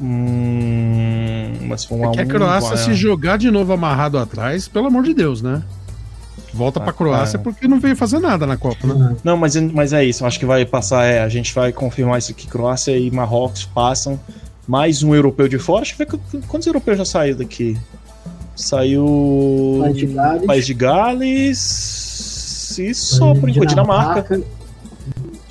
Hum, 0.00 1.52
mas 1.68 1.84
for 1.84 1.96
um 1.98 2.04
É 2.04 2.08
a 2.08 2.10
que 2.12 2.20
a 2.20 2.26
Croácia, 2.26 2.68
vai- 2.70 2.78
se 2.78 2.94
jogar 2.94 3.36
de 3.38 3.50
novo 3.50 3.72
amarrado 3.72 4.18
atrás, 4.18 4.68
pelo 4.68 4.86
amor 4.86 5.02
de 5.04 5.14
Deus, 5.14 5.42
né? 5.42 5.62
Volta 6.52 6.78
pra 6.80 6.90
Ah, 6.90 6.92
Croácia 6.92 7.38
ah. 7.38 7.42
porque 7.42 7.66
não 7.66 7.80
veio 7.80 7.96
fazer 7.96 8.20
nada 8.20 8.46
na 8.46 8.56
Copa, 8.56 8.86
né? 8.86 9.16
Não, 9.24 9.36
mas, 9.36 9.56
mas 9.56 9.92
é 9.92 10.04
isso. 10.04 10.24
Acho 10.24 10.38
que 10.38 10.46
vai 10.46 10.64
passar. 10.64 11.04
É, 11.04 11.20
a 11.22 11.28
gente 11.28 11.52
vai 11.52 11.72
confirmar 11.72 12.18
isso 12.18 12.30
aqui. 12.30 12.46
Croácia 12.46 12.96
e 12.96 13.10
Marrocos 13.10 13.64
passam. 13.64 14.18
Mais 14.66 15.02
um 15.02 15.14
europeu 15.14 15.48
de 15.48 15.58
fora. 15.58 15.80
Deixa 15.82 15.94
eu 15.94 15.98
ver 15.98 16.06
qu- 16.06 16.20
quantos 16.46 16.66
europeus 16.66 16.98
já 16.98 17.04
saíram 17.04 17.38
daqui. 17.38 17.76
Saiu. 18.56 19.80
País 19.82 19.96
de 19.96 20.06
Gales. 20.06 20.46
País 20.46 20.66
de 20.66 20.74
Gales. 20.74 22.78
E 22.78 22.94
só 22.94 23.34
por 23.34 23.48
enquanto. 23.48 23.68
Dinamarca. 23.68 24.40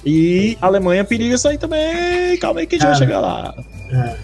E 0.06 0.58
a 0.62 0.68
Alemanha 0.68 1.04
periga 1.04 1.38
sair 1.38 1.58
também. 1.58 2.38
Calma 2.40 2.62
aí 2.62 2.68
que 2.68 2.76
a 2.76 2.80
gente 2.80 2.88
vai 2.88 2.98
chegar 2.98 3.20
lá. 3.20 3.54
É. 3.92 4.16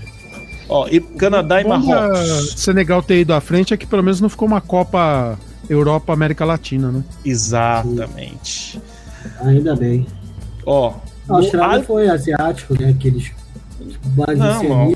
Ó, 0.69 0.88
e 0.88 0.99
Canadá 0.99 1.62
e 1.62 1.67
Marrocos. 1.67 2.53
Senegal 2.55 3.01
ter 3.01 3.21
ido 3.21 3.34
à 3.34 3.41
frente 3.41 3.73
é 3.73 3.77
que 3.77 3.88
pelo 3.88 4.03
menos 4.03 4.21
não 4.21 4.29
ficou 4.29 4.47
uma 4.47 4.62
Copa 4.62 5.38
Europa 5.69 6.13
América 6.13 6.45
Latina, 6.45 6.91
né? 6.91 7.03
Exatamente. 7.25 8.79
Ainda 9.41 9.75
bem. 9.75 10.05
Ó. 10.65 10.93
A 11.27 11.36
Austrália 11.36 11.79
no- 11.79 11.84
foi 11.86 12.08
asiático, 12.10 12.75
né? 12.79 12.89
Aqueles 12.89 13.32
mais 14.15 14.38
Não. 14.38 14.93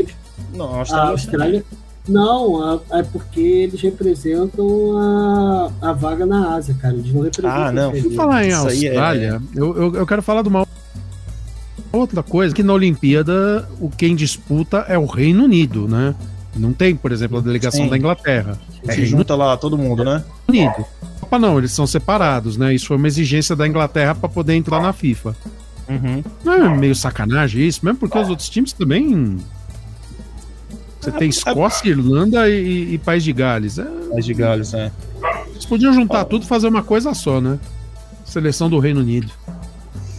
Não, 0.53 0.65
a 0.73 0.75
A 0.75 0.79
Austrália. 0.79 1.12
Austrália. 1.12 1.65
Não, 2.07 2.62
a- 2.62 2.79
é 2.99 3.03
porque 3.03 3.39
eles 3.39 3.81
representam 3.81 4.97
a, 4.97 5.71
a 5.81 5.93
vaga 5.93 6.25
na 6.25 6.53
Ásia, 6.55 6.75
cara. 6.81 6.93
Eles 6.93 7.13
não 7.13 7.21
representam 7.21 7.63
Ah, 7.65 7.71
não. 7.71 7.93
falar 8.12 8.45
em 8.45 8.49
é- 8.49 8.53
Austrália, 8.53 9.41
eu, 9.55 9.75
eu, 9.77 9.95
eu 9.95 10.05
quero 10.05 10.21
falar 10.21 10.41
de 10.41 10.49
uma 10.49 10.65
outra 11.97 12.23
coisa, 12.23 12.53
que 12.53 12.63
na 12.63 12.73
Olimpíada 12.73 13.69
o 13.79 13.89
quem 13.89 14.15
disputa 14.15 14.86
é 14.88 14.97
o 14.97 15.06
Reino 15.06 15.43
Unido, 15.43 15.88
né? 15.88 16.15
Não 16.56 16.71
tem, 16.71 16.95
por 16.95 17.12
exemplo, 17.12 17.38
a 17.38 17.41
delegação 17.41 17.86
Sim. 17.86 17.89
da 17.89 17.97
Inglaterra. 17.97 18.60
É 18.88 18.93
Se 18.93 19.06
junta 19.06 19.36
lá 19.36 19.58
todo 19.58 19.77
mundo, 19.77 20.03
né? 20.03 20.23
Unido. 20.47 20.86
Copa 21.19 21.39
não, 21.39 21.58
eles 21.58 21.71
são 21.71 21.88
separados, 21.88 22.58
né? 22.58 22.73
Isso 22.75 22.88
foi 22.88 22.97
uma 22.97 23.08
exigência 23.08 23.56
da 23.56 23.67
Inglaterra 23.67 24.13
para 24.13 24.29
poder 24.29 24.53
entrar 24.53 24.82
na 24.82 24.93
FIFA. 24.93 25.36
Uhum. 25.89 26.23
Não 26.43 26.53
é 26.53 26.77
meio 26.77 26.95
sacanagem 26.95 27.67
isso, 27.67 27.84
mesmo 27.84 27.99
porque 27.99 28.17
os 28.17 28.29
outros 28.29 28.49
times 28.49 28.71
também. 28.71 29.37
Você 31.02 31.12
tem 31.12 31.29
Escócia, 31.29 31.89
Irlanda 31.89 32.50
e, 32.50 32.94
e 32.94 32.98
País 32.98 33.23
de 33.23 33.33
Gales. 33.33 33.77
É, 33.77 33.87
Mais 34.12 34.25
de 34.25 34.33
Gales, 34.33 34.71
né? 34.71 34.91
eles 35.52 35.65
podiam 35.65 35.94
juntar 35.94 36.25
tudo 36.25 36.44
e 36.44 36.48
fazer 36.48 36.67
uma 36.67 36.83
coisa 36.83 37.13
só, 37.13 37.41
né? 37.41 37.60
Seleção 38.25 38.69
do 38.69 38.79
Reino 38.79 39.00
Unido. 39.02 39.31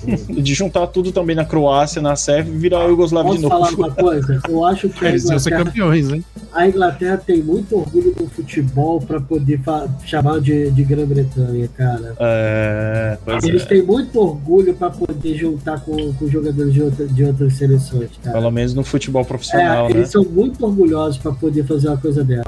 De 0.42 0.54
juntar 0.54 0.86
tudo 0.88 1.10
também 1.12 1.34
na 1.36 1.44
Croácia, 1.44 2.00
na 2.02 2.16
Sérvia 2.16 2.52
e 2.52 2.56
virar 2.58 2.80
a 2.80 2.84
Yugoslávia 2.86 3.36
de 3.36 3.42
Posso 3.42 3.54
novo. 3.58 3.72
falar 3.72 3.88
uma 3.88 3.94
coisa? 3.94 4.40
Eu 4.48 4.64
acho 4.64 4.88
que 4.88 5.04
a 5.04 5.08
Eles 5.10 5.24
iam 5.24 5.38
ser 5.38 5.50
Inglaterra, 5.50 5.64
campeões, 5.72 6.12
hein? 6.12 6.24
a 6.52 6.68
Inglaterra 6.68 7.16
tem 7.26 7.42
muito 7.42 7.76
orgulho 7.76 8.14
do 8.14 8.26
futebol 8.28 9.00
para 9.00 9.20
poder 9.20 9.60
chamar 10.04 10.40
de, 10.40 10.70
de 10.70 10.84
Grã-Bretanha, 10.84 11.68
cara. 11.76 12.14
É, 12.20 13.18
pois 13.24 13.44
Eles 13.44 13.62
é. 13.62 13.66
têm 13.66 13.82
muito 13.82 14.18
orgulho 14.20 14.74
para 14.74 14.90
poder 14.90 15.34
juntar 15.36 15.80
com, 15.80 16.12
com 16.14 16.28
jogadores 16.28 16.72
de, 16.72 16.82
outra- 16.82 17.06
de 17.06 17.24
outras 17.24 17.54
seleções, 17.54 18.10
cara. 18.22 18.38
Pelo 18.38 18.50
menos 18.50 18.74
no 18.74 18.84
futebol 18.84 19.24
profissional, 19.24 19.86
É, 19.86 19.88
né? 19.94 19.98
eles 20.00 20.10
são 20.10 20.24
muito 20.24 20.64
orgulhosos 20.64 21.18
para 21.18 21.32
poder 21.32 21.64
fazer 21.64 21.88
uma 21.88 21.96
coisa 21.96 22.22
dessa. 22.22 22.44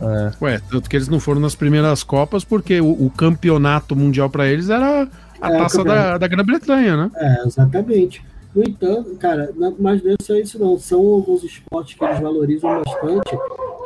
É. 0.00 0.30
Ué, 0.42 0.60
tanto 0.70 0.90
que 0.90 0.96
eles 0.96 1.08
não 1.08 1.20
foram 1.20 1.40
nas 1.40 1.54
primeiras 1.54 2.02
Copas 2.02 2.42
porque 2.44 2.80
o, 2.80 2.90
o 3.06 3.10
campeonato 3.16 3.94
mundial 3.94 4.28
para 4.28 4.46
eles 4.48 4.68
era 4.68 5.08
a 5.44 5.54
É, 5.54 5.58
taça 5.58 5.84
da, 5.84 6.18
da 6.18 6.26
Grã-Bretanha, 6.28 6.96
né? 6.96 7.10
É, 7.16 7.46
exatamente. 7.46 8.24
No 8.54 8.62
entanto, 8.62 9.16
cara, 9.16 9.50
mas 9.78 10.02
não 10.02 10.12
é 10.12 10.16
só 10.22 10.34
isso 10.36 10.58
não. 10.58 10.78
São 10.78 11.00
alguns 11.00 11.42
esportes 11.42 11.94
que 11.98 12.04
eles 12.04 12.20
valorizam 12.20 12.82
bastante. 12.82 13.36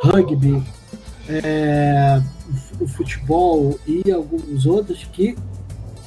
Rugby, 0.03 0.63
é, 1.27 2.21
o 2.79 2.87
futebol 2.87 3.79
e 3.87 4.11
alguns 4.11 4.65
outros 4.65 5.03
que, 5.11 5.35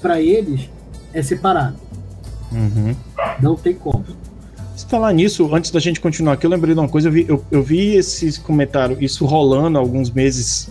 para 0.00 0.20
eles, 0.20 0.70
é 1.12 1.22
separado. 1.22 1.76
Uhum. 2.52 2.94
Não 3.40 3.56
tem 3.56 3.74
como. 3.74 4.04
Se 4.76 4.86
falar 4.86 5.12
nisso, 5.12 5.52
antes 5.54 5.70
da 5.70 5.80
gente 5.80 6.00
continuar 6.00 6.34
aqui, 6.34 6.46
eu 6.46 6.50
lembrei 6.50 6.74
de 6.74 6.80
uma 6.80 6.88
coisa, 6.88 7.08
eu 7.08 7.12
vi, 7.12 7.26
eu, 7.28 7.44
eu 7.50 7.62
vi 7.62 7.96
esse 7.96 8.40
comentário, 8.40 8.96
isso 9.00 9.24
rolando 9.26 9.78
há 9.78 9.80
alguns 9.80 10.10
meses 10.10 10.70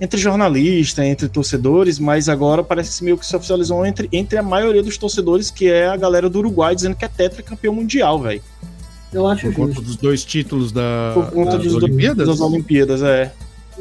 entre 0.00 0.18
jornalistas, 0.18 1.04
entre 1.04 1.28
torcedores, 1.28 1.98
mas 1.98 2.28
agora 2.28 2.62
parece 2.64 2.98
que 2.98 3.04
meio 3.04 3.18
que 3.18 3.26
se 3.26 3.36
oficializou 3.36 3.84
entre, 3.84 4.08
entre 4.12 4.38
a 4.38 4.42
maioria 4.42 4.82
dos 4.82 4.96
torcedores, 4.98 5.50
que 5.50 5.68
é 5.70 5.86
a 5.88 5.96
galera 5.96 6.28
do 6.28 6.38
Uruguai, 6.38 6.74
dizendo 6.74 6.96
que 6.96 7.04
é 7.04 7.08
tetracampeão 7.08 7.74
mundial, 7.74 8.20
velho. 8.20 8.42
Eu 9.12 9.26
acho 9.28 9.46
Por 9.46 9.54
conta 9.54 9.72
justo. 9.74 9.82
dos 9.86 9.96
dois 9.96 10.24
títulos 10.24 10.72
da, 10.72 11.12
Por 11.14 11.30
conta 11.30 11.52
das 11.58 11.62
dos 11.62 11.74
Olimpíadas? 11.74 12.26
das 12.26 12.40
Olimpíadas, 12.40 13.02
é. 13.02 13.32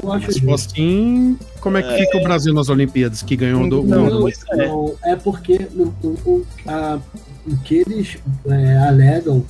Eu 0.02 0.12
acho 0.12 0.26
for 0.26 0.34
justo. 0.34 0.54
assim, 0.72 1.38
como 1.60 1.78
é 1.78 1.84
que 1.84 1.98
fica 2.06 2.18
o 2.18 2.24
Brasil 2.24 2.54
nas 2.54 2.68
Olimpíadas, 2.70 3.22
que 3.24 3.36
ganhou 3.36 3.68
do, 3.70 3.84
Não, 3.84 4.06
o- 4.06 4.10
Não, 4.10 4.28
é. 4.30 4.68
não, 4.68 4.94
é 5.06 5.16
porque 5.16 5.68
o, 5.76 5.94
o- 6.04 6.18
o- 6.26 6.46
a- 6.68 7.00
o 7.48 7.58
que 7.58 7.76
eles 7.76 8.18
é, 8.48 8.78
alegam, 8.88 9.44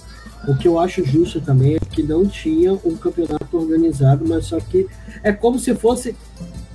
o 0.47 0.55
que 0.55 0.67
eu 0.67 0.77
acho 0.79 1.05
justo 1.05 1.39
também 1.39 1.75
é 1.75 1.79
que 1.79 2.03
não 2.03 2.25
tinha 2.25 2.73
um 2.73 2.95
campeonato 2.95 3.57
organizado, 3.57 4.25
mas 4.27 4.45
só 4.45 4.59
que 4.59 4.87
é 5.23 5.31
como 5.31 5.57
se 5.57 5.73
fosse 5.75 6.15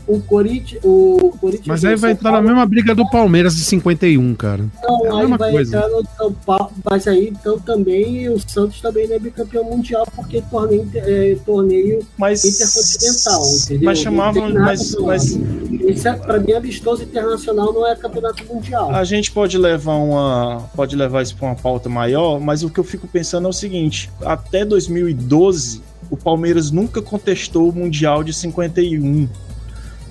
o 0.08 0.20
Corinthians. 0.20 0.80
O 0.82 1.34
Corinthians 1.38 1.66
Mas 1.66 1.84
aí 1.84 1.94
vai 1.94 2.12
entrar 2.12 2.30
na 2.30 2.38
Paulo, 2.38 2.48
mesma 2.48 2.66
briga 2.66 2.94
do 2.94 3.08
Palmeiras 3.10 3.54
de 3.54 3.64
51, 3.64 4.34
cara. 4.34 4.64
Não, 4.82 5.06
é 5.06 5.10
aí 5.10 5.16
mesma 5.18 5.36
vai 5.36 5.52
coisa. 5.52 5.76
entrar 5.76 5.88
no 5.90 6.02
São 6.16 6.32
Paulo, 6.32 6.72
mas 6.82 7.06
aí 7.06 7.28
então 7.28 7.58
também 7.58 8.28
o 8.30 8.40
Santos 8.40 8.80
também 8.80 9.06
não 9.06 9.16
é 9.16 9.18
bicampeão 9.18 9.64
mundial, 9.64 10.06
porque 10.16 10.40
torneio, 10.50 10.88
é, 10.94 11.36
torneio 11.44 12.00
Mas. 12.16 12.44
Intercontinental, 12.44 13.42
entendeu? 13.62 13.84
Mas 13.84 13.98
chamavam. 13.98 14.54
Mas, 14.54 14.94
mas 14.96 15.38
isso 15.86 16.08
é, 16.08 16.14
pra 16.14 16.40
mim, 16.40 16.52
amistoso 16.52 17.02
internacional 17.02 17.72
não 17.72 17.86
é 17.86 17.94
campeonato 17.94 18.44
mundial. 18.46 18.90
a 18.94 19.04
gente 19.04 19.30
pode 19.30 19.58
levar 19.58 19.96
uma. 19.96 20.68
Pode 20.74 20.96
levar 20.96 21.22
isso 21.22 21.36
para 21.36 21.48
uma 21.48 21.56
pauta 21.56 21.88
maior, 21.88 22.40
mas 22.40 22.62
o 22.62 22.70
que 22.70 22.80
eu 22.80 22.84
fico 22.84 23.06
pensando 23.06 23.46
é 23.46 23.50
o 23.50 23.52
seguinte: 23.52 24.10
até 24.22 24.64
2012, 24.64 25.82
o 26.10 26.16
Palmeiras 26.16 26.70
nunca 26.70 27.02
contestou 27.02 27.68
o 27.68 27.72
Mundial 27.72 28.24
de 28.24 28.32
51. 28.32 29.28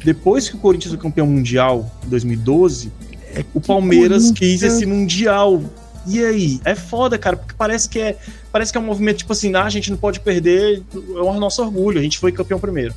Depois 0.04 0.50
que 0.50 0.56
o 0.56 0.60
Corinthians 0.60 0.94
foi 0.94 1.02
campeão 1.02 1.28
mundial 1.28 1.90
em 2.06 2.10
2012, 2.10 2.92
o 3.54 3.62
Palmeiras 3.62 4.32
quis 4.32 4.62
esse 4.62 4.86
mundial. 4.86 5.62
E 6.06 6.24
aí? 6.24 6.62
É 6.64 6.74
foda, 6.74 7.18
cara, 7.18 7.36
porque 7.36 7.54
parece 7.58 7.90
que 7.90 8.00
é, 8.00 8.18
parece 8.52 8.72
que 8.72 8.78
é 8.78 8.82
um 8.82 8.86
movimento 8.86 9.18
tipo 9.18 9.34
assim, 9.34 9.54
ah, 9.56 9.66
a 9.66 9.70
gente 9.70 9.92
não 9.92 9.98
pode 9.98 10.22
perder, 10.22 10.82
é 10.94 11.20
o 11.20 11.34
nosso 11.34 11.62
orgulho, 11.62 12.00
a 12.00 12.02
gente 12.02 12.18
foi 12.18 12.32
campeão 12.32 12.60
primeiro. 12.60 12.94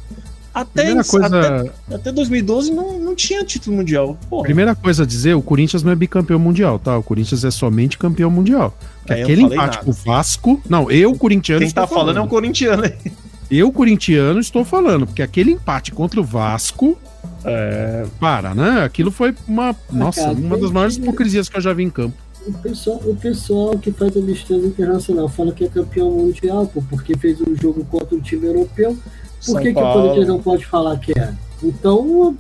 Até, 0.53 0.83
Primeira 0.83 1.05
coisa, 1.05 1.27
até, 1.27 1.95
até 1.95 2.13
2012 2.13 2.73
não, 2.73 2.99
não 2.99 3.15
tinha 3.15 3.45
título 3.45 3.77
mundial. 3.77 4.19
Porra. 4.29 4.43
primeira 4.43 4.75
coisa 4.75 5.05
a 5.05 5.07
dizer, 5.07 5.35
o 5.35 5.43
Corinthians 5.43 5.85
não 5.85 5.93
é 5.93 5.95
bicampeão 5.95 6.41
mundial, 6.41 6.77
tá? 6.79 6.99
O 6.99 7.05
Corinthians 7.05 7.45
é 7.45 7.53
somente 7.53 7.97
campeão 7.97 8.31
mundial. 8.31 8.77
Eu 9.09 9.23
Aquele 9.23 9.43
empate 9.43 9.77
nada. 9.77 9.85
com 9.85 9.91
o 9.91 9.95
Vasco. 9.95 10.61
Não, 10.69 10.91
eu, 10.91 11.15
corintiano, 11.15 11.61
Quem 11.61 11.71
tá 11.71 11.87
falando 11.87 12.19
é 12.19 12.21
um 12.21 12.27
corintiano 12.27 12.85
aí. 12.85 13.13
Eu, 13.51 13.73
corintiano, 13.73 14.39
estou 14.41 14.65
falando, 14.65 15.07
porque 15.07 15.23
aquele 15.23 15.53
empate 15.53 15.93
contra 15.93 16.21
o 16.21 16.25
Vasco. 16.25 16.97
É, 17.45 18.07
Para, 18.19 18.55
né? 18.55 18.85
Aquilo 18.85 19.11
foi 19.11 19.35
uma. 19.49 19.75
Nossa, 19.91 20.21
cara, 20.23 20.33
uma 20.35 20.51
tem 20.57 20.61
das 20.63 20.71
maiores 20.71 20.97
hipocrisias 20.97 21.49
que 21.49 21.57
eu 21.57 21.61
já 21.61 21.73
vi 21.73 21.83
em 21.85 21.91
campo. 21.91 22.15
O 22.47 22.53
pessoal, 22.55 23.01
o 23.05 23.17
pessoal 23.17 23.79
que 23.79 23.91
faz 23.93 24.17
amistoso 24.17 24.67
internacional 24.67 25.29
fala 25.29 25.53
que 25.53 25.65
é 25.65 25.69
campeão 25.69 26.11
mundial, 26.11 26.67
pô, 26.67 26.83
porque 26.89 27.17
fez 27.17 27.39
um 27.41 27.55
jogo 27.57 27.85
contra 27.85 28.15
o 28.17 28.21
time 28.21 28.47
europeu. 28.47 28.95
Por 28.95 29.05
São 29.41 29.57
que, 29.57 29.73
que 29.73 29.79
o. 29.79 29.93
Corinthians 29.93 30.29
não 30.29 30.39
pode 30.41 30.65
falar 30.67 30.99
que 30.99 31.13
é? 31.19 31.33
Então, 31.63 32.37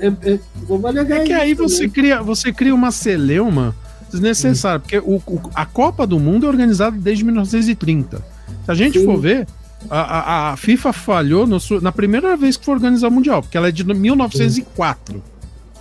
é, 0.00 0.06
é, 0.32 0.38
vamos 0.68 0.84
alegar 0.84 1.20
É 1.20 1.24
que 1.24 1.32
isso 1.32 1.40
aí 1.40 1.54
você 1.54 1.76
também. 1.78 1.90
cria, 1.90 2.22
você 2.22 2.52
cria 2.52 2.74
uma 2.74 2.90
celeuma 2.92 3.74
desnecessária, 4.10 4.78
porque 4.80 4.98
o, 4.98 5.16
o- 5.26 5.40
a 5.54 5.64
Copa 5.66 6.06
do 6.06 6.18
Mundo 6.20 6.46
é 6.46 6.48
organizada 6.48 6.96
desde 6.96 7.24
1930. 7.24 8.18
Se 8.64 8.70
a 8.70 8.74
gente 8.74 8.98
Sim. 9.00 9.04
for 9.04 9.18
ver, 9.18 9.46
a, 9.90 10.00
a- 10.00 10.52
a 10.52 10.56
FIFA 10.56 10.92
falhou 10.92 11.46
no 11.46 11.58
na 11.80 11.92
primeira 11.92 12.36
vez 12.36 12.56
que 12.56 12.64
foi 12.64 12.74
organizar 12.74 13.08
o 13.08 13.10
Mundial, 13.10 13.42
porque 13.42 13.56
ela 13.56 13.68
é 13.68 13.72
de 13.72 13.84
1904, 13.84 15.22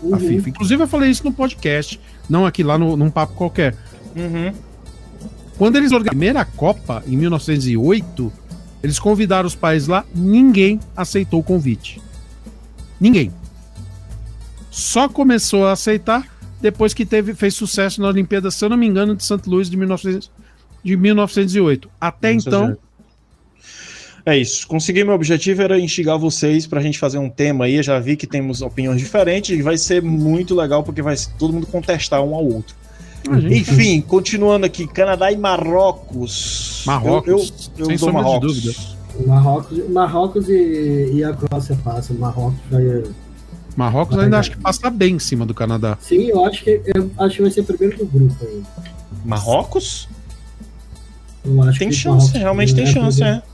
a 0.02 0.06
Uhum. 0.06 0.20
FIFA. 0.20 0.50
Inclusive, 0.50 0.84
eu 0.84 0.88
falei 0.88 1.10
isso 1.12 1.24
no 1.24 1.32
podcast, 1.32 2.00
não 2.30 2.46
aqui 2.46 2.64
lá 2.64 2.78
no, 2.78 2.98
num 2.98 3.10
papo 3.10 3.34
qualquer. 3.36 3.76
Uhum. 4.16 4.54
Quando 5.58 5.76
eles 5.76 5.92
organizaram 5.92 6.08
a 6.08 6.10
primeira 6.12 6.46
Copa, 6.46 7.04
em 7.08 7.16
1908, 7.16 8.34
eles 8.84 8.98
convidaram 8.98 9.46
os 9.48 9.54
países 9.56 9.88
lá, 9.88 10.04
ninguém 10.14 10.80
aceitou 10.98 11.40
o 11.40 11.44
convite. 11.44 12.02
Ninguém. 13.00 13.32
Só 14.72 15.08
começou 15.10 15.68
a 15.68 15.74
aceitar 15.74 16.26
depois 16.62 16.94
que 16.94 17.06
teve, 17.06 17.34
fez 17.34 17.54
sucesso 17.56 18.02
na 18.02 18.08
Olimpíada, 18.08 18.50
se 18.52 18.64
eu 18.64 18.70
não 18.70 18.78
me 18.78 18.88
engano, 18.88 19.16
de 19.16 19.24
St. 19.24 19.42
Louis 19.48 19.70
de, 19.70 19.76
1900 19.78 20.32
de 20.84 20.96
1908. 20.98 21.90
Até 22.00 22.32
então, 22.34 22.78
É 24.26 24.38
isso. 24.38 24.68
Consegui 24.68 25.04
meu 25.04 25.14
objetivo 25.16 25.62
era 25.62 25.80
instigar 25.80 26.18
vocês 26.18 26.68
pra 26.68 26.82
gente 26.82 27.00
fazer 27.00 27.18
um 27.18 27.30
tema 27.30 27.66
aí. 27.66 27.76
Eu 27.76 27.84
já 27.84 28.00
vi 28.00 28.16
que 28.16 28.28
temos 28.28 28.62
opiniões 28.62 29.00
diferentes 29.00 29.58
e 29.58 29.62
vai 29.62 29.78
ser 29.78 30.02
muito 30.02 30.54
legal 30.56 30.84
porque 30.84 31.02
vai 31.02 31.16
todo 31.40 31.54
mundo 31.54 31.66
contestar 31.68 32.22
um 32.22 32.36
ao 32.36 32.46
outro. 32.46 32.76
a 33.30 33.40
gente- 33.40 33.54
Enfim, 33.60 34.02
continuando 34.02 34.66
aqui, 34.66 34.86
Canadá 34.88 35.32
e 35.32 35.38
Marrocos. 35.38 36.84
Marrocos, 36.86 37.28
Eu, 37.28 37.38
eu, 37.38 37.46
eu 37.80 37.86
sem 37.86 37.98
dou 37.98 38.14
Marrocos. 38.14 38.62
dúvida. 38.62 38.76
Marrocos, 39.28 39.90
Marrocos 39.90 40.50
e, 40.50 41.12
e 41.16 41.24
a 41.24 41.34
Croácia 41.34 41.78
passam. 41.84 42.16
Marrocos 42.18 42.60
vai. 42.70 43.04
Marrocos 43.76 44.18
ainda 44.20 44.38
acho 44.40 44.52
que 44.52 44.58
passa 44.58 44.90
bem 44.90 45.16
em 45.16 45.20
cima 45.20 45.46
do 45.46 45.54
Canadá. 45.54 45.98
Sim, 46.02 46.26
eu 46.30 46.44
acho 46.46 46.64
que 46.64 46.82
eu 46.94 47.10
acho 47.18 47.36
que 47.38 47.42
vai 47.42 47.52
ser 47.52 47.64
primeiro 47.64 47.98
do 47.98 48.06
grupo 48.06 48.36
aí. 48.46 48.62
Marrocos? 49.26 50.08
Eu 51.44 51.62
acho 51.64 51.80
Tem 51.80 51.90
que 51.90 51.96
chance, 51.96 52.08
Marrocos 52.18 52.32
realmente 52.40 52.76
tem 52.76 52.84
é 52.84 52.88
chance, 52.88 53.18
primeiro- 53.20 53.44
é. 53.48 53.51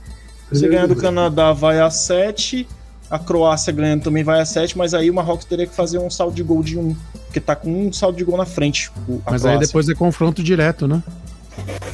Você 0.50 0.62
primeiro 0.62 0.72
ganhar 0.72 0.82
do 0.88 0.95
grupo. 0.95 1.02
Canadá 1.02 1.52
vai 1.54 1.80
a 1.80 1.89
7, 1.89 2.68
a 3.10 3.20
Croácia 3.20 3.72
ganhando 3.74 4.04
também 4.04 4.24
vai 4.24 4.39
a 4.41 4.45
7, 4.45 4.78
mas 4.78 4.93
aí 4.93 5.10
o 5.10 5.14
Marrocos 5.14 5.45
teria 5.45 5.68
que 5.68 5.76
fazer 5.76 5.98
um 5.98 6.10
saldo 6.10 6.36
de 6.36 6.43
gol 6.43 6.64
de 6.64 6.78
1, 6.78 6.95
porque 7.26 7.39
tá 7.39 7.56
com 7.56 7.88
um 7.88 7.91
saldo 7.93 8.18
de 8.18 8.24
gol 8.24 8.38
na 8.38 8.45
frente. 8.45 8.89
o- 9.08 9.22
a 9.26 9.32
Mas 9.32 9.45
aí 9.45 9.52
Croácia. 9.52 9.68
depois 9.68 9.89
é 9.89 9.93
confronto 9.93 10.41
direto, 10.43 10.88
né? 10.88 11.04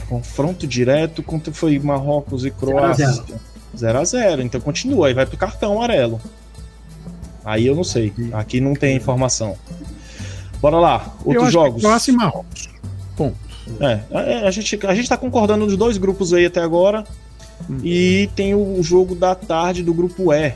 Confronto 0.10 0.68
direto, 0.68 1.24
quanto 1.24 1.52
foi 1.54 1.80
Marrocos 1.80 2.46
e 2.46 2.52
Croácia? 2.52 3.08
0x0. 3.76 4.42
Então 4.42 4.62
continua, 4.62 5.08
aí 5.08 5.14
vai 5.14 5.26
pro 5.26 5.38
cartão 5.38 5.74
amarelo. 5.78 6.20
Aí 7.46 7.66
eu 7.66 7.76
não 7.76 7.84
sei, 7.84 8.14
aqui 8.34 8.62
não 8.62 8.74
tem 8.74 8.96
informação. 8.96 9.56
Bora 10.62 10.78
lá, 10.80 11.14
Eu 11.22 11.28
outros 11.32 11.46
que 11.48 11.52
jogos. 11.52 11.82
Croácia 11.82 12.12
e 12.12 12.16
Marrocos. 12.16 12.70
É, 13.80 14.00
é, 14.12 14.48
a, 14.48 14.52
gente, 14.52 14.78
a 14.86 14.94
gente 14.94 15.08
tá 15.08 15.16
concordando 15.18 15.66
nos 15.66 15.78
dois 15.78 15.98
grupos 15.98 16.34
aí 16.34 16.46
até 16.46 16.62
agora. 16.62 17.06
Hum. 17.70 17.80
E 17.84 18.30
tem 18.36 18.54
o 18.54 18.82
jogo 18.82 19.16
da 19.16 19.36
tarde 19.36 19.84
do 19.84 19.94
grupo 19.94 20.34
E. 20.34 20.54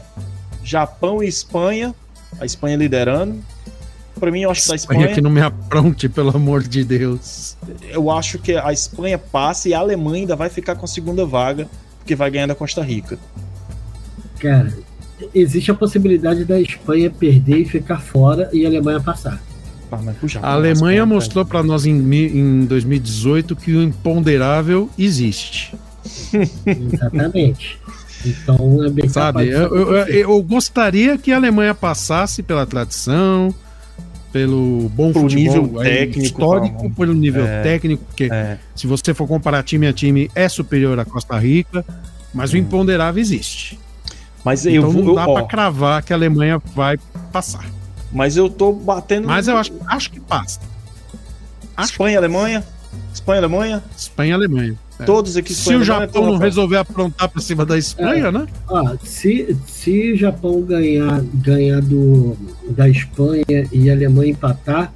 Japão 0.63 1.23
e 1.23 1.27
Espanha. 1.27 1.93
A 2.39 2.45
Espanha 2.45 2.75
liderando. 2.77 3.41
Pra 4.19 4.31
mim, 4.31 4.41
eu 4.41 4.51
acho 4.51 4.63
que 4.63 4.69
da 4.69 4.75
Espanha 4.75 4.99
Espanha. 5.01 5.15
que 5.15 5.21
não 5.21 5.29
me 5.29 5.41
apronte, 5.41 6.09
pelo 6.09 6.35
amor 6.35 6.63
de 6.63 6.83
Deus. 6.83 7.55
Eu 7.89 8.09
acho 8.09 8.39
que 8.39 8.55
a 8.55 8.73
Espanha 8.73 9.17
passa 9.17 9.69
e 9.69 9.73
a 9.73 9.79
Alemanha 9.79 10.23
ainda 10.23 10.35
vai 10.35 10.49
ficar 10.49 10.75
com 10.75 10.85
a 10.85 10.87
segunda 10.87 11.25
vaga, 11.25 11.67
porque 11.99 12.15
vai 12.15 12.29
ganhar 12.31 12.47
da 12.47 12.55
Costa 12.55 12.81
Rica. 12.81 13.17
Cara, 14.39 14.73
existe 15.33 15.71
a 15.71 15.73
possibilidade 15.73 16.45
da 16.45 16.59
Espanha 16.59 17.09
perder 17.09 17.57
e 17.59 17.65
ficar 17.65 17.99
fora 17.99 18.49
e 18.51 18.65
a 18.65 18.69
Alemanha 18.69 18.99
passar. 18.99 19.41
Ah, 19.91 19.99
Japão, 20.25 20.49
A 20.49 20.53
Alemanha 20.53 21.05
mostrou 21.05 21.45
pra 21.45 21.63
nós 21.63 21.85
em, 21.85 21.95
em 21.95 22.65
2018 22.65 23.55
que 23.55 23.71
o 23.73 23.81
imponderável 23.81 24.89
existe. 24.97 25.73
Exatamente. 26.65 27.79
Então 28.25 28.83
é 28.83 28.89
bem 28.89 29.07
Sabe? 29.07 29.47
Eu, 29.47 29.75
eu- 29.75 30.07
eu 30.07 30.43
gostaria 30.43 31.17
que 31.17 31.31
a 31.31 31.35
Alemanha 31.35 31.73
passasse 31.75 32.41
pela 32.41 32.65
tradição, 32.65 33.53
pelo 34.33 34.89
bom 34.89 35.13
Pelo 35.13 35.29
futebol 35.29 35.63
nível 35.63 35.79
aí, 35.79 35.89
técnico, 35.89 36.19
histórico, 36.25 36.89
pelo 36.91 37.13
nível 37.13 37.45
É. 37.45 37.61
técnico, 37.61 38.03
porque 38.05 38.25
É, 38.31 38.57
se 38.75 38.87
você 38.87 39.13
for 39.13 39.27
comparar 39.27 39.63
time 39.63 39.87
a 39.87 39.93
time, 39.93 40.29
é 40.35 40.49
superior 40.49 40.99
à 40.99 41.05
Costa 41.05 41.37
Rica, 41.37 41.85
mas 42.33 42.51
o 42.53 42.57
imponderável 42.57 43.21
existe. 43.21 43.79
mas 44.43 44.65
eu 44.65 44.73
Então 44.73 44.91
vou. 44.91 45.01
não 45.03 45.09
eu- 45.11 45.15
dá 45.15 45.27
ó, 45.27 45.33
pra 45.35 45.43
cravar 45.43 46.03
que 46.03 46.11
a 46.11 46.15
Alemanha 46.15 46.61
vai 46.75 46.97
passar. 47.31 47.65
mas 48.11 48.35
eu 48.35 48.49
tô 48.49 48.71
batendo. 48.73 49.27
Mas 49.27 49.47
eu 49.47 49.57
acho, 49.57 49.73
acho 49.87 50.09
que 50.11 50.19
passa. 50.19 50.59
acho 51.75 51.91
Espanha 51.91 52.13
e 52.15 52.17
Alemanha? 52.17 52.63
Espanha 53.13 53.37
e 53.41 53.43
Alemanha? 53.43 53.83
Espanha 53.97 54.29
e 54.31 54.33
Alemanha. 54.33 54.75
É. 54.99 55.03
Todos 55.03 55.37
aqui 55.37 55.53
Se 55.53 55.75
o 55.75 55.83
Japão 55.83 56.25
não 56.25 56.37
resolver 56.37 56.77
aprontar 56.77 57.29
pra 57.29 57.39
cima 57.41 57.63
da 57.65 57.77
Espanha, 57.77 58.31
né? 58.31 58.47
Ah, 58.69 58.95
se, 59.03 59.55
se 59.67 60.13
o 60.13 60.17
Japão 60.17 60.61
ganhar, 60.61 61.21
ganhar 61.35 61.81
do, 61.81 62.35
da 62.69 62.89
Espanha 62.89 63.67
e 63.71 63.89
a 63.89 63.93
Alemanha 63.93 64.31
empatar, 64.31 64.91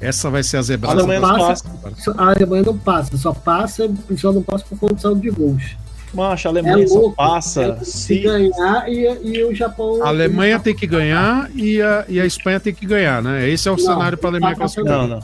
Essa 0.00 0.30
vai 0.30 0.42
ser 0.42 0.56
a 0.56 0.60
A 0.60 0.62
zebrada. 0.62 0.94
Alemanha 1.00 1.20
não 1.20 1.38
passa. 1.38 1.64
passa. 1.82 2.14
A 2.16 2.30
Alemanha 2.30 2.62
não 2.64 2.78
passa, 2.78 3.16
só 3.18 3.32
passa, 3.32 3.90
só 4.16 4.32
não 4.32 4.42
passa 4.42 4.64
por 4.68 4.78
condição 4.78 5.18
de 5.18 5.28
gols. 5.30 5.76
Macho, 6.14 6.48
a 6.48 6.50
É 6.50 6.52
Alemanha 6.52 6.88
só 6.88 6.94
louco. 6.94 7.16
passa 7.16 7.62
É 7.80 7.84
se 7.84 8.20
ganhar 8.20 8.88
e, 8.88 9.02
e 9.22 9.44
o 9.44 9.54
Japão. 9.54 10.02
A 10.02 10.08
Alemanha 10.08 10.58
tem 10.58 10.74
que 10.74 10.86
ganhar 10.86 11.50
e 11.54 11.82
a, 11.82 12.06
e 12.08 12.18
a 12.18 12.24
Espanha 12.24 12.58
tem 12.58 12.72
que 12.72 12.86
ganhar, 12.86 13.22
né? 13.22 13.46
Esse 13.50 13.68
é 13.68 13.70
o 13.70 13.76
Não, 13.76 13.84
cenário 13.84 14.16
para 14.16 14.28
a 14.28 14.32
Alemanha 14.32 14.54
empatar 14.54 14.56
classificar. 14.56 14.98
Não, 14.98 15.06
não. 15.08 15.20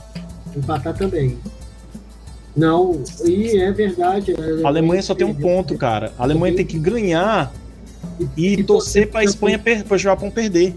Empatar 0.56 0.94
também. 0.94 1.38
Não, 2.56 3.02
e 3.24 3.58
é 3.58 3.72
verdade. 3.72 4.34
A 4.64 4.68
Alemanha 4.68 5.02
só 5.02 5.14
tem 5.14 5.26
um 5.26 5.34
ponto, 5.34 5.76
cara. 5.76 6.12
A 6.18 6.22
Alemanha 6.22 6.54
tem 6.54 6.64
que 6.64 6.78
ganhar 6.78 7.52
e 8.36 8.62
torcer 8.62 9.10
pra 9.10 9.24
Espanha 9.24 9.58
per... 9.58 9.84
para 9.84 9.94
o 9.96 9.98
Japão 9.98 10.30
perder. 10.30 10.74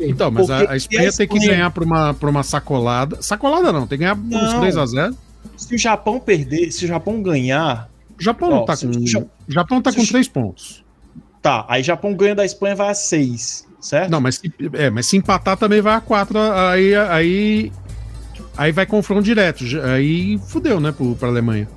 Então, 0.00 0.30
mas 0.30 0.50
a, 0.50 0.70
a 0.72 0.76
Espanha 0.76 1.08
a 1.08 1.12
tem 1.12 1.26
que 1.26 1.34
Espanha- 1.36 1.52
ganhar 1.56 1.70
por 1.70 1.82
uma, 1.82 2.14
por 2.14 2.28
uma 2.28 2.42
sacolada. 2.42 3.20
Sacolada 3.22 3.72
não, 3.72 3.86
tem 3.86 3.98
que 3.98 4.04
ganhar 4.04 4.16
uns 4.16 4.52
Não. 4.52 4.60
3 4.60 4.76
a 4.76 4.86
0 4.86 5.16
Se 5.56 5.74
o 5.74 5.78
Japão 5.78 6.20
perder, 6.20 6.70
se 6.70 6.84
o 6.84 6.88
Japão 6.88 7.22
ganhar, 7.22 7.88
O 8.18 8.22
Japão 8.22 8.48
Ó, 8.50 8.54
não 8.56 8.64
tá 8.64 8.76
com. 8.76 8.86
O 8.88 9.52
Japão 9.52 9.80
tá 9.82 9.90
se- 9.90 9.96
com 9.96 10.04
3 10.06 10.28
pontos. 10.28 10.84
tá. 11.40 11.64
Aí 11.68 11.82
Japão 11.82 12.14
ganha 12.14 12.34
da 12.34 12.44
Espanha 12.44 12.76
vai 12.76 12.90
a 12.90 12.94
6, 12.94 13.66
certo? 13.80 14.10
Não, 14.10 14.20
mas 14.20 14.36
se, 14.36 14.52
é, 14.74 14.90
mas 14.90 15.06
se 15.06 15.16
empatar 15.16 15.56
também 15.56 15.80
vai 15.80 15.94
a 15.94 16.00
4, 16.00 16.38
aí, 16.38 16.94
aí, 16.94 17.72
aí 18.56 18.72
vai 18.72 18.86
confronto 18.86 19.22
direto. 19.22 19.64
Aí 19.84 20.38
fudeu, 20.46 20.80
né, 20.80 20.92
pro, 20.92 21.14
pra 21.16 21.28
Alemanha. 21.28 21.68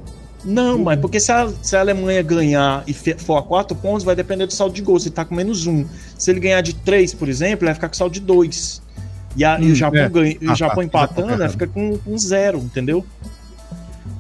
Não, 0.44 0.78
mas 0.78 1.00
porque 1.00 1.20
se 1.20 1.32
a, 1.32 1.50
se 1.62 1.76
a 1.76 1.80
Alemanha 1.80 2.22
ganhar 2.22 2.84
e 2.86 2.94
for 2.94 3.38
a 3.38 3.42
4 3.42 3.76
pontos, 3.78 4.04
vai 4.04 4.16
depender 4.16 4.46
do 4.46 4.54
saldo 4.54 4.76
de 4.76 4.82
gol. 4.82 5.00
Se 5.00 5.08
ele 5.08 5.16
tá 5.16 5.26
com 5.26 5.34
menos 5.34 5.66
1. 5.66 5.86
Se 6.18 6.30
ele 6.30 6.40
ganhar 6.40 6.62
de 6.62 6.74
3, 6.76 7.14
por 7.16 7.28
exemplo, 7.28 7.60
ele 7.64 7.66
vai 7.66 7.74
ficar 7.74 7.88
com 7.88 7.96
saldo 7.96 8.14
de 8.14 8.20
2. 8.20 8.82
E, 9.36 9.44
a- 9.44 9.60
e 9.60 9.66
Hum, 9.70 9.72
o 9.72 9.76
Japão, 9.76 10.00
é. 10.02 10.10
ganha, 10.10 10.38
e 10.40 10.48
Ah, 10.48 10.54
o 10.54 10.56
Japão 10.56 10.78
tá. 10.78 10.84
empatando, 10.84 11.38
vai 11.38 11.50
ficar 11.50 11.68
com, 11.68 11.98
com 11.98 12.18
0, 12.18 12.60
entendeu? 12.60 13.04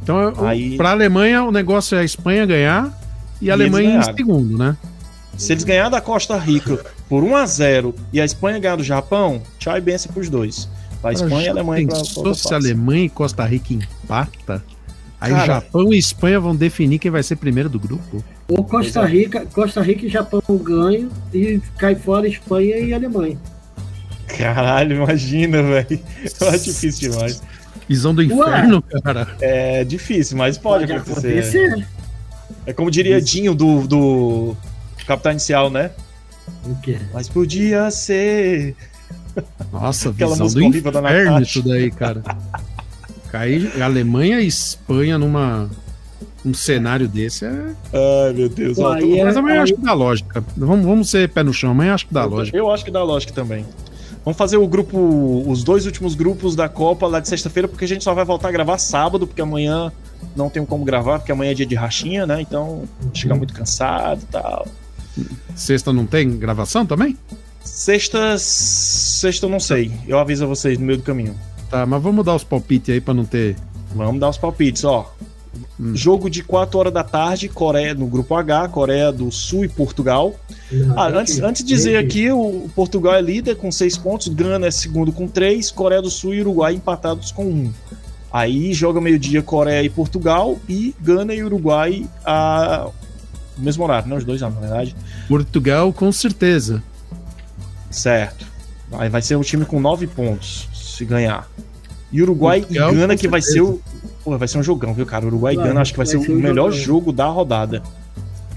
Então, 0.04 0.34
Aí- 0.46 0.76
pra 0.78 0.92
Alemanha, 0.92 1.44
o 1.44 1.52
negócio 1.52 1.96
é 1.96 2.02
a 2.02 2.04
Espanha 2.04 2.46
ganhar 2.46 2.92
e 3.42 3.46
E 3.46 3.52
a 3.52 3.54
Alemanha 3.54 3.98
em 4.00 4.02
segundo, 4.16 4.58
né? 4.58 4.76
Se 5.38 5.52
eles 5.52 5.64
ganhar 5.64 5.90
da 5.90 6.00
Costa 6.02 6.38
Rica 6.38 6.84
por 7.10 7.24
1 7.24 7.36
a 7.36 7.46
0 7.46 7.94
e 8.14 8.22
a 8.22 8.26
Espanha 8.26 8.58
ganhar 8.60 8.78
do 8.78 8.84
Japão, 8.84 9.42
tchau 9.60 9.78
e 9.78 9.82
benção 9.82 10.12
pros 10.12 10.30
dois. 10.30 10.68
A 11.06 11.14
Espanha 11.14 11.46
e 11.46 11.48
a 11.48 11.52
Alemanha 11.52 11.88
pra, 11.88 12.24
pra 12.24 12.34
se. 12.34 12.54
Alemanha 12.54 13.06
e 13.06 13.10
Costa 13.10 13.46
Rica 13.46 13.74
empata? 13.74 14.64
Aí 15.22 15.32
Cara- 15.32 15.46
Japão 15.46 15.94
e 15.94 15.98
Espanha 15.98 16.40
vão 16.40 16.56
definir 16.56 17.00
quem 17.00 17.10
vai 17.12 17.24
ser 17.24 17.36
primeiro 17.36 17.70
do 17.70 17.80
grupo? 17.80 18.24
Ou 18.48 18.64
Costa 18.64 19.02
é. 19.02 19.06
Rica, 19.08 19.46
Costa 19.46 19.82
Rica 19.82 20.06
e 20.06 20.10
Japão 20.10 20.42
ganham 20.62 21.10
e 21.34 21.62
cai 21.78 21.96
fora 21.96 22.28
Espanha 22.28 22.78
e 22.78 22.94
Alemanha. 22.94 23.38
Caralho, 24.28 24.98
imagina, 24.98 25.62
velho. 25.64 25.88
Eu 26.42 26.50
acho 26.50 26.66
difícil 26.66 27.12
demais. 27.12 27.42
Visão 27.88 28.14
do 28.14 28.24
inferno, 28.24 28.82
cara. 29.04 29.36
É 29.40 29.84
difícil, 29.84 30.38
mas 30.38 30.58
pode, 30.58 30.92
acontecer. 30.92 31.40
acontecer. 31.40 31.88
É 32.66 32.74
como 32.74 32.90
diria 32.90 33.22
Dinho 33.22 33.54
do, 33.54 33.88
do 33.88 34.58
Capitão 35.06 35.32
Inicial, 35.32 35.70
né? 35.70 35.92
O 36.66 36.76
quê? 36.76 36.98
Mas 37.14 37.30
podia 37.30 37.90
ser. 37.92 38.76
Nossa, 39.72 40.10
Aquela 40.10 40.32
visão 40.32 40.48
do 40.48 40.54
música 40.54 40.66
horrível 40.68 40.92
da 40.92 41.00
inferno 41.02 41.42
isso 41.42 41.62
daí, 41.62 41.92
cara. 41.92 42.24
Cair 43.32 43.82
Alemanha 43.82 44.40
e 44.42 44.48
Espanha 44.48 45.18
numa 45.18 45.70
um 46.46 46.54
cenário 46.54 47.08
desse 47.08 47.44
é. 47.46 47.50
Ai, 47.94 48.34
meu 48.34 48.48
Deus. 48.50 48.78
Pô, 48.78 48.94
é- 48.94 49.24
Mas 49.24 49.36
amanhã 49.36 49.56
aí- 49.56 49.62
acho 49.64 49.74
que 49.74 49.82
dá 49.82 49.94
lógica. 49.94 50.44
Vamos, 50.56 50.86
vamos 50.86 51.10
ser 51.10 51.28
pé 51.30 51.44
no 51.44 51.52
chão, 51.54 51.72
amanhã 51.72 51.94
acho 51.96 52.08
que 52.08 52.14
dá 52.14 52.24
lógica. 52.24 52.56
Eu 52.56 52.72
acho 52.72 52.86
que 52.86 52.92
dá 52.92 53.04
lógica 53.04 53.34
também. 53.34 53.66
Vamos 54.24 54.38
fazer 54.38 54.58
o 54.58 54.68
grupo, 54.68 55.44
os 55.48 55.64
dois 55.64 55.86
últimos 55.86 56.16
grupos 56.16 56.56
da 56.56 56.68
Copa 56.70 57.08
lá 57.08 57.20
de 57.20 57.28
sexta-feira, 57.28 57.68
porque 57.68 57.86
a 57.86 57.88
gente 57.88 58.04
só 58.04 58.14
vai 58.14 58.26
voltar 58.26 58.50
a 58.50 58.52
gravar 58.52 58.78
sábado, 58.78 59.28
porque 59.28 59.42
amanhã 59.42 59.92
não 60.36 60.50
tem 60.50 60.66
como 60.66 60.84
gravar, 60.86 61.20
porque 61.20 61.32
amanhã 61.32 61.52
é 61.52 61.54
dia 61.54 61.66
de 61.66 61.76
rachinha, 61.76 62.26
né? 62.26 62.42
Então, 62.42 62.84
chegar 63.14 63.36
muito 63.36 63.54
cansado 63.54 64.22
e 64.24 64.26
tal. 64.32 64.68
Sexta 65.56 65.92
não 65.94 66.06
tem 66.06 66.38
gravação 66.38 66.86
também? 66.86 67.18
Sexta, 67.66 68.38
sexta 68.38 69.46
eu 69.46 69.50
não 69.50 69.60
sei. 69.60 69.92
Eu 70.08 70.20
aviso 70.20 70.46
a 70.46 70.48
vocês 70.48 70.78
no 70.78 70.86
meio 70.86 71.00
do 71.00 71.04
caminho. 71.04 71.36
Tá, 71.70 71.86
mas 71.86 72.02
vamos 72.02 72.24
dar 72.24 72.36
os 72.36 72.44
palpites 72.44 72.94
aí 72.94 73.02
pra 73.02 73.14
não 73.14 73.26
ter. 73.26 73.56
Vamos 73.94 74.20
dar 74.20 74.30
os 74.30 74.38
palpites, 74.38 74.84
ó. 74.84 75.12
Hum. 75.80 75.96
Jogo 75.96 76.30
de 76.30 76.44
4 76.44 76.78
horas 76.78 76.94
da 76.94 77.04
tarde, 77.04 77.50
Coreia 77.50 77.94
no 77.94 78.08
grupo 78.08 78.36
H, 78.36 78.68
Coreia 78.70 79.12
do 79.12 79.32
Sul 79.32 79.66
e 79.66 79.68
Portugal. 79.68 80.36
Não, 80.72 80.98
Ah, 81.00 81.08
antes, 81.08 81.40
antes 81.42 81.64
de 81.64 81.74
dizer 81.74 81.98
aqui, 81.98 82.32
o 82.32 82.70
Portugal 82.76 83.16
é 83.16 83.22
líder 83.22 83.56
com 83.56 83.72
6 83.72 83.98
pontos, 83.98 84.28
Gana 84.28 84.68
é 84.68 84.72
segundo 84.72 85.12
com 85.12 85.28
3, 85.28 85.72
Coreia 85.72 86.02
do 86.02 86.10
Sul 86.10 86.34
e 86.34 86.42
Uruguai 86.42 86.74
empatados 86.74 87.32
com 87.32 87.46
1. 87.46 87.74
Aí 88.32 88.74
joga 88.74 89.00
meio-dia 89.02 89.42
Coreia 89.42 89.82
e 89.84 89.90
Portugal 89.90 90.58
e 90.68 90.94
Gana 91.02 91.34
e 91.34 91.44
Uruguai 91.44 92.06
a 92.24 92.90
no 93.58 93.64
mesmo 93.64 93.84
horário, 93.86 94.10
né? 94.10 94.18
Os 94.18 94.26
dois, 94.26 94.42
na 94.42 94.50
verdade. 94.50 94.94
Portugal, 95.30 95.94
com 95.94 96.12
certeza. 96.12 96.84
Certo. 97.96 98.46
Aí 98.92 99.10
vai 99.10 99.22
ser 99.22 99.36
um 99.36 99.42
time 99.42 99.66
com 99.66 99.80
9 99.80 100.06
pontos, 100.08 100.70
se 100.74 101.06
ganhar. 101.06 101.50
E 102.12 102.22
Uruguai 102.22 102.60
Portugal, 102.62 102.94
e 102.94 102.96
Gana, 102.96 103.18
que 103.18 103.28
vai 103.28 103.42
ser 103.42 103.62
o. 103.62 103.82
Pô, 104.24 104.38
vai 104.38 104.48
ser 104.48 104.58
um 104.58 104.64
jogão, 104.64 104.94
viu, 104.94 105.06
cara? 105.06 105.26
Uruguai 105.26 105.54
e 105.54 105.58
Vai, 105.58 105.68
Gana, 105.68 105.82
acho 105.82 105.92
que 105.92 105.98
vai, 105.98 106.06
vai 106.06 106.16
ser, 106.18 106.24
ser 106.24 106.32
o 106.32 106.36
um 106.36 106.40
melhor 106.40 106.72
jogão. 106.72 106.86
jogo 106.86 107.12
da 107.12 107.26
rodada. 107.26 107.82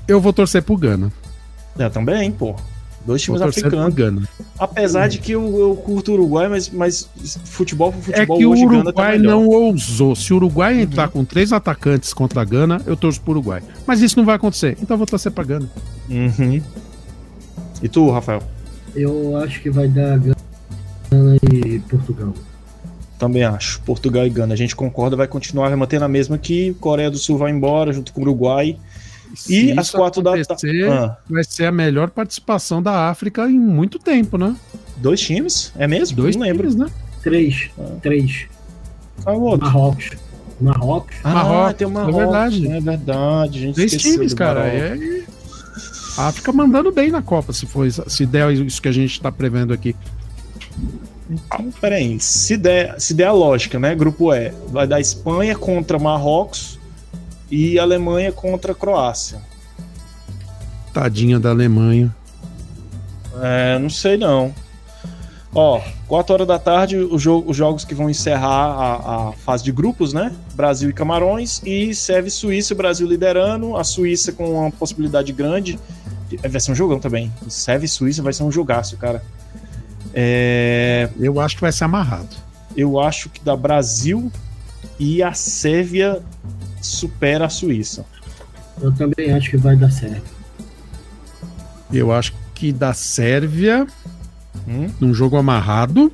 Eu 0.06 0.20
vou 0.20 0.32
torcer 0.32 0.62
pro 0.62 0.76
Gana. 0.76 1.12
É, 1.78 1.88
também, 1.88 2.30
pô. 2.30 2.54
Dois 3.06 3.22
times 3.22 3.40
africanos. 3.40 3.94
Gana. 3.94 4.28
Apesar 4.58 5.08
de 5.08 5.18
que 5.18 5.32
eu, 5.32 5.58
eu 5.58 5.76
curto 5.76 6.10
o 6.10 6.14
Uruguai, 6.14 6.48
mas, 6.48 6.68
mas 6.68 7.08
futebol 7.44 7.92
pro 7.92 8.00
É 8.00 8.16
futebol 8.16 8.38
que 8.38 8.46
o 8.46 8.50
hoje 8.50 8.66
Gana 8.66 8.92
tá 8.92 9.02
Uruguai. 9.02 9.16
Uhum. 9.16 9.22
não 9.22 9.46
ousou. 9.46 10.14
Se 10.14 10.32
o 10.32 10.36
Uruguai 10.36 10.80
entrar 10.80 11.08
com 11.08 11.24
três 11.24 11.52
atacantes 11.52 12.12
contra 12.12 12.42
a 12.42 12.44
Gana, 12.44 12.82
eu 12.86 12.96
torço 12.96 13.20
pro 13.20 13.30
Uruguai. 13.32 13.62
Mas 13.86 14.02
isso 14.02 14.18
não 14.18 14.26
vai 14.26 14.36
acontecer. 14.36 14.76
Então 14.82 14.94
eu 14.94 14.98
vou 14.98 15.06
torcer 15.06 15.32
pra 15.32 15.44
Gana. 15.44 15.68
Uhum. 16.10 16.60
E 17.82 17.88
tu, 17.88 18.10
Rafael? 18.10 18.42
Eu 18.98 19.36
acho 19.36 19.62
que 19.62 19.70
vai 19.70 19.86
dar 19.88 20.18
Gana 20.18 21.36
e 21.52 21.78
Portugal. 21.80 22.34
Também 23.18 23.44
acho. 23.44 23.80
Portugal 23.82 24.26
e 24.26 24.30
Gana. 24.30 24.54
A 24.54 24.56
gente 24.56 24.74
concorda, 24.74 25.16
vai 25.16 25.26
continuar, 25.26 25.68
vai 25.68 25.76
manter 25.76 26.00
na 26.00 26.08
mesma 26.08 26.36
aqui. 26.36 26.76
Coreia 26.80 27.10
do 27.10 27.18
Sul 27.18 27.38
vai 27.38 27.50
embora 27.50 27.92
junto 27.92 28.12
com 28.12 28.20
o 28.20 28.24
Uruguai. 28.24 28.76
Se 29.34 29.66
E 29.72 29.78
às 29.78 29.90
quatro 29.90 30.22
da 30.22 30.32
tarde. 30.42 30.84
Ah, 30.84 31.16
vai 31.28 31.44
ser 31.44 31.66
a 31.66 31.72
melhor 31.72 32.10
participação 32.10 32.82
da 32.82 33.08
África 33.08 33.48
em 33.48 33.58
muito 33.58 33.98
tempo, 33.98 34.38
né? 34.38 34.56
dois 34.96 35.20
times? 35.20 35.72
É 35.78 35.86
mesmo? 35.86 36.16
Dois 36.16 36.34
não 36.34 36.42
lembro. 36.42 36.68
times, 36.68 36.76
né? 36.76 36.86
Três. 37.22 37.70
Ah. 37.78 37.96
Três. 38.02 38.46
Qual 39.22 39.34
é 39.34 39.38
o 39.38 39.42
outro? 39.42 39.66
Marrocos. 39.66 40.10
Marrocos. 40.60 41.16
Ah, 41.22 41.34
Marrocos, 41.34 41.74
tem 41.74 41.86
o 41.86 41.90
é 41.90 41.92
Marrocos. 41.92 42.16
verdade. 42.16 42.68
É 42.68 42.80
verdade. 42.80 43.58
A 43.58 43.62
gente 43.62 43.74
Três 43.74 43.92
times, 43.96 44.34
cara. 44.34 44.66
É... 44.66 45.22
A 46.18 46.26
África 46.26 46.52
mandando 46.52 46.90
bem 46.90 47.12
na 47.12 47.22
Copa, 47.22 47.52
se 47.52 47.64
for 47.64 47.88
se 47.88 48.26
der 48.26 48.52
isso 48.52 48.82
que 48.82 48.88
a 48.88 48.92
gente 48.92 49.20
tá 49.20 49.30
prevendo 49.30 49.72
aqui. 49.72 49.94
Então, 51.30 51.70
peraí. 51.80 52.18
Se 52.18 52.56
der, 52.56 53.00
se 53.00 53.14
der 53.14 53.26
a 53.26 53.32
lógica, 53.32 53.78
né? 53.78 53.94
Grupo 53.94 54.34
E, 54.34 54.52
vai 54.66 54.84
dar 54.84 55.00
Espanha 55.00 55.56
contra 55.56 55.96
Marrocos 55.96 56.76
e 57.48 57.78
Alemanha 57.78 58.32
contra 58.32 58.74
Croácia. 58.74 59.40
Tadinha 60.92 61.38
da 61.38 61.50
Alemanha. 61.50 62.12
É, 63.40 63.78
não 63.78 63.88
sei 63.88 64.16
não. 64.16 64.52
Ó, 65.54 65.80
4 66.08 66.34
horas 66.34 66.46
da 66.46 66.58
tarde, 66.58 66.96
jogo, 67.16 67.50
os 67.50 67.56
jogos 67.56 67.84
que 67.84 67.94
vão 67.94 68.10
encerrar 68.10 68.48
a, 68.48 69.28
a 69.28 69.32
fase 69.32 69.64
de 69.64 69.72
grupos, 69.72 70.12
né? 70.12 70.32
Brasil 70.54 70.90
e 70.90 70.92
Camarões 70.92 71.62
e 71.64 71.94
serve 71.94 72.28
Suíça, 72.28 72.74
o 72.74 72.76
Brasil 72.76 73.06
liderando, 73.06 73.76
a 73.76 73.84
Suíça 73.84 74.32
com 74.32 74.60
uma 74.60 74.70
possibilidade 74.70 75.32
grande. 75.32 75.78
De- 76.28 76.36
Vai 76.36 76.60
ser 76.60 76.72
um 76.72 76.74
jogão 76.74 76.98
também. 77.00 77.32
Serve 77.48 77.86
Suíça 77.88 78.22
vai 78.22 78.32
ser 78.32 78.42
um 78.42 78.52
jogaço, 78.52 78.96
cara. 78.96 79.22
É, 80.14 81.08
Eu 81.18 81.40
acho 81.40 81.54
que 81.56 81.60
vai 81.60 81.72
ser 81.72 81.84
amarrado. 81.84 82.28
eu 82.76 82.98
acho 83.00 83.28
que 83.28 83.40
da 83.44 83.56
Brasil 83.56 84.30
e 84.98 85.22
a 85.22 85.32
Sérvia 85.32 86.22
supera 86.80 87.46
a 87.46 87.48
Suíça. 87.48 88.04
Eu 88.80 88.92
também 88.92 89.32
acho 89.32 89.50
que 89.50 89.56
vai 89.56 89.74
dar 89.76 89.90
certo. 89.90 90.22
Eu 91.92 92.12
acho 92.12 92.32
que 92.54 92.72
da 92.72 92.92
Sérvia, 92.94 93.86
Hum? 94.66 94.88
num 95.00 95.12
jogo 95.14 95.36
amarrado, 95.36 96.12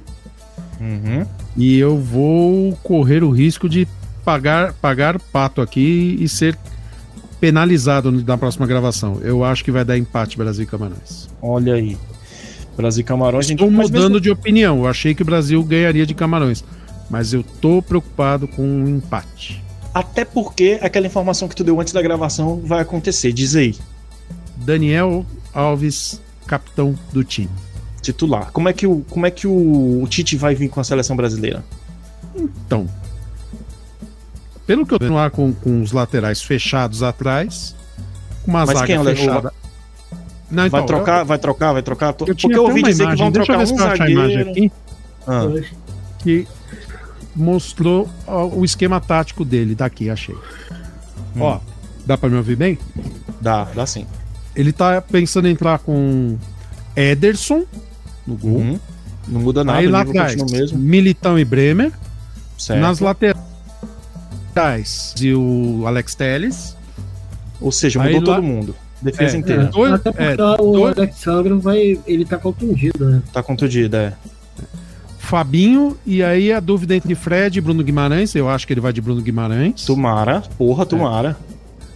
Uhum. 0.81 1.27
e 1.57 1.79
eu 1.79 1.99
vou 1.99 2.75
correr 2.83 3.23
o 3.25 3.31
risco 3.31 3.69
de 3.69 3.87
pagar, 4.25 4.73
pagar 4.75 5.19
pato 5.19 5.61
aqui 5.61 6.17
e 6.21 6.29
ser 6.29 6.57
penalizado 7.45 8.11
na 8.11 8.39
próxima 8.39 8.67
gravação. 8.67 9.21
Eu 9.23 9.45
acho 9.45 9.63
que 9.63 9.71
vai 9.71 9.85
dar 9.85 9.99
empate 9.99 10.39
Brasil 10.39 10.63
e 10.65 10.67
Camarões. 10.67 11.29
Olha 11.43 11.75
aí. 11.75 11.95
Brasil 12.75 13.03
e 13.03 13.05
Camarões. 13.05 13.51
Estou 13.51 13.71
mesmo- 13.71 13.83
mudando 13.83 14.19
de 14.19 14.31
opinião. 14.31 14.79
Eu 14.79 14.87
achei 14.87 15.15
que 15.15 15.21
o 15.21 15.25
Brasil 15.27 15.63
ganharia 15.63 16.07
de 16.07 16.15
Camarões. 16.15 16.65
Mas 17.11 17.35
eu 17.35 17.43
tô 17.61 17.83
preocupado 17.83 18.49
com 18.49 18.63
um 18.63 18.89
empate. 18.97 19.63
Até 19.93 20.25
porque 20.25 20.79
aquela 20.81 21.07
informação 21.07 21.47
que 21.47 21.55
tu 21.55 21.63
deu 21.63 21.79
antes 21.79 21.93
da 21.93 22.01
gravação 22.01 22.63
vai 22.65 22.81
acontecer. 22.81 23.31
Diz 23.31 23.55
aí. 23.55 23.75
Daniel 24.57 25.27
Alves, 25.53 26.19
capitão 26.47 26.99
do 27.13 27.23
time. 27.23 27.51
titular. 28.01 28.51
Como 28.53 28.71
é 28.71 28.73
que 28.73 28.87
o, 28.87 29.05
como 29.11 29.27
é 29.27 29.31
que 29.31 29.47
o, 29.47 30.03
o 30.03 30.07
Tite 30.09 30.35
vai 30.37 30.55
vir 30.55 30.69
com 30.71 30.81
a 30.81 30.85
seleção 30.85 31.15
brasileira? 31.15 31.63
Então, 32.35 32.89
pelo 34.67 34.87
que 34.87 34.95
eu 34.95 34.99
tenho 34.99 35.15
lá 35.15 35.31
com, 35.31 35.53
com 35.53 35.83
os 35.83 35.93
laterais 35.93 36.43
fechados 36.43 37.03
atrás, 37.03 37.75
com 38.45 38.51
uma 38.51 38.61
Mas 38.67 38.75
zaga 38.79 38.87
quem 38.87 38.97
é 38.97 39.01
o- 39.01 39.05
fechada. 39.05 39.53
Não, 40.51 40.69
vai 40.69 40.81
então, 40.83 40.87
trocar, 40.87 41.25
vai 41.25 41.39
trocar, 41.39 41.73
vai 41.73 41.83
trocar. 41.83 42.07
Eu, 42.21 42.27
eu 42.29 42.35
Porque 42.37 42.55
eu 42.57 42.63
ouvi 42.65 42.81
uma 42.81 42.89
dizer 42.89 43.03
que 43.05 43.09
imagem, 43.09 43.25
vão 43.25 43.33
deixa 43.33 43.53
eu 43.53 43.57
trocar 43.57 43.59
ver 43.67 43.73
um 43.73 43.77
se 43.77 43.83
eu 43.83 43.89
acho 43.93 44.03
a 44.03 44.11
imagem 44.11 44.39
zagueiro. 44.45 44.51
aqui, 44.51 44.73
Ah, 45.27 45.75
que 46.19 46.49
mostrou 47.35 48.09
ó, 48.27 48.47
o 48.47 48.65
esquema 48.65 49.01
tático 49.01 49.45
dele. 49.45 49.75
Daqui, 49.75 50.09
achei. 50.11 50.35
Hum. 51.37 51.41
Ó, 51.41 51.59
dá 52.07 52.17
pra 52.17 52.29
me 52.29 52.37
ouvir 52.37 52.57
bem? 52.57 52.79
dá, 53.41 53.65
dá 53.65 53.85
sim. 53.87 54.07
Ele 54.55 54.73
tá 54.73 55.01
pensando 55.03 55.49
em 55.49 55.53
entrar 55.53 55.79
com 55.81 56.37
Ederson 56.95 57.65
no 58.27 58.37
gol. 58.37 58.59
Uhum. 58.59 58.81
Não 59.27 59.41
muda 59.41 59.65
nada, 59.65 59.79
Aí 59.79 59.87
o 59.87 59.91
lá 59.91 60.03
atrás. 60.03 60.37
Militão 60.73 61.39
e 61.39 61.45
Bremer. 61.45 61.91
Certo. 62.57 62.81
Nas 62.81 63.01
laterais 63.01 63.43
e 65.21 65.35
o 65.35 65.85
Alex 65.87 66.15
Telles. 66.15 66.77
Ou 67.61 67.73
seja, 67.73 68.03
mudou 68.03 68.21
lá- 68.21 68.37
todo 68.37 68.43
mundo. 68.43 68.75
Defesa 69.03 69.37
É, 69.37 69.41
inteira. 69.41 69.65
Dois- 69.67 69.93
até 69.95 70.11
porque 70.13 70.25
é, 70.25 70.35
o 70.35 70.57
dois- 70.73 70.97
Alexandre 70.99 71.55
vai. 71.55 71.99
Ele 72.07 72.25
tá 72.25 72.39
contundido, 72.39 73.05
né? 73.11 73.23
Tá 73.33 73.43
contundido, 73.43 73.97
é. 73.97 74.13
Fabinho, 75.19 75.97
e 76.05 76.23
aí 76.23 76.53
a 76.53 76.61
dúvida 76.61 76.95
entre 76.95 77.15
Fred 77.15 77.59
e 77.59 77.61
Bruno 77.61 77.83
Guimarães. 77.83 78.35
Eu 78.35 78.49
acho 78.49 78.67
que 78.67 78.73
ele 78.73 78.81
vai 78.81 78.93
de 78.93 79.01
Bruno 79.01 79.23
Guimarães. 79.23 79.85
Tomara, 79.85 80.43
porra, 80.59 80.85
tomara. 80.85 81.37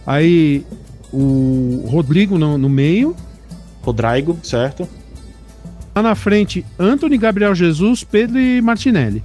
Aí 0.05 0.65
o 1.13 1.85
Rodrigo 1.87 2.37
no, 2.37 2.57
no 2.57 2.69
meio. 2.69 3.15
Rodrigo, 3.83 4.37
certo? 4.43 4.87
Lá 5.95 6.01
na 6.01 6.15
frente, 6.15 6.65
Anthony, 6.77 7.17
Gabriel 7.17 7.53
Jesus, 7.53 8.03
Pedro 8.03 8.39
e 8.39 8.61
Martinelli. 8.61 9.23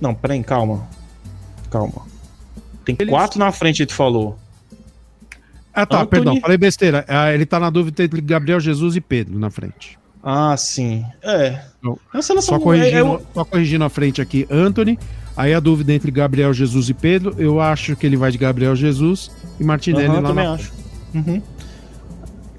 Não, 0.00 0.14
peraí, 0.14 0.42
calma. 0.42 0.88
Calma. 1.70 2.02
Tem 2.84 2.96
Eles- 2.98 3.10
quatro 3.12 3.38
na 3.38 3.52
frente, 3.52 3.84
tu 3.86 3.94
falou. 3.94 4.38
Ah, 5.74 5.86
tá, 5.86 6.02
Anthony- 6.02 6.08
perdão, 6.10 6.40
falei 6.40 6.58
besteira. 6.58 7.04
Ah, 7.08 7.32
ele 7.32 7.46
tá 7.46 7.58
na 7.58 7.70
dúvida 7.70 8.02
entre 8.04 8.20
Gabriel 8.20 8.60
Jesus 8.60 8.94
e 8.96 9.00
Pedro 9.00 9.38
na 9.38 9.50
frente. 9.50 9.98
Ah, 10.22 10.56
sim. 10.56 11.04
É. 11.22 11.60
Não. 11.82 11.98
É 12.14 12.20
Só 12.20 12.58
corrigindo, 12.58 12.96
é- 13.14 13.14
é 13.16 13.20
só 13.34 13.44
corrigindo 13.44 13.84
a 13.84 13.88
frente 13.88 14.20
aqui, 14.20 14.46
Anthony. 14.50 14.98
Aí 15.36 15.54
a 15.54 15.58
dúvida 15.60 15.92
entre 15.94 16.10
Gabriel 16.10 16.52
Jesus 16.52 16.88
e 16.90 16.94
Pedro. 16.94 17.34
Eu 17.38 17.58
acho 17.60 17.96
que 17.96 18.04
ele 18.06 18.16
vai 18.16 18.30
de 18.30 18.36
Gabriel 18.38 18.76
Jesus 18.76 19.30
e 19.58 19.64
Martinelli 19.64 20.06
Aham, 20.08 20.20
lá 20.20 20.28
também 20.28 20.44
na 20.44 20.52
acho. 20.54 20.72
Uhum. 21.14 21.42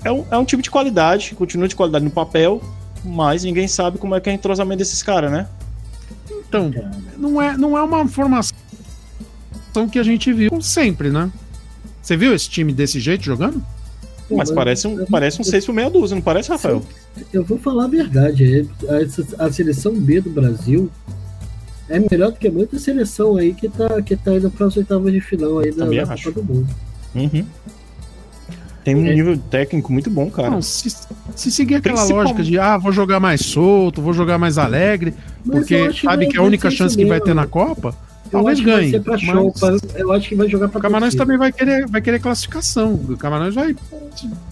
É, 0.03 0.11
um, 0.11 0.25
é 0.31 0.37
um 0.37 0.43
time 0.43 0.61
de 0.63 0.69
qualidade, 0.71 1.35
continua 1.35 1.67
de 1.67 1.75
qualidade 1.75 2.03
no 2.03 2.11
papel, 2.11 2.61
mas 3.05 3.43
ninguém 3.43 3.67
sabe 3.67 3.97
como 3.99 4.15
é 4.15 4.19
que 4.19 4.27
é 4.29 4.33
o 4.33 4.35
entrosamento 4.35 4.79
desses 4.79 5.01
caras, 5.03 5.31
né? 5.31 5.47
Então, 6.49 6.71
não 7.17 7.41
é, 7.41 7.55
não 7.55 7.77
é 7.77 7.81
uma 7.83 8.07
formação 8.07 8.52
que 9.89 9.99
a 9.99 10.03
gente 10.03 10.31
viu 10.31 10.61
sempre, 10.61 11.09
né? 11.09 11.31
Você 12.01 12.15
viu 12.17 12.33
esse 12.33 12.49
time 12.49 12.71
desse 12.73 12.99
jeito 12.99 13.23
jogando? 13.23 13.63
Pô, 14.29 14.37
Mas 14.37 14.49
parece 14.51 14.87
um, 14.87 15.05
parece 15.05 15.41
um 15.41 15.43
6 15.43 15.65
por 15.65 15.73
meia 15.73 15.89
dúzia, 15.89 16.15
não 16.15 16.21
parece, 16.21 16.49
Rafael? 16.49 16.81
Eu 17.31 17.43
vou 17.43 17.57
falar 17.57 17.85
a 17.85 17.87
verdade. 17.87 18.67
é, 18.87 19.05
A 19.43 19.51
seleção 19.51 19.93
B 19.93 20.21
do 20.21 20.29
Brasil 20.29 20.89
é 21.89 21.99
melhor 21.99 22.31
do 22.31 22.37
que 22.39 22.49
muita 22.49 22.79
seleção 22.79 23.35
aí 23.35 23.53
que 23.53 23.67
tá, 23.69 24.01
que 24.01 24.15
tá 24.15 24.33
indo 24.33 24.49
para 24.49 24.65
as 24.67 24.77
oitavas 24.77 25.11
de 25.11 25.19
final 25.21 25.59
aí 25.59 25.71
da, 25.71 25.83
Também 25.85 26.03
da 26.05 26.13
acho. 26.13 26.31
Copa 26.31 26.41
do 26.41 26.53
Mundo. 26.53 26.69
Uhum. 27.15 27.45
Tem 28.83 28.95
um 28.95 29.05
É. 29.05 29.13
nível 29.13 29.37
técnico 29.37 29.93
muito 29.93 30.09
bom, 30.09 30.29
cara. 30.29 30.49
Não, 30.49 30.61
se, 30.61 30.93
se 31.35 31.51
seguir 31.51 31.75
aquela 31.75 32.03
lógica 32.03 32.43
de, 32.43 32.59
ah, 32.59 32.77
vou 32.77 32.91
jogar 32.91 33.19
mais 33.19 33.41
solto, 33.45 34.01
vou 34.01 34.11
jogar 34.13 34.37
mais 34.37 34.57
alegre, 34.57 35.13
Mas 35.45 35.59
porque 35.59 35.87
que 35.89 36.01
sabe 36.01 36.25
vai- 36.25 36.27
que 36.27 36.37
a 36.37 36.41
vai 36.41 36.47
única 36.47 36.69
chance 36.69 36.89
isso 36.91 36.97
que 36.97 37.05
vai 37.05 37.13
mesmo. 37.19 37.25
ter 37.25 37.33
na 37.33 37.47
Copa, 37.47 37.95
talvez 38.33 38.59
ganhe. 38.59 38.99
pra 38.99 39.13
mas 39.13 39.21
show. 39.21 39.53
eu 39.95 40.11
acho 40.11 40.29
que 40.29 40.35
vai 40.35 40.49
jogar 40.49 40.67
pra 40.69 40.79
O 40.79 40.81
Camarões 40.81 41.15
também 41.15 41.37
vai 41.37 41.51
querer, 41.51 41.87
vai 41.87 42.01
querer 42.01 42.19
classificação. 42.19 42.93
O 42.93 43.17
Camarões 43.17 43.55
vai. 43.55 43.75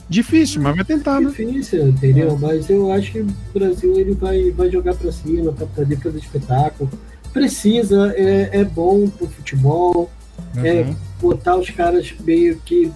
Difícil, 0.09 0.61
mas 0.61 0.75
vai 0.75 0.85
tentar, 0.85 1.19
né? 1.21 1.29
difícil, 1.29 1.89
entendeu? 1.89 2.37
Mas 2.39 2.69
eu 2.69 2.91
acho 2.91 3.11
que 3.11 3.19
o 3.19 3.27
Brasil 3.53 3.97
ele 3.99 4.13
vai, 4.13 4.51
vai 4.51 4.69
jogar 4.69 4.95
pra 4.95 5.11
cima, 5.11 5.51
pra 5.51 5.65
poder 5.67 5.97
fazer 5.97 6.19
espetáculo. 6.19 6.89
Precisa, 7.33 8.13
é, 8.15 8.49
é 8.59 8.63
bom 8.63 9.07
pro 9.07 9.27
futebol, 9.27 10.09
é 10.57 10.81
Uhum. 10.81 10.95
botar 11.21 11.55
os 11.55 11.69
caras 11.69 12.13
meio 12.25 12.57
que 12.65 12.91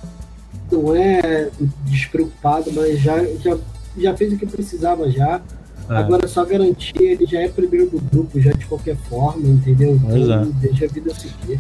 não 0.71 0.93
é 0.95 1.49
despreocupado, 1.85 2.71
mas 2.73 2.99
já, 2.99 3.23
já, 3.41 3.57
já 3.97 4.17
fez 4.17 4.33
o 4.33 4.37
que 4.37 4.45
precisava 4.45 5.09
já. 5.09 5.41
É. 5.89 5.97
Agora 5.97 6.25
é 6.25 6.27
só 6.27 6.43
garantir, 6.45 7.01
ele 7.01 7.25
já 7.25 7.39
é 7.41 7.47
primeiro 7.47 7.89
do 7.89 7.99
grupo, 7.99 8.39
já 8.39 8.51
de 8.51 8.65
qualquer 8.65 8.95
forma, 9.09 9.47
entendeu? 9.47 9.99
Pois 10.03 10.23
Então, 10.23 10.41
é. 10.41 10.45
deixa 10.67 10.85
a 10.85 10.87
vida 10.87 11.13
seguir. 11.13 11.59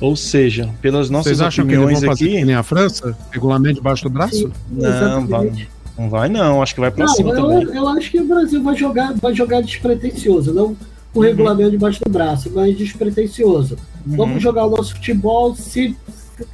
Ou 0.00 0.16
seja, 0.16 0.70
pelas 0.80 1.10
nossas 1.10 1.26
Vocês 1.26 1.40
acham 1.40 1.66
que 1.66 1.74
eles 1.74 1.84
vão 1.84 1.94
fazer 2.08 2.24
que 2.24 2.36
aqui, 2.36 2.44
nem 2.44 2.54
a 2.54 2.62
França? 2.62 3.16
Regulamento 3.30 3.74
debaixo 3.76 4.02
do 4.04 4.10
braço? 4.10 4.34
Sim, 4.34 4.52
Não, 4.70 5.26
vai, 5.26 5.52
não 5.98 6.08
vai 6.08 6.28
não, 6.28 6.62
acho 6.62 6.74
que 6.74 6.80
vai 6.80 6.90
pra 6.90 7.04
Não, 7.04 7.14
cima 7.14 7.30
eu, 7.30 7.36
também. 7.60 7.76
eu 7.76 7.86
acho 7.88 8.10
que 8.10 8.18
o 8.20 8.24
Brasil 8.24 8.62
vai 8.62 8.74
jogar, 8.76 9.14
vai 9.20 9.34
jogar 9.34 9.60
despretensioso, 9.60 10.52
não 10.54 10.68
Uhum. 10.68 10.76
com 11.14 11.20
o 11.20 11.22
regulamento 11.24 11.70
debaixo 11.72 12.00
do 12.04 12.10
braço, 12.10 12.50
mas 12.54 12.76
despretensioso. 12.78 13.76
Uhum. 14.06 14.16
Vamos 14.16 14.42
jogar 14.42 14.64
o 14.66 14.70
nosso 14.70 14.94
futebol, 14.94 15.54
se, 15.56 15.96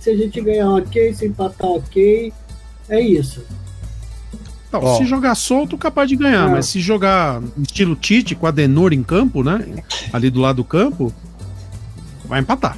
se 0.00 0.10
a 0.10 0.16
gente 0.16 0.40
ganhar, 0.40 0.70
ok, 0.70 1.12
se 1.14 1.26
empatar, 1.26 1.70
ok. 1.70 2.32
É 2.88 3.00
isso. 3.00 3.42
Não, 4.72 4.82
Ó. 4.82 4.98
se 4.98 5.04
jogar 5.04 5.34
solto, 5.34 5.78
capaz 5.78 6.08
de 6.08 6.16
ganhar, 6.16 6.44
Não. 6.46 6.52
mas 6.52 6.66
se 6.66 6.80
jogar 6.80 7.40
estilo 7.58 7.94
Tite 7.96 8.34
com 8.34 8.46
a 8.46 8.50
Denor 8.50 8.92
em 8.92 9.02
campo, 9.02 9.42
né? 9.42 9.64
Ali 10.12 10.28
do 10.30 10.40
lado 10.40 10.56
do 10.56 10.64
campo, 10.64 11.12
vai 12.24 12.40
empatar. 12.40 12.76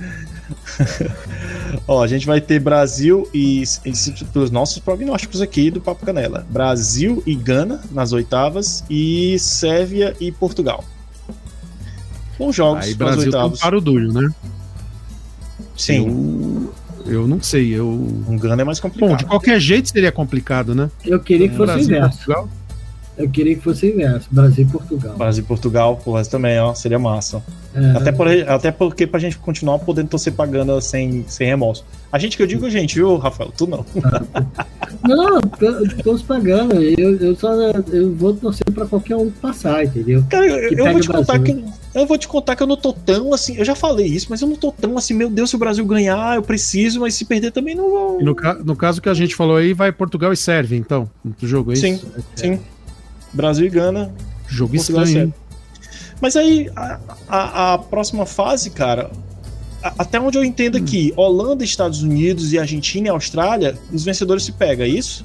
Ó, 1.87 2.03
a 2.03 2.07
gente 2.07 2.27
vai 2.27 2.41
ter 2.41 2.59
Brasil 2.61 3.29
e, 3.33 3.63
e 3.85 3.93
pelos 4.33 4.51
nossos 4.51 4.79
prognósticos 4.79 5.41
aqui 5.41 5.71
do 5.71 5.81
Papo 5.81 6.05
Canela. 6.07 6.47
Brasil 6.51 7.23
e 7.27 7.35
Gana 7.35 7.81
nas 7.91 8.13
oitavas 8.13 8.85
e 8.89 9.39
Sérvia 9.39 10.15
e 10.21 10.31
Portugal. 10.33 10.85
Bons 12.39 12.55
jogos 12.55 12.85
Aí 12.87 12.95
Brasil 12.95 13.25
oitavas. 13.25 13.61
paro 13.61 13.81
duro, 13.81 14.13
né? 14.13 14.29
Sim, 15.77 16.07
Eu, 16.07 16.75
eu 17.09 17.27
não 17.27 17.41
sei, 17.43 17.75
eu. 17.75 17.89
um 17.89 18.37
Gana 18.39 18.63
é 18.63 18.65
mais 18.65 18.81
complicado. 18.81 19.11
Bom, 19.11 19.17
de 19.17 19.25
qualquer 19.25 19.59
jeito 19.61 19.89
seria 19.89 20.13
complicado, 20.13 20.75
né? 20.75 20.91
Eu 21.05 21.19
queria 21.21 21.49
que 21.49 21.57
fosse 21.57 21.71
o 21.71 21.75
Brasil, 21.75 21.97
inverso. 21.97 22.17
Portugal. 22.19 22.49
Eu 23.19 23.29
queria 23.29 23.55
que 23.57 23.61
fosse 23.63 23.87
o 23.87 23.91
inverso. 23.91 24.29
Brasil 24.31 24.65
e 24.65 24.71
Portugal. 24.71 25.17
Brasil 25.17 25.43
e 25.43 25.47
Portugal, 25.47 25.97
porra, 25.97 26.25
também, 26.25 26.59
ó, 26.61 26.73
seria 26.75 26.99
massa. 26.99 27.43
É, 27.75 27.91
Até, 27.97 28.13
por, 28.13 28.29
até 28.29 28.71
porque 28.71 29.07
pra 29.07 29.19
gente 29.21 29.37
continuar 29.39 29.79
podendo 29.81 30.09
torcer 30.09 30.33
pra 30.33 30.47
Gana 30.47 30.81
sem, 30.81 31.25
sem 31.29 31.47
remorso. 31.47 31.85
A 32.11 32.19
gente 32.19 32.37
que 32.37 32.43
eu 32.43 32.47
digo, 32.47 32.69
gente, 32.71 32.95
viu, 32.95 33.17
Rafael? 33.17 33.53
Tu 33.57 33.67
não. 33.67 33.85
Não, 35.07 36.17
se 36.19 36.25
pagando. 36.25 36.83
Eu, 36.83 37.17
eu 37.19 37.37
só 37.37 37.53
eu 37.53 38.13
vou 38.15 38.35
torcer 38.35 38.65
pra 38.73 38.87
qualquer 38.87 39.17
um 39.17 39.31
passar, 39.31 39.85
entendeu? 39.85 40.25
Cara, 40.29 40.47
eu, 40.47 40.69
Que 40.71 40.81
eu 40.81 40.91
vou 40.93 41.01
te 41.01 41.09
contar 41.09 41.39
que 41.39 41.65
eu 41.95 42.07
vou 42.07 42.19
te 42.19 42.29
contar 42.29 42.57
que 42.57 42.63
eu 42.63 42.67
não 42.67 42.77
tô 42.77 42.93
tão 42.93 43.33
assim. 43.33 43.57
Eu 43.57 43.65
já 43.65 43.75
falei 43.75 44.07
isso, 44.07 44.27
mas 44.31 44.41
eu 44.41 44.49
não 44.49 44.57
tô 44.57 44.73
tão 44.73 44.97
assim. 44.97 45.15
Meu 45.15 45.29
Deus, 45.31 45.51
se 45.51 45.57
o 45.57 45.59
Brasil 45.59 45.85
ganhar, 45.85 46.37
eu 46.37 46.43
preciso, 46.43 47.01
mas 47.01 47.15
se 47.15 47.25
perder 47.25 47.53
também 47.53 47.75
não 47.75 47.91
vou. 47.91 48.23
No, 48.23 48.35
ca- 48.35 48.55
no 48.65 48.75
caso 48.75 49.01
que 49.01 49.09
a 49.09 49.15
gente 49.15 49.35
falou 49.35 49.57
aí, 49.57 49.73
vai 49.73 49.93
Portugal 49.93 50.33
e 50.33 50.37
Sérvia, 50.37 50.77
então, 50.77 51.09
no 51.25 51.47
jogo, 51.47 51.71
é 51.73 51.75
isso? 51.75 51.83
Sim, 51.83 52.01
sim. 52.35 52.61
Brasil 53.33 53.67
e 53.67 53.71
Gana. 53.71 54.13
Jogo 54.47 54.75
e 54.75 54.79
estranho? 54.79 55.33
Mas 56.21 56.35
aí, 56.37 56.71
a, 56.75 56.99
a- 57.29 57.75
a 57.75 57.79
próxima 57.79 58.27
fase, 58.27 58.71
cara, 58.71 59.11
a- 59.83 59.95
até 59.99 60.19
onde 60.21 60.37
eu 60.39 60.45
entendo 60.45 60.77
aqui, 60.77 61.13
Holanda, 61.17 61.63
Estados 61.63 62.03
Unidos 62.03 62.53
e 62.53 62.59
Argentina 62.59 63.07
e 63.09 63.11
Austrália, 63.11 63.77
os 63.93 64.05
vencedores 64.05 64.43
se 64.45 64.53
pegam, 64.53 64.85
é 64.85 64.89
isso? 64.89 65.25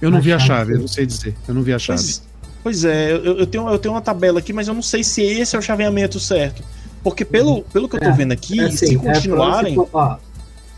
Eu 0.00 0.10
não 0.10 0.20
vi 0.20 0.32
a 0.32 0.38
chave, 0.38 0.74
eu 0.74 0.80
não 0.80 0.88
sei 0.88 1.04
dizer. 1.06 1.34
Eu 1.46 1.54
não 1.54 1.62
vi 1.62 1.72
a 1.72 1.78
chave. 1.78 2.00
Pois, 2.02 2.22
pois 2.62 2.84
é, 2.84 3.12
eu, 3.12 3.38
eu 3.38 3.46
tenho, 3.46 3.68
eu 3.68 3.78
tenho 3.78 3.94
uma 3.94 4.00
tabela 4.00 4.38
aqui, 4.38 4.52
mas 4.52 4.66
eu 4.68 4.74
não 4.74 4.82
sei 4.82 5.04
se 5.04 5.22
esse 5.22 5.54
é 5.54 5.58
o 5.58 5.62
chaveamento 5.62 6.18
certo. 6.18 6.62
Porque 7.04 7.24
pelo, 7.24 7.62
pelo 7.64 7.88
que 7.88 7.96
eu 7.96 8.00
tô 8.00 8.06
É, 8.08 8.12
vendo 8.12 8.32
aqui, 8.32 8.60
É 8.60 8.64
assim, 8.64 8.76
se 8.86 8.94
é 8.94 8.98
continuarem. 8.98 9.76
ó, 9.92 10.16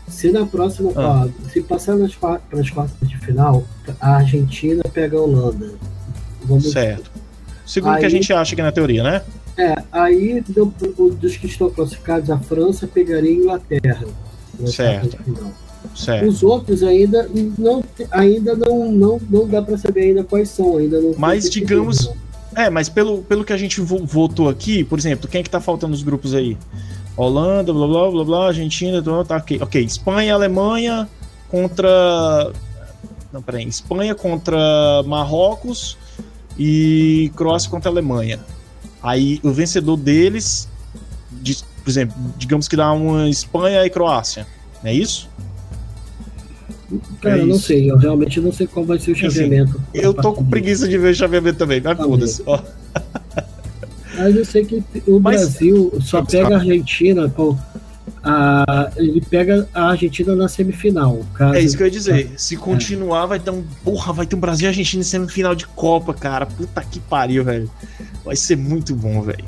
se 0.07 0.31
na 0.31 0.45
próxima, 0.45 0.91
Ah. 0.95 1.25
ó, 1.27 1.49
se 1.51 1.61
passar 1.61 1.95
nas 1.95 2.13
para 2.15 2.39
as 2.53 2.69
quartas 2.69 3.07
de 3.07 3.17
final, 3.19 3.63
a 4.01 4.15
Argentina 4.17 4.83
pega 4.93 5.17
a 5.17 5.21
Holanda. 5.21 5.73
Vamos 6.47 6.71
Certo. 6.71 7.11
Segundo 7.65 7.95
o 7.95 7.99
que 7.99 8.05
a 8.05 8.09
gente 8.09 8.31
acha 8.31 8.53
que 8.55 8.61
é 8.61 8.63
na 8.63 8.71
teoria, 8.71 9.01
né? 9.03 9.21
É, 9.57 9.75
aí 9.91 10.41
do- 10.41 10.65
dos 11.19 11.37
que 11.37 11.47
estão 11.47 11.69
classificados, 11.69 12.29
a 12.29 12.37
França 12.37 12.85
pegaria 12.87 13.31
a 13.31 13.33
Inglaterra. 13.33 14.05
Certo. 14.67 15.09
quartas 15.09 15.11
de 15.11 15.17
final. 15.23 15.51
Certo. 15.95 16.27
Os 16.27 16.43
outros 16.43 16.83
ainda 16.83 17.29
não, 17.57 17.83
ainda 18.11 18.55
não, 18.55 18.91
não, 18.91 19.21
não 19.29 19.47
dá 19.47 19.61
para 19.61 19.77
saber 19.77 20.01
ainda 20.01 20.23
quais 20.23 20.49
são, 20.49 20.77
ainda 20.77 20.99
não. 20.99 21.13
Mas, 21.17 21.49
digamos. 21.49 22.09
É, 22.55 22.69
mas 22.69 22.87
pelo, 22.87 23.21
pelo 23.23 23.43
que 23.43 23.51
a 23.53 23.57
gente 23.57 23.81
vo- 23.81 24.05
votou 24.05 24.47
aqui, 24.49 24.83
por 24.83 24.97
exemplo, 24.97 25.27
quem 25.29 25.41
é 25.41 25.43
que 25.43 25.49
tá 25.49 25.59
faltando 25.59 25.91
nos 25.91 26.03
grupos 26.03 26.33
aí? 26.33 26.57
Holanda, 27.17 27.71
blá 27.73 27.87
blá 27.87 28.11
blá 28.11 28.23
blá, 28.23 28.47
Argentina, 28.47 29.01
tá 29.25 29.37
ok. 29.37 29.59
Ok, 29.61 29.81
Espanha 29.83 30.27
e 30.27 30.31
Alemanha 30.31 31.07
contra. 31.49 32.51
Não, 33.31 33.41
peraí. 33.41 33.67
Espanha 33.67 34.15
contra 34.15 34.57
Marrocos, 35.05 35.97
e 36.57 37.31
Croácia 37.35 37.69
contra 37.69 37.89
Alemanha. 37.89 38.39
Aí 39.01 39.39
o 39.43 39.51
vencedor 39.51 39.97
deles, 39.97 40.67
de- 41.41 41.57
por 41.83 41.89
exemplo, 41.89 42.15
digamos 42.37 42.67
que 42.67 42.75
dá 42.75 42.91
uma 42.93 43.29
Espanha 43.29 43.85
e 43.85 43.89
Croácia. 43.89 44.47
Não 44.83 44.89
é 44.89 44.93
isso? 44.93 45.29
Cara, 47.21 47.37
É 47.37 47.41
eu 47.41 47.47
não 47.47 47.57
sei, 47.59 47.89
eu 47.89 47.97
realmente 47.97 48.39
não 48.39 48.51
sei 48.51 48.67
qual 48.67 48.85
vai 48.85 48.99
ser 48.99 49.11
o 49.11 49.15
chaveamento. 49.15 49.81
Eu 49.93 50.13
tô 50.13 50.33
com 50.33 50.45
preguiça 50.45 50.87
de 50.87 50.97
ver 50.97 51.11
o 51.11 51.15
chaveamento 51.15 51.57
também, 51.57 51.81
mas 51.81 51.97
foda-se. 51.97 52.43
Mas 54.17 54.35
eu 54.35 54.45
sei 54.45 54.63
que 54.65 54.83
o 55.07 55.19
Mas- 55.19 55.41
Brasil 55.41 55.93
só 56.01 56.23
pega 56.23 56.55
a 56.55 56.59
Argentina 56.59 57.27
com. 57.29 57.57
A, 58.27 58.89
ele 58.97 59.21
pega 59.21 59.67
a 59.71 59.89
Argentina 59.91 60.35
na 60.35 60.47
semifinal. 60.47 61.19
Caso, 61.35 61.53
É 61.53 61.61
isso 61.61 61.77
que 61.77 61.83
eu 61.83 61.87
ia 61.87 61.91
dizer. 61.91 62.31
Se 62.37 62.57
continuar, 62.57 63.27
vai 63.27 63.39
ter 63.39 63.51
um. 63.51 63.63
Porra, 63.83 64.11
vai 64.11 64.25
ter 64.25 64.35
um 64.35 64.39
Brasil 64.39 64.65
e 64.65 64.69
Argentina 64.69 65.01
em 65.01 65.05
semifinal 65.05 65.53
de 65.53 65.67
Copa, 65.67 66.11
cara. 66.13 66.45
Puta 66.47 66.81
que 66.81 66.99
pariu, 66.99 67.43
velho. 67.43 67.69
Vai 68.25 68.35
ser 68.35 68.57
muito 68.57 68.95
bom, 68.95 69.21
velho. 69.21 69.45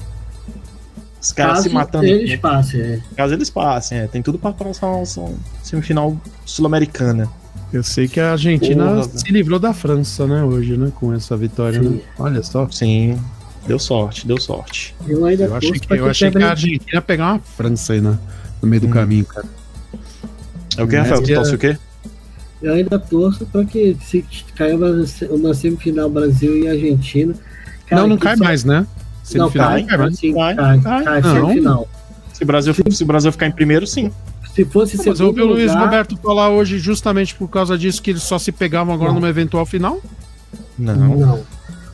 Os 1.19 1.31
caras 1.31 1.53
caso 1.55 1.69
se 1.69 1.73
matando. 1.73 2.05
eles 2.05 2.39
passem. 2.39 2.79
É. 2.81 2.99
Caso 3.15 3.33
eles 3.33 3.49
passem, 3.49 3.97
é. 3.97 4.07
Tem 4.07 4.21
tudo 4.21 4.37
pra 4.37 4.53
passar 4.53 4.87
uma 4.87 5.03
semifinal 5.63 6.15
sul-americana. 6.45 7.27
Eu 7.73 7.83
sei 7.83 8.07
que 8.07 8.19
a 8.19 8.33
Argentina 8.33 8.85
Porra, 8.85 9.09
se 9.09 9.29
livrou 9.31 9.59
da 9.59 9.73
França, 9.73 10.25
né, 10.25 10.41
hoje, 10.43 10.77
né, 10.77 10.89
com 10.95 11.13
essa 11.13 11.35
vitória, 11.35 11.81
né? 11.81 11.99
Olha 12.17 12.41
só. 12.43 12.69
Sim. 12.69 13.19
Deu 13.67 13.77
sorte, 13.79 14.25
deu 14.25 14.39
sorte. 14.39 14.95
Eu 15.05 15.25
ainda 15.25 15.43
Eu 15.45 15.55
achei 15.55 15.71
que, 15.73 15.93
eu 15.93 16.07
achei 16.07 16.31
que 16.31 16.37
a 16.37 16.49
Argentina 16.51 16.85
ia 16.93 17.01
pegar 17.01 17.33
uma 17.33 17.39
França 17.39 17.91
aí 17.93 17.99
na- 17.99 18.17
no 18.61 18.67
meio 18.67 18.81
do 18.81 18.87
Hum. 18.87 18.91
caminho, 18.91 19.25
cara. 19.25 19.45
É 20.77 20.83
o 20.83 20.87
que, 20.87 20.95
Rafael? 20.95 21.23
Tu 21.23 21.33
torce 21.33 21.55
o 21.55 21.57
quê? 21.57 21.77
Eu 22.61 22.73
ainda 22.73 22.97
torço 22.99 23.45
para 23.45 23.63
que 23.65 23.95
se 24.03 24.25
cair 24.55 24.75
uma, 24.75 25.05
uma 25.31 25.53
semifinal 25.53 26.09
Brasil 26.09 26.57
e 26.57 26.67
Argentina. 26.67 27.33
cara, 27.87 28.01
não, 28.01 28.09
não 28.09 28.17
cai 28.17 28.35
só- 28.37 28.43
mais, 28.43 28.63
né? 28.63 28.79
Não, 28.79 28.87
Semifinal 29.23 29.67
cai, 29.69 29.81
não 29.81 29.87
cai 29.87 29.97
mais. 29.97 30.17
sim, 30.19 30.33
Vai, 30.33 30.55
cai, 30.55 30.77
vai. 30.79 31.03
cai, 31.03 31.21
Não. 31.21 31.33
semifinal. 31.33 31.87
Se 32.33 32.43
o 32.43 32.45
Brasil, 32.47 32.73
se 32.91 33.03
o 33.03 33.05
Brasil 33.05 33.31
ficar 33.31 33.47
em 33.47 33.51
primeiro, 33.51 33.85
sim. 33.85 34.11
Se 34.53 34.65
fosse 34.65 34.97
Mas 35.05 35.19
eu 35.19 35.27
ouvi 35.27 35.41
o 35.41 35.45
Luiz 35.45 35.69
lugar, 35.71 35.83
Roberto 35.85 36.17
falar 36.17 36.49
hoje 36.49 36.79
justamente 36.79 37.35
por 37.35 37.47
causa 37.47 37.77
disso 37.77 38.01
que 38.01 38.09
eles 38.11 38.23
só 38.23 38.39
se 38.39 38.51
pegavam 38.51 38.93
agora 38.93 39.09
Não. 39.11 39.19
numa 39.19 39.29
eventual 39.29 39.65
final. 39.67 40.01
Não. 40.77 40.95
Não. 40.95 41.43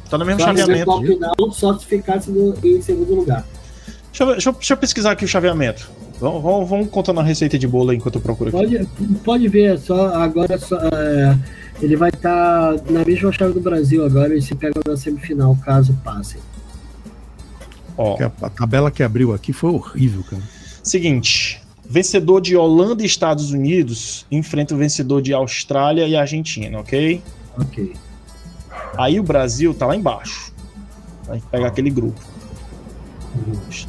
Tá 0.09 0.17
no 0.17 0.25
mesmo 0.25 0.39
Só 0.41 0.51
se 0.53 0.59
chaveamento. 0.59 0.91
no 1.01 1.05
final 1.05 1.51
só 1.51 1.77
se 1.77 1.85
ficasse 1.85 2.31
no- 2.31 2.55
em 2.63 2.81
segundo 2.81 3.15
lugar. 3.15 3.43
Deixa 4.11 4.23
eu, 4.23 4.27
ver- 4.27 4.33
deixa, 4.33 4.49
eu, 4.49 4.53
deixa 4.53 4.73
eu 4.73 4.77
pesquisar 4.77 5.11
aqui 5.11 5.25
o 5.25 5.27
chaveamento. 5.27 5.89
Vamos, 6.23 6.41
vamos, 6.41 6.69
vamos 6.69 6.89
contando 6.89 7.19
a 7.19 7.23
receita 7.23 7.59
de 7.59 7.67
bolo 7.67 7.91
enquanto 7.91 8.15
eu 8.15 8.21
procuro 8.21 8.49
aqui. 8.49 8.57
Pode, 8.57 8.87
pode 9.25 9.47
ver, 9.49 9.77
só 9.77 10.07
agora 10.15 10.57
só, 10.57 10.77
é, 10.77 11.37
ele 11.81 11.97
vai 11.97 12.07
estar 12.07 12.75
na 12.89 13.03
mesma 13.03 13.29
chave 13.33 13.53
do 13.53 13.59
Brasil 13.59 14.05
agora, 14.05 14.31
eles 14.31 14.45
se 14.45 14.55
pegam 14.55 14.81
na 14.87 14.95
semifinal, 14.95 15.53
caso 15.65 15.93
passem. 16.01 16.39
Ó, 17.97 18.17
a 18.41 18.49
tabela 18.49 18.89
que 18.89 19.03
abriu 19.03 19.33
aqui 19.33 19.51
foi 19.51 19.71
horrível, 19.71 20.23
cara. 20.23 20.41
seguinte. 20.81 21.61
Vencedor 21.85 22.39
de 22.39 22.55
Holanda 22.55 23.03
e 23.03 23.05
Estados 23.05 23.51
Unidos 23.51 24.25
enfrenta 24.31 24.73
o 24.73 24.77
vencedor 24.77 25.21
de 25.21 25.33
Austrália 25.33 26.07
e 26.07 26.15
Argentina, 26.15 26.79
ok? 26.79 27.21
Ok. 27.59 27.93
Aí 28.97 29.19
o 29.19 29.23
Brasil 29.23 29.73
tá 29.73 29.87
lá 29.87 29.95
embaixo. 29.95 30.53
Vai 31.27 31.41
pegar 31.51 31.67
aquele 31.67 31.89
grupo. 31.89 32.32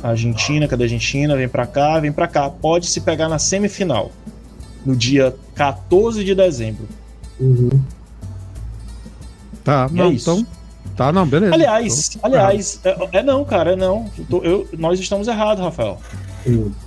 Argentina, 0.02 0.66
cadê 0.68 0.84
a 0.84 0.86
Argentina? 0.86 1.36
Vem 1.36 1.48
pra 1.48 1.66
cá, 1.66 1.98
vem 2.00 2.12
pra 2.12 2.26
cá. 2.26 2.48
Pode 2.50 2.86
se 2.86 3.00
pegar 3.00 3.28
na 3.28 3.38
semifinal. 3.38 4.10
No 4.84 4.94
dia 4.94 5.34
14 5.54 6.24
de 6.24 6.34
dezembro. 6.34 6.86
Uhum. 7.40 7.70
Tá, 9.62 9.88
E 9.90 9.94
não, 9.94 10.04
é 10.06 10.12
então. 10.14 10.46
Tá, 10.96 11.10
não, 11.10 11.26
beleza. 11.26 11.54
Aliás, 11.54 12.10
Então, 12.14 12.20
aliás, 12.30 12.80
é, 12.84 13.08
é 13.18 13.22
não, 13.22 13.44
cara, 13.44 13.72
é 13.72 13.76
não. 13.76 14.10
Eu 14.18 14.24
tô- 14.26 14.42
eu- 14.44 14.68
nós 14.78 15.00
estamos 15.00 15.26
errados, 15.26 15.64
Rafael. 15.64 15.98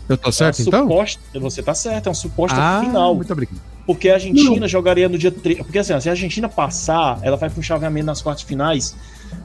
Eu 0.07 0.17
tô 0.17 0.31
certo, 0.31 0.59
é 0.59 0.61
então? 0.63 0.83
suposta- 0.83 1.39
você 1.39 1.63
tá 1.63 1.73
certo, 1.73 2.05
é 2.05 2.09
uma 2.09 2.15
suposta 2.15 2.55
Ah, 2.59 2.81
final. 2.85 3.15
muito 3.15 3.33
obrigado. 3.33 3.59
Porque 3.87 4.09
a 4.09 4.13
Argentina 4.15 4.67
jogaria 4.67 5.09
no 5.09 5.17
dia 5.17 5.31
3. 5.31 5.57
Porque 5.57 5.79
assim, 5.79 5.99
se 5.99 6.07
a 6.09 6.11
Argentina 6.11 6.47
passar, 6.47 7.19
ela 7.23 7.35
vai 7.37 7.49
pro 7.49 7.63
chaveamento 7.63 8.05
nas 8.05 8.21
quartas 8.21 8.43
finais. 8.43 8.95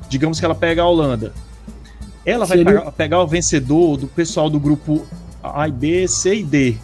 Digamos 0.09 0.39
que 0.39 0.45
ela 0.45 0.55
pega 0.55 0.83
a 0.83 0.87
Holanda. 0.87 1.33
Ela 2.25 2.45
vai 2.47 2.59
Seria- 2.59 2.73
pegar, 2.79 2.93
pegar 2.93 3.23
o 3.23 3.27
vencedor 3.27 3.97
do 3.97 4.07
pessoal 4.07 4.49
do 4.49 4.61
grupo 4.61 5.05
A, 5.43 5.67
e 5.69 5.73
B, 5.73 6.07
C 6.09 6.37
e 6.37 6.43
D. 6.45 6.77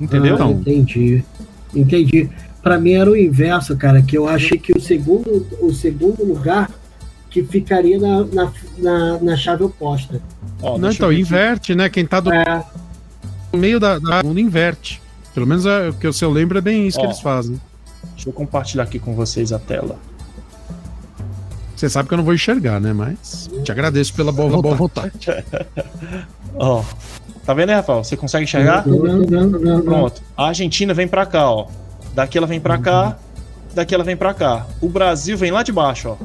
Entendeu? 0.00 0.32
Ah, 0.34 0.36
Então. 0.36 0.50
entendi. 0.52 1.24
Entendi. 1.74 2.28
Pra 2.62 2.78
mim 2.78 2.92
era 2.92 3.10
o 3.10 3.16
inverso, 3.16 3.76
cara, 3.76 4.02
que 4.02 4.16
eu 4.16 4.28
achei 4.28 4.58
que 4.58 4.72
o 4.76 4.80
segundo, 4.80 5.46
o 5.60 5.72
segundo 5.72 6.24
lugar 6.24 6.70
que 7.30 7.42
ficaria 7.42 7.98
na, 7.98 8.24
na, 8.24 8.52
na, 8.78 9.18
na 9.18 9.36
chave 9.36 9.64
oposta. 9.64 10.20
Ó, 10.60 10.76
Não, 10.78 10.90
então, 10.90 11.12
inverte, 11.12 11.74
né? 11.74 11.88
Quem 11.88 12.04
tá 12.06 12.20
do 12.20 12.32
É, 12.32 12.64
meio 13.52 13.80
da, 13.80 13.98
da 13.98 14.22
mundo 14.22 14.38
inverte. 14.38 15.00
Pelo 15.34 15.46
menos 15.46 15.64
é, 15.64 15.88
o 15.88 15.94
que 15.94 16.06
eu, 16.06 16.12
se 16.12 16.24
eu 16.24 16.30
lembro 16.30 16.58
é 16.58 16.60
bem 16.60 16.86
isso 16.86 16.98
que 16.98 17.04
Ó. 17.06 17.08
eles 17.08 17.20
fazem. 17.20 17.58
Deixa 18.14 18.28
eu 18.28 18.32
compartilhar 18.32 18.82
aqui 18.84 18.98
com 18.98 19.14
vocês 19.14 19.52
a 19.52 19.58
tela. 19.58 19.98
Você 21.76 21.88
sabe 21.88 22.08
que 22.08 22.14
eu 22.14 22.18
não 22.18 22.24
vou 22.24 22.34
enxergar, 22.34 22.80
né? 22.80 22.92
Mas 22.92 23.50
te 23.64 23.72
agradeço 23.72 24.14
pela 24.14 24.30
boa, 24.30 24.60
boa 24.62 24.74
vontade. 24.74 25.28
Ó. 26.54 26.84
Tá 27.44 27.54
vendo 27.54 27.70
aí, 27.70 27.76
Rafael? 27.76 28.04
Você 28.04 28.16
consegue 28.16 28.44
enxergar? 28.44 28.86
não, 28.86 28.98
não, 28.98 29.18
não, 29.18 29.46
não, 29.46 29.60
não. 29.60 29.82
Pronto. 29.82 30.22
A 30.36 30.46
Argentina 30.46 30.94
vem 30.94 31.08
pra 31.08 31.26
cá, 31.26 31.50
ó. 31.50 31.66
Daqui 32.14 32.38
ela 32.38 32.46
vem 32.46 32.60
pra 32.60 32.78
cá, 32.78 33.18
daqui 33.74 33.94
ela 33.94 34.04
vem 34.04 34.16
pra 34.16 34.32
cá. 34.32 34.66
O 34.80 34.88
Brasil 34.88 35.36
vem 35.36 35.50
lá 35.50 35.62
de 35.62 35.72
baixo, 35.72 36.10
ó. 36.10 36.16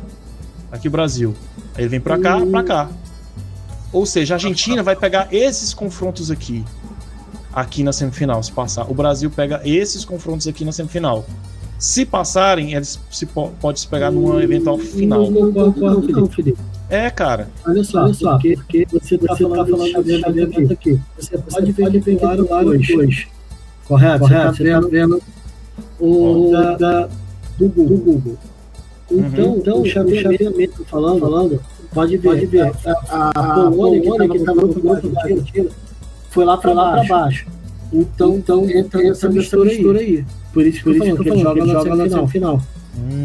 Aqui 0.71 0.87
o 0.87 0.91
Brasil. 0.91 1.35
Aí 1.75 1.83
ele 1.83 1.89
vem 1.89 1.99
pra 1.99 2.19
cá, 2.19 2.39
pra 2.45 2.63
cá. 2.63 2.89
Ou 3.91 4.05
seja, 4.05 4.33
a 4.33 4.35
Argentina 4.35 4.83
vai 4.83 4.95
pegar 4.95 5.27
esses 5.31 5.73
confrontos 5.73 6.29
aqui. 6.29 6.63
Aqui 7.53 7.83
na 7.83 7.91
semifinal, 7.93 8.43
se 8.43 8.51
passar. 8.51 8.83
O 8.83 8.93
Brasil 8.93 9.31
pega 9.31 9.61
esses 9.63 10.05
confrontos 10.05 10.47
aqui 10.47 10.63
na 10.63 10.71
semifinal. 10.71 11.25
Se 11.79 12.05
passarem, 12.05 12.73
eles 12.73 12.99
se 13.11 13.25
po 13.25 13.51
pode 13.61 13.79
se 13.79 13.87
pegar 13.87 14.09
numa 14.11 14.43
eventual 14.43 14.77
final. 14.79 15.29
Não, 15.29 15.51
não, 15.51 15.71
não, 15.71 16.01
não, 16.01 16.27
Felipe. 16.27 16.57
É, 16.89 17.09
cara. 17.09 17.49
Olha 17.67 17.83
só, 17.83 18.03
olha 18.03 18.13
só 18.13 18.31
porque, 18.31 18.55
porque 18.55 18.87
você 18.91 19.15
está 19.15 19.35
falando, 19.35 19.57
tá 19.71 19.77
falando 19.77 20.03
de 20.03 20.19
chaveamento 20.19 20.73
aqui. 20.73 20.99
Você 21.19 21.37
pode 21.37 21.71
ver 21.73 22.01
que 22.01 22.11
lá 22.25 22.35
no 22.35 22.49
lado 22.49 22.65
dois. 22.77 23.27
Correto? 23.87 24.19
Correto. 24.19 24.55
Você 24.57 24.63
está 24.63 24.79
vendo 24.81 25.21
o 25.99 26.49
da, 26.51 26.75
da- 26.77 27.09
do 27.57 27.67
Google. 27.69 27.97
Do 27.97 27.97
Google. 27.97 28.37
Então, 29.09 29.45
Uhum. 29.51 29.57
então 29.57 29.81
o 29.81 29.85
chaveamento 29.85 30.83
falando, 30.85 31.19
falando, 31.19 31.61
pode 31.93 32.17
ver, 32.17 32.29
pode 32.29 32.45
ver. 32.47 32.71
A, 32.85 32.91
a, 33.09 33.29
a 33.29 33.71
Polônia 33.71 34.27
que 34.29 34.37
estava 34.37 34.61
no 34.61 34.67
grupo 34.73 35.09
da 35.09 35.21
Argentina 35.21 35.69
foi 36.29 36.43
lá 36.45 36.57
para 36.57 36.73
lá 36.73 36.91
para 36.91 37.03
baixo. 37.05 37.45
Então, 37.91 38.35
então 38.35 38.69
entra 38.69 39.05
essa 39.07 39.29
mistura 39.29 39.69
aí. 39.99 40.25
Por 40.53 40.65
isso 40.65 40.83
que 40.83 40.89
eu 40.89 40.93
tô 40.93 40.99
falando 40.99 41.23
que 41.23 41.29
ele 41.29 41.41
joga, 41.41 41.65
joga 41.65 41.95
na 41.95 42.09
semifinal. 42.09 42.61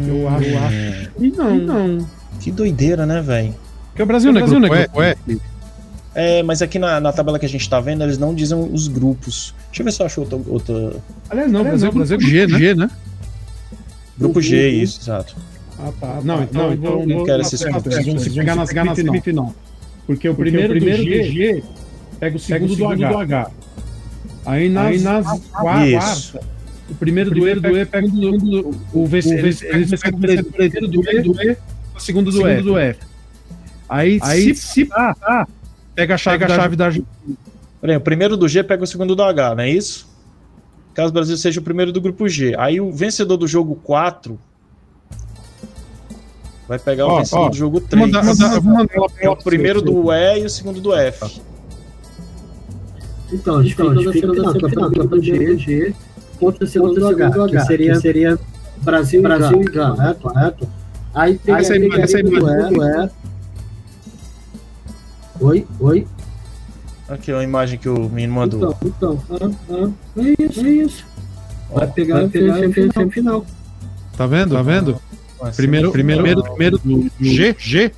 Eu 0.07 0.29
acho. 0.29 0.49
Eu 0.49 0.59
acho. 0.59 1.11
E 1.19 1.31
não, 1.31 1.55
não. 1.57 2.07
Que 2.39 2.51
doideira, 2.51 3.05
né, 3.05 3.21
velho? 3.21 3.55
Porque 3.89 4.03
o 4.03 4.05
Brasil 4.05 4.31
não 4.31 4.39
é 4.39 4.43
Brasil 4.43 4.59
grupo, 4.59 4.73
não 4.73 4.79
é 4.79 4.83
é, 4.83 4.87
grupo, 4.87 5.01
é. 5.01 5.53
É, 6.15 6.43
mas 6.43 6.61
aqui 6.61 6.77
na, 6.77 6.99
na 6.99 7.11
tabela 7.11 7.39
que 7.39 7.45
a 7.45 7.49
gente 7.49 7.67
tá 7.67 7.79
vendo, 7.79 8.03
eles 8.03 8.17
não 8.17 8.35
dizem 8.35 8.57
os 8.71 8.87
grupos. 8.87 9.53
Deixa 9.67 9.81
eu 9.81 9.85
ver 9.85 9.91
se 9.91 10.01
eu 10.01 10.05
acho 10.05 10.21
outra. 10.21 10.39
outra... 10.47 10.95
Aliás, 11.29 11.51
não, 11.51 11.61
o 11.61 11.63
Brasil, 11.63 11.91
Brasil 11.91 12.17
é 12.17 12.19
G, 12.19 12.47
né? 12.47 12.59
G, 12.59 12.75
né? 12.75 12.89
Grupo 14.17 14.41
G, 14.41 14.55
Uhum. 14.55 14.83
isso, 14.83 15.01
exato. 15.01 15.35
Ah, 15.79 15.91
tá. 15.99 16.21
Não, 16.23 16.43
então, 16.43 16.67
Não, 16.67 16.73
então 16.73 17.05
não 17.05 17.25
quero 17.25 17.41
esses 17.41 17.59
vocês 17.59 17.73
conflitos. 17.73 18.05
vão 18.05 18.19
se 18.19 18.29
pegar 18.29 18.55
na, 18.55 18.65
pegar 18.65 18.85
na 18.85 18.95
semifinal. 18.95 19.55
Porque 20.05 20.29
o 20.29 20.35
primeiro, 20.35 20.73
primeiro 20.73 21.03
do 21.03 21.31
G 21.31 21.63
pega 22.19 22.35
o 22.35 22.39
segundo, 22.39 22.75
do, 22.75 22.87
H. 22.87 23.49
Aí 24.45 24.69
nas, 24.69 24.85
Aí 24.85 24.99
nas 24.99 25.33
Isso. 25.33 25.49
quartas, 25.49 26.35
o 26.89 26.95
primeiro 26.95 27.31
do 27.31 27.47
E, 27.47 27.55
do 27.55 27.77
e 27.77 27.85
pega 27.85 28.07
o 28.07 28.09
segundo 28.09 28.77
o 28.93 29.03
o 29.03 29.07
primeiro 29.07 30.43
do 30.87 31.09
E, 31.09 31.21
do 31.21 31.41
E, 31.41 31.57
o 31.95 31.99
segundo 31.99 32.31
do 32.31 32.47
F. 32.47 32.61
Do 32.61 32.77
F. 32.77 32.99
Aí, 33.87 34.19
aí 34.21 34.55
se 34.55 34.85
passar, 34.85 35.47
pega 35.95 36.15
a 36.15 36.17
chave, 36.17 36.45
da, 36.45 36.55
chave 36.55 36.75
da 36.75 36.85
Argentina. 36.85 37.07
Porém, 37.79 37.97
o 37.97 38.01
primeiro 38.01 38.37
do 38.37 38.47
G 38.47 38.63
pega 38.63 38.83
o 38.83 38.87
segundo 38.87 39.15
do 39.15 39.23
H, 39.23 39.55
não 39.55 39.63
é 39.63 39.69
isso? 39.69 40.11
Caso 40.93 41.09
o 41.09 41.13
Brasil 41.13 41.35
seja 41.37 41.59
o 41.59 41.63
primeiro 41.63 41.91
do 41.91 41.99
grupo 41.99 42.27
G. 42.27 42.55
Aí 42.57 42.79
o 42.79 42.91
vencedor 42.91 43.37
do 43.37 43.47
jogo 43.47 43.75
4 43.83 44.39
vai 46.67 46.79
pegar 46.79 47.07
o 47.07 47.09
Ó, 47.09 47.17
vencedor 47.19 47.41
ó, 47.41 47.49
do 47.49 47.55
jogo 47.55 47.79
Vou 47.79 47.87
3. 47.87 48.05
mandar, 48.05 48.23
mandar, 48.23 48.61
mandar 48.61 48.93
É 49.19 49.29
o 49.29 49.35
primeiro 49.35 49.81
do 49.81 50.11
E 50.11 50.39
e 50.39 50.45
o 50.45 50.49
segundo 50.49 50.79
do 50.79 50.93
F. 50.93 51.41
Então, 53.33 53.57
a 53.57 53.63
gente 53.63 53.75
fica 53.75 53.83
na 53.83 54.01
semifinal, 54.51 54.53
campeonato 54.53 55.21
G, 55.21 55.57
G, 55.57 55.95
contra 56.39 56.63
o 56.63 56.67
segundo 56.67 56.99
do 56.99 57.07
H, 57.07 57.47
que 57.49 57.59
seria, 57.61 57.95
seria 57.95 58.39
Brasil, 58.77 59.21
Brasil 59.21 59.61
e 59.61 59.65
Gana, 59.65 59.95
correto? 59.95 60.21
correto? 60.21 60.69
Aí 61.15 61.37
tem 61.37 61.55
Essa 61.55 61.73
aí, 61.73 61.89
essa 61.93 62.17
aí, 62.17 62.23
do 62.23 62.29
do. 62.29 63.11
Oi, 65.41 65.67
oi. 65.79 66.07
Aqui 67.09 67.31
é 67.31 67.35
uma 67.35 67.43
imagem 67.43 67.79
que 67.79 67.89
o 67.89 68.07
menino 68.09 68.33
mandou. 68.33 68.77
Então, 68.83 69.19
então, 69.29 69.55
ah, 69.69 69.89
ah, 70.17 70.21
é 70.21 70.43
isso, 70.43 70.59
é 70.65 70.69
isso. 70.69 71.05
Vai 71.73 71.87
pegar, 71.87 72.19
vai 72.19 72.27
pegar 72.29 72.55
a 72.55 72.93
semifinal. 72.93 73.45
Tá 74.15 74.27
vendo? 74.27 74.55
Tá 74.55 74.61
vendo? 74.61 75.01
Primeiro, 75.55 75.91
primeiro, 75.91 76.43
primeiro 76.43 76.77
do 76.77 77.11
G, 77.19 77.55
G. 77.57 77.91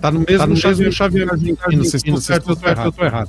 Tá 0.00 0.10
no 0.10 0.20
mesmo, 0.20 0.38
tá 0.38 0.46
no 0.46 0.54
mesmo 0.54 1.22
Argentino. 1.22 1.84
Vocês 1.84 1.94
estão 1.94 2.16
certo, 2.16 2.50
eu 2.50 2.92
tô 2.92 3.04
errado. 3.04 3.28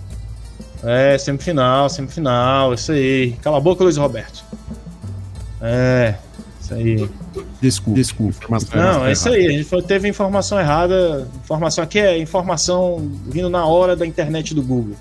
É, 0.83 1.17
semifinal, 1.17 1.89
semifinal, 1.89 2.73
isso 2.73 2.91
aí. 2.91 3.33
Cala 3.41 3.57
a 3.57 3.61
boca, 3.61 3.83
Luiz 3.83 3.97
Roberto. 3.97 4.43
É, 5.61 6.15
isso 6.59 6.73
aí. 6.73 7.09
Desculpa, 7.61 7.99
desculpa. 7.99 8.37
Mas 8.49 8.69
Não, 8.69 9.05
é 9.05 9.11
isso 9.11 9.29
aí. 9.29 9.47
A 9.47 9.51
gente 9.51 9.65
foi, 9.65 9.81
teve 9.81 10.07
informação 10.07 10.59
errada. 10.59 11.27
Informação 11.43 11.83
aqui 11.83 11.99
é 11.99 12.17
informação 12.17 12.97
vindo 13.27 13.49
na 13.49 13.65
hora 13.65 13.95
da 13.95 14.05
internet 14.05 14.55
do 14.55 14.63
Google. 14.63 14.95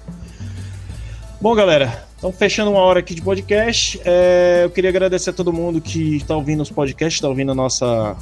Bom, 1.41 1.55
galera, 1.55 2.05
então 2.19 2.31
fechando 2.31 2.71
uma 2.71 2.81
hora 2.81 3.01
aqui 3.01 3.15
de 3.15 3.23
podcast. 3.23 3.99
É, 4.05 4.61
eu 4.65 4.71
queria 4.71 4.91
agradecer 4.91 5.31
a 5.31 5.33
todo 5.33 5.51
mundo 5.53 5.81
que 5.81 6.17
está 6.17 6.37
ouvindo 6.37 6.63
os 6.63 6.71
podcasts, 6.71 7.15
está 7.15 7.29
ouvindo 7.29 7.53
a 7.53 7.55
nossa, 7.55 8.15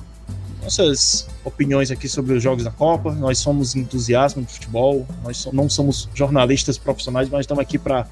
nossas 0.69 1.27
opiniões 1.45 1.91
aqui 1.91 2.09
sobre 2.09 2.35
os 2.35 2.43
jogos 2.43 2.63
da 2.63 2.71
Copa. 2.71 3.15
Nós 3.15 3.39
somos 3.39 3.75
entusiastas 3.75 4.45
de 4.45 4.53
futebol, 4.53 5.07
nós 5.25 5.49
não 5.51 5.69
somos 5.69 6.09
jornalistas 6.15 6.77
profissionais, 6.77 7.29
mas 7.31 7.41
estamos 7.41 7.63
aqui 7.63 7.79
para 7.79 8.07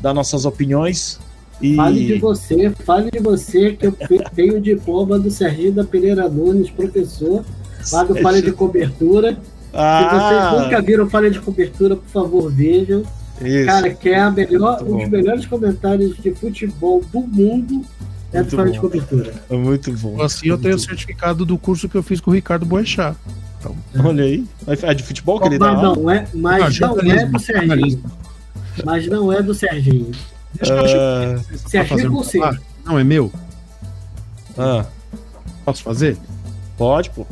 dar 0.00 0.12
nossas 0.12 0.44
opiniões. 0.44 1.20
E... 1.60 1.76
Fale 1.76 2.04
de 2.04 2.18
você, 2.18 2.70
fale 2.70 3.10
de 3.10 3.20
você, 3.20 3.72
que 3.74 3.86
eu 3.86 3.92
tenho 4.34 4.56
o 4.56 4.60
diploma 4.60 5.16
do 5.16 5.30
Serginho 5.30 5.72
da 5.72 5.84
Pereira 5.84 6.28
Nunes, 6.28 6.70
professor, 6.70 7.44
lá 7.92 8.02
do 8.02 8.16
Falha 8.16 8.42
de 8.42 8.50
Cobertura. 8.50 9.38
Ah. 9.72 10.00
Se 10.02 10.16
vocês 10.16 10.64
nunca 10.64 10.82
viram 10.82 11.08
Falha 11.08 11.30
de 11.30 11.40
Cobertura, 11.40 11.94
por 11.94 12.08
favor, 12.08 12.52
vejam. 12.52 13.04
Isso. 13.40 13.66
Cara, 13.66 13.90
que 13.94 14.08
é 14.08 14.20
a 14.20 14.30
melhor, 14.30 14.82
um 14.82 14.98
dos 14.98 15.08
melhores 15.08 15.46
comentários 15.46 16.16
de 16.16 16.32
futebol 16.34 17.02
do 17.12 17.20
mundo 17.20 17.84
é 18.32 18.42
do 18.42 18.56
Falha 18.56 18.70
de 18.70 18.80
Cobertura. 18.80 19.34
É 19.50 19.56
muito 19.56 19.92
bom. 19.92 20.20
Assim 20.22 20.48
eu 20.48 20.58
tenho 20.58 20.76
o 20.76 20.78
certificado 20.78 21.44
do 21.44 21.58
curso 21.58 21.88
que 21.88 21.96
eu 21.96 22.02
fiz 22.02 22.20
com 22.20 22.30
o 22.30 22.34
Ricardo 22.34 22.64
Boechat. 22.64 23.16
Então, 23.58 23.76
Olha 24.04 24.24
aí. 24.24 24.44
É 24.66 24.94
de 24.94 25.02
futebol 25.02 25.38
que 25.40 25.46
ele 25.48 25.58
dá? 25.58 25.74
Não, 25.74 26.10
é, 26.10 26.26
mas 26.34 26.78
não, 26.80 26.96
não 26.96 27.12
é 27.12 27.26
do 27.26 27.38
Serginho. 27.38 28.02
Mas 28.84 29.06
não 29.06 29.32
é 29.32 29.42
do 29.42 29.54
Serginho. 29.54 30.10
Deixa 30.54 30.74
uh, 30.74 31.68
Serginho 31.68 32.10
com 32.10 32.22
C. 32.22 32.38
Não, 32.84 32.98
é 32.98 33.04
meu. 33.04 33.32
Ah. 34.58 34.84
Posso 35.64 35.82
fazer? 35.82 36.16
Pode, 36.76 37.10
pô. 37.10 37.26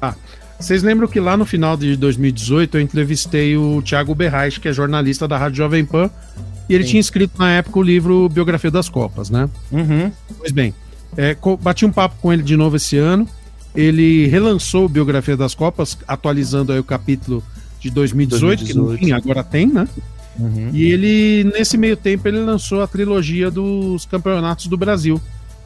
Ah. 0.00 0.14
Vocês 0.58 0.82
lembram 0.82 1.08
que 1.08 1.20
lá 1.20 1.36
no 1.36 1.44
final 1.44 1.76
de 1.76 1.96
2018 1.96 2.76
eu 2.76 2.80
entrevistei 2.80 3.56
o 3.56 3.82
Thiago 3.82 4.14
Berrais, 4.14 4.58
que 4.58 4.68
é 4.68 4.72
jornalista 4.72 5.26
da 5.26 5.38
Rádio 5.38 5.56
Jovem 5.56 5.84
Pan, 5.84 6.10
e 6.70 6.74
ele 6.74 6.84
Sim. 6.84 6.90
tinha 6.90 7.00
escrito 7.00 7.36
na 7.36 7.50
época 7.50 7.80
o 7.80 7.82
livro 7.82 8.28
Biografia 8.28 8.70
das 8.70 8.88
Copas, 8.88 9.28
né? 9.28 9.50
Uhum. 9.72 10.12
Pois 10.38 10.52
bem, 10.52 10.72
é, 11.16 11.36
bati 11.60 11.84
um 11.84 11.90
papo 11.90 12.14
com 12.22 12.32
ele 12.32 12.44
de 12.44 12.56
novo 12.56 12.76
esse 12.76 12.96
ano. 12.96 13.28
Ele 13.74 14.28
relançou 14.28 14.88
Biografia 14.88 15.36
das 15.36 15.52
Copas, 15.52 15.98
atualizando 16.06 16.72
aí 16.72 16.78
o 16.78 16.84
capítulo 16.84 17.42
de 17.80 17.90
2018, 17.90 18.60
2018. 18.60 18.98
que 18.98 19.04
tinha, 19.04 19.16
agora 19.16 19.42
tem, 19.42 19.66
né? 19.66 19.88
Uhum. 20.38 20.70
E 20.72 20.84
ele, 20.92 21.50
nesse 21.52 21.76
meio 21.76 21.96
tempo, 21.96 22.28
ele 22.28 22.38
lançou 22.38 22.82
a 22.82 22.86
trilogia 22.86 23.50
dos 23.50 24.06
campeonatos 24.06 24.68
do 24.68 24.76
Brasil. 24.76 25.20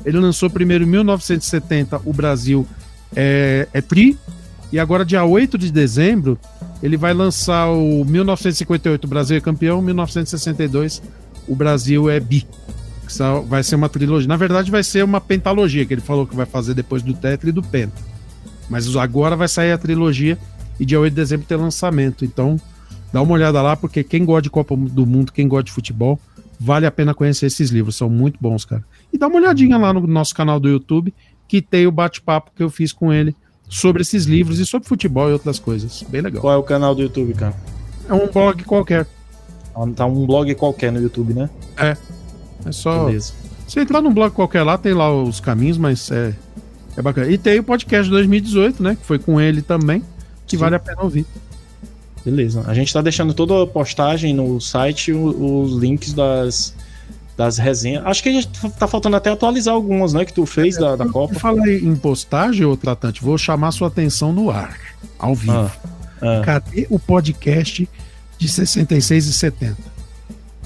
Ele 0.06 0.18
lançou 0.18 0.48
primeiro 0.48 0.84
em 0.84 0.86
1970 0.86 2.00
o 2.02 2.14
Brasil 2.14 2.66
é, 3.14 3.68
é 3.74 3.80
Tri, 3.82 4.16
e 4.74 4.78
agora, 4.80 5.04
dia 5.04 5.24
8 5.24 5.56
de 5.56 5.70
dezembro, 5.70 6.36
ele 6.82 6.96
vai 6.96 7.14
lançar 7.14 7.70
o 7.70 8.04
1958, 8.04 9.04
o 9.04 9.06
Brasil 9.06 9.36
é 9.36 9.40
campeão, 9.40 9.80
1962, 9.80 11.00
o 11.46 11.54
Brasil 11.54 12.10
é 12.10 12.18
bi. 12.18 12.44
Vai 13.46 13.62
ser 13.62 13.76
uma 13.76 13.88
trilogia. 13.88 14.26
Na 14.26 14.36
verdade, 14.36 14.72
vai 14.72 14.82
ser 14.82 15.04
uma 15.04 15.20
pentalogia, 15.20 15.86
que 15.86 15.94
ele 15.94 16.00
falou 16.00 16.26
que 16.26 16.34
vai 16.34 16.44
fazer 16.44 16.74
depois 16.74 17.04
do 17.04 17.14
Tetra 17.14 17.50
e 17.50 17.52
do 17.52 17.62
Penta. 17.62 18.02
Mas 18.68 18.96
agora 18.96 19.36
vai 19.36 19.46
sair 19.46 19.70
a 19.70 19.78
trilogia 19.78 20.36
e 20.80 20.84
dia 20.84 20.98
8 20.98 21.12
de 21.12 21.20
dezembro 21.20 21.46
tem 21.46 21.56
lançamento. 21.56 22.24
Então, 22.24 22.60
dá 23.12 23.22
uma 23.22 23.34
olhada 23.34 23.62
lá, 23.62 23.76
porque 23.76 24.02
quem 24.02 24.24
gosta 24.24 24.42
de 24.42 24.50
Copa 24.50 24.76
do 24.76 25.06
Mundo, 25.06 25.30
quem 25.30 25.46
gosta 25.46 25.66
de 25.66 25.72
futebol, 25.72 26.18
vale 26.58 26.84
a 26.84 26.90
pena 26.90 27.14
conhecer 27.14 27.46
esses 27.46 27.70
livros. 27.70 27.94
São 27.94 28.10
muito 28.10 28.40
bons, 28.40 28.64
cara. 28.64 28.84
E 29.12 29.18
dá 29.18 29.28
uma 29.28 29.36
olhadinha 29.36 29.78
lá 29.78 29.92
no 29.92 30.04
nosso 30.04 30.34
canal 30.34 30.58
do 30.58 30.68
YouTube, 30.68 31.14
que 31.46 31.62
tem 31.62 31.86
o 31.86 31.92
bate-papo 31.92 32.50
que 32.56 32.62
eu 32.64 32.68
fiz 32.68 32.92
com 32.92 33.12
ele 33.12 33.36
sobre 33.68 34.02
esses 34.02 34.24
livros 34.24 34.58
e 34.58 34.66
sobre 34.66 34.88
futebol 34.88 35.28
e 35.28 35.32
outras 35.32 35.58
coisas. 35.58 36.04
Bem 36.08 36.20
legal. 36.20 36.40
Qual 36.40 36.52
é 36.52 36.56
o 36.56 36.62
canal 36.62 36.94
do 36.94 37.02
YouTube, 37.02 37.34
cara? 37.34 37.54
É 38.08 38.12
um 38.12 38.28
blog 38.30 38.62
qualquer. 38.64 39.06
Ah, 39.74 39.86
tá 39.94 40.06
um 40.06 40.26
blog 40.26 40.54
qualquer 40.54 40.92
no 40.92 41.00
YouTube, 41.00 41.34
né? 41.34 41.50
É. 41.76 41.96
É 42.64 42.72
só. 42.72 43.06
Beleza. 43.06 43.32
Você 43.66 43.80
entrar 43.80 44.00
num 44.00 44.12
blog 44.12 44.32
qualquer 44.32 44.62
lá, 44.62 44.76
tem 44.76 44.92
lá 44.92 45.12
os 45.12 45.40
caminhos, 45.40 45.78
mas 45.78 46.10
é, 46.10 46.34
é 46.96 47.02
bacana. 47.02 47.28
E 47.28 47.38
tem 47.38 47.58
o 47.58 47.64
podcast 47.64 48.04
de 48.04 48.10
2018, 48.10 48.82
né? 48.82 48.96
Que 48.96 49.04
foi 49.04 49.18
com 49.18 49.40
ele 49.40 49.62
também, 49.62 50.02
que 50.46 50.56
Sim. 50.56 50.60
vale 50.60 50.76
a 50.76 50.78
pena 50.78 51.02
ouvir. 51.02 51.26
Beleza. 52.24 52.64
A 52.66 52.74
gente 52.74 52.92
tá 52.92 53.02
deixando 53.02 53.34
toda 53.34 53.62
a 53.62 53.66
postagem 53.66 54.32
no 54.32 54.60
site, 54.60 55.12
os 55.12 55.76
links 55.76 56.12
das, 56.12 56.74
das 57.36 57.58
resenhas. 57.58 58.04
Acho 58.06 58.22
que 58.22 58.28
a 58.28 58.32
gente 58.32 58.48
tá 58.78 58.86
faltando 58.86 59.16
até 59.16 59.30
atualizar 59.30 59.74
algumas, 59.74 60.12
né? 60.12 60.24
Que 60.24 60.32
tu 60.32 60.46
fez 60.46 60.76
é, 60.76 60.80
da, 60.80 60.96
da 60.96 61.08
Copa. 61.08 61.34
Falei 61.38 61.78
em 61.78 61.96
postagem, 61.96 62.64
ô 62.64 62.76
Tratante, 62.76 63.22
vou 63.22 63.36
chamar 63.36 63.72
sua 63.72 63.88
atenção 63.88 64.32
no 64.32 64.50
ar, 64.50 64.78
ao 65.18 65.34
vivo. 65.34 65.52
Ah, 65.52 65.70
ah. 66.22 66.42
Cadê 66.44 66.86
o 66.90 66.98
podcast 66.98 67.88
de 68.38 68.48
66 68.48 69.26
e 69.26 69.32
70? 69.32 69.94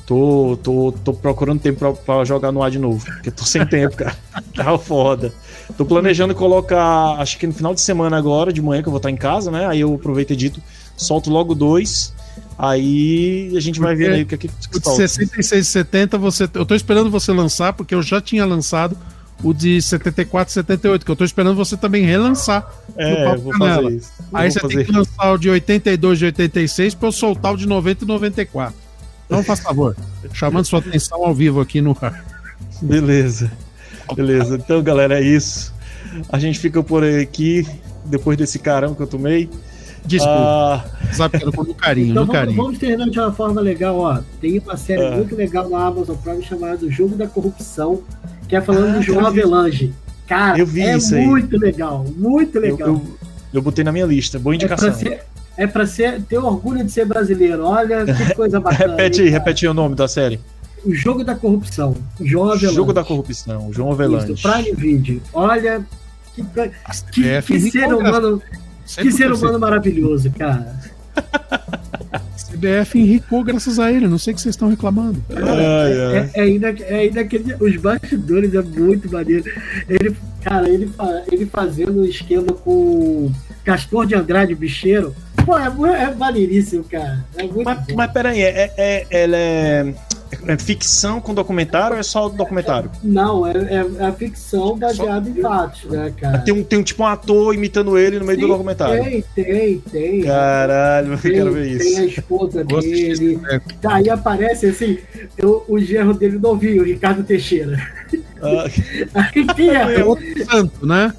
Tô, 0.06 0.58
tô, 0.62 0.94
tô 1.04 1.12
procurando 1.12 1.60
tempo 1.60 1.78
pra, 1.78 1.92
pra 1.92 2.24
jogar 2.24 2.50
no 2.50 2.62
ar 2.62 2.70
de 2.70 2.78
novo, 2.78 3.04
porque 3.04 3.30
tô 3.30 3.44
sem 3.44 3.66
tempo, 3.66 3.96
cara. 3.96 4.16
Tá 4.54 4.76
foda. 4.76 5.32
Tô 5.76 5.84
planejando 5.84 6.34
colocar, 6.34 7.20
acho 7.20 7.38
que 7.38 7.46
no 7.46 7.52
final 7.52 7.74
de 7.74 7.80
semana 7.80 8.16
agora, 8.16 8.52
de 8.52 8.60
manhã, 8.60 8.82
que 8.82 8.88
eu 8.88 8.90
vou 8.90 8.96
estar 8.96 9.10
em 9.10 9.16
casa, 9.16 9.50
né? 9.50 9.66
Aí 9.66 9.80
eu 9.80 9.94
aproveito 9.94 10.30
e 10.30 10.32
edito, 10.32 10.60
solto 10.96 11.30
logo 11.30 11.54
dois 11.54 12.12
Aí 12.58 13.52
a 13.56 13.60
gente 13.60 13.78
vai 13.78 13.94
ver 13.94 14.10
aí 14.10 14.22
o 14.22 14.26
que 14.26 14.34
é 14.34 14.38
que, 14.38 14.50
O 14.74 14.80
de 14.80 14.96
66 14.96 15.64
e 15.64 15.70
70, 15.70 16.18
você, 16.18 16.48
eu 16.54 16.66
tô 16.66 16.74
esperando 16.74 17.08
você 17.08 17.30
lançar, 17.32 17.72
porque 17.72 17.94
eu 17.94 18.02
já 18.02 18.20
tinha 18.20 18.44
lançado 18.44 18.96
o 19.44 19.54
de 19.54 19.80
74 19.80 20.50
e 20.50 20.54
78, 20.54 21.04
que 21.04 21.10
eu 21.10 21.14
tô 21.14 21.24
esperando 21.24 21.54
você 21.54 21.76
também 21.76 22.04
relançar. 22.04 22.68
É, 22.96 23.36
vou 23.36 23.52
Canela. 23.52 23.84
fazer 23.84 23.96
isso. 23.96 24.12
Aí 24.32 24.50
você 24.50 24.60
tem 24.66 24.84
que 24.84 24.90
lançar 24.90 25.32
o 25.32 25.38
de 25.38 25.48
82 25.48 26.20
e 26.20 26.24
86 26.24 26.94
para 26.94 27.08
eu 27.08 27.12
soltar 27.12 27.54
o 27.54 27.56
de 27.56 27.66
90 27.66 28.04
e 28.04 28.08
94. 28.08 28.74
Então, 29.26 29.44
faz 29.44 29.60
favor, 29.60 29.96
chamando 30.32 30.64
sua 30.64 30.80
atenção 30.80 31.24
ao 31.24 31.32
vivo 31.32 31.60
aqui 31.60 31.80
no 31.80 31.96
ar. 32.00 32.24
Beleza. 32.82 33.52
Beleza. 34.16 34.56
Então, 34.56 34.82
galera, 34.82 35.20
é 35.20 35.22
isso. 35.22 35.72
A 36.28 36.38
gente 36.38 36.58
fica 36.58 36.82
por 36.82 37.04
aqui, 37.04 37.64
depois 38.04 38.36
desse 38.36 38.58
carão 38.58 38.94
que 38.94 39.02
eu 39.02 39.06
tomei. 39.06 39.48
Desculpa. 40.08 40.34
Ah... 40.34 40.84
Sabe 41.12 41.38
que 41.38 41.44
eu 41.44 41.52
no 41.52 41.74
carinho, 41.74 42.10
então, 42.10 42.22
no 42.22 42.26
vamos, 42.26 42.40
carinho. 42.40 42.56
Vamos 42.56 42.78
terminar 42.78 43.08
de 43.08 43.18
uma 43.18 43.32
forma 43.32 43.60
legal, 43.60 43.98
ó. 43.98 44.20
Tem 44.40 44.58
uma 44.58 44.76
série 44.76 45.04
ah. 45.04 45.10
muito 45.12 45.36
legal 45.36 45.68
na 45.68 45.86
Amazon 45.86 46.16
Prime 46.16 46.42
chamada 46.42 46.84
O 46.84 46.90
Jogo 46.90 47.14
da 47.16 47.26
Corrupção, 47.26 48.02
que 48.48 48.56
é 48.56 48.60
falando 48.60 48.90
ah, 48.90 48.98
do 48.98 49.02
João 49.02 49.26
Avelange. 49.26 49.92
Cara, 50.26 50.60
é 50.60 50.64
muito 50.64 51.56
aí. 51.56 51.60
legal, 51.60 52.04
muito 52.16 52.58
legal. 52.58 52.88
Eu, 52.88 52.94
eu, 52.94 53.18
eu, 53.54 53.62
botei 53.62 53.82
na 53.82 53.92
minha 53.92 54.04
lista, 54.04 54.38
boa 54.38 54.54
indicação. 54.54 54.88
É 54.88 54.92
pra, 54.92 54.98
ser, 54.98 55.24
é 55.56 55.66
pra 55.66 55.86
ser, 55.86 56.22
ter 56.22 56.38
orgulho 56.38 56.84
de 56.84 56.92
ser 56.92 57.06
brasileiro. 57.06 57.64
Olha 57.64 58.04
que 58.04 58.34
coisa 58.36 58.60
bacana. 58.60 58.90
repete 58.90 59.22
aí, 59.22 59.28
repete 59.28 59.66
aí 59.66 59.70
o 59.70 59.74
nome 59.74 59.94
da 59.94 60.06
série. 60.06 60.38
O 60.84 60.94
Jogo 60.94 61.24
da 61.24 61.34
Corrupção. 61.34 61.96
João 62.20 62.50
Avelange. 62.50 62.74
Jogo 62.74 62.92
da 62.92 63.02
Corrupção, 63.02 63.72
João 63.72 63.92
Avelange. 63.92 64.32
Isso, 64.32 64.48
Prime 64.48 64.72
Video. 64.72 65.22
Olha 65.32 65.84
que, 66.34 66.42
que, 66.44 67.40
que, 67.40 67.40
que 67.40 67.70
ser 67.70 67.92
humano 67.92 68.40
que 68.96 69.12
ser 69.12 69.32
humano 69.32 69.58
maravilhoso, 69.58 70.30
cara. 70.30 70.78
CBF 72.48 72.98
enricou 72.98 73.44
graças 73.44 73.78
a 73.78 73.92
ele, 73.92 74.08
não 74.08 74.18
sei 74.18 74.32
o 74.32 74.36
que 74.36 74.42
vocês 74.42 74.54
estão 74.54 74.68
reclamando. 74.68 75.22
Cara, 75.28 75.62
é, 75.62 76.30
é, 76.34 76.40
ainda, 76.40 76.70
é 76.70 76.94
ainda 77.00 77.24
que 77.24 77.36
os 77.60 77.76
bastidores 77.76 78.54
é 78.54 78.62
muito 78.62 79.10
maneiro. 79.10 79.44
Ele, 79.88 80.16
cara, 80.42 80.68
ele, 80.68 80.90
ele 81.30 81.46
fazendo 81.46 82.00
um 82.00 82.04
esquema 82.04 82.52
com 82.52 83.30
Castor 83.64 84.06
de 84.06 84.14
Andrade, 84.14 84.54
bicheiro. 84.54 85.14
Pô, 85.44 85.58
é, 85.58 86.02
é 86.02 86.14
maneiríssimo, 86.14 86.84
cara. 86.84 87.24
É 87.36 87.42
muito 87.42 87.64
mas, 87.64 87.86
mas 87.94 88.12
peraí, 88.12 88.40
é, 88.40 88.72
é, 88.76 89.06
ela 89.10 89.36
é 89.36 89.94
é 90.46 90.58
ficção 90.58 91.20
com 91.20 91.34
documentário 91.34 91.94
ou 91.94 92.00
é 92.00 92.02
só 92.02 92.28
documentário? 92.28 92.90
Não, 93.02 93.46
é, 93.46 93.52
é, 93.52 93.86
é 93.98 94.06
a 94.06 94.12
ficção 94.12 94.76
baseada 94.76 95.28
em 95.28 95.34
fatos, 95.34 95.84
né, 95.84 96.12
cara? 96.16 96.38
Tem 96.38 96.54
um, 96.54 96.62
tem 96.62 96.78
um 96.78 96.82
tipo 96.82 97.02
um 97.02 97.06
ator 97.06 97.54
imitando 97.54 97.96
ele 97.96 98.18
no 98.18 98.24
meio 98.24 98.38
Sim, 98.38 98.46
do 98.46 98.52
documentário. 98.52 99.04
Tem, 99.04 99.24
tem, 99.34 99.78
tem. 99.78 100.22
Caralho, 100.22 101.12
eu 101.12 101.18
quero 101.18 101.52
ver 101.52 101.66
isso. 101.66 101.94
Tem 101.94 101.98
a 101.98 102.04
esposa 102.06 102.64
dele. 102.64 103.40
Tá, 103.80 103.94
aí 103.94 104.10
aparece 104.10 104.66
assim, 104.66 104.98
eu, 105.36 105.64
o 105.68 105.78
gerro 105.78 106.14
dele 106.14 106.38
novinho, 106.38 106.82
o 106.82 106.86
Ricardo 106.86 107.22
Teixeira. 107.22 107.78
Ah. 108.42 108.64
aí, 109.56 109.70
é? 109.70 110.00
é 110.00 110.04
outro 110.04 110.44
santo, 110.44 110.86
né? 110.86 111.12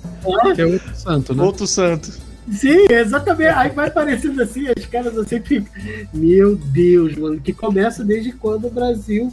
É 0.58 0.66
outro 0.66 0.96
santo, 0.96 1.36
né? 1.36 1.44
Outro 1.44 1.68
santo. 1.68 2.29
Sim, 2.52 2.86
exatamente. 2.90 3.50
Aí 3.50 3.70
vai 3.70 3.90
parecendo 3.92 4.42
assim, 4.42 4.66
as 4.76 4.86
caras 4.86 5.18
assim 5.18 5.40
ficam. 5.42 5.72
Meu 6.14 6.56
Deus, 6.56 7.16
mano, 7.16 7.40
que 7.40 7.54
começa 7.54 8.04
desde 8.04 8.32
quando 8.32 8.68
o 8.68 8.72
Brasil 8.72 9.32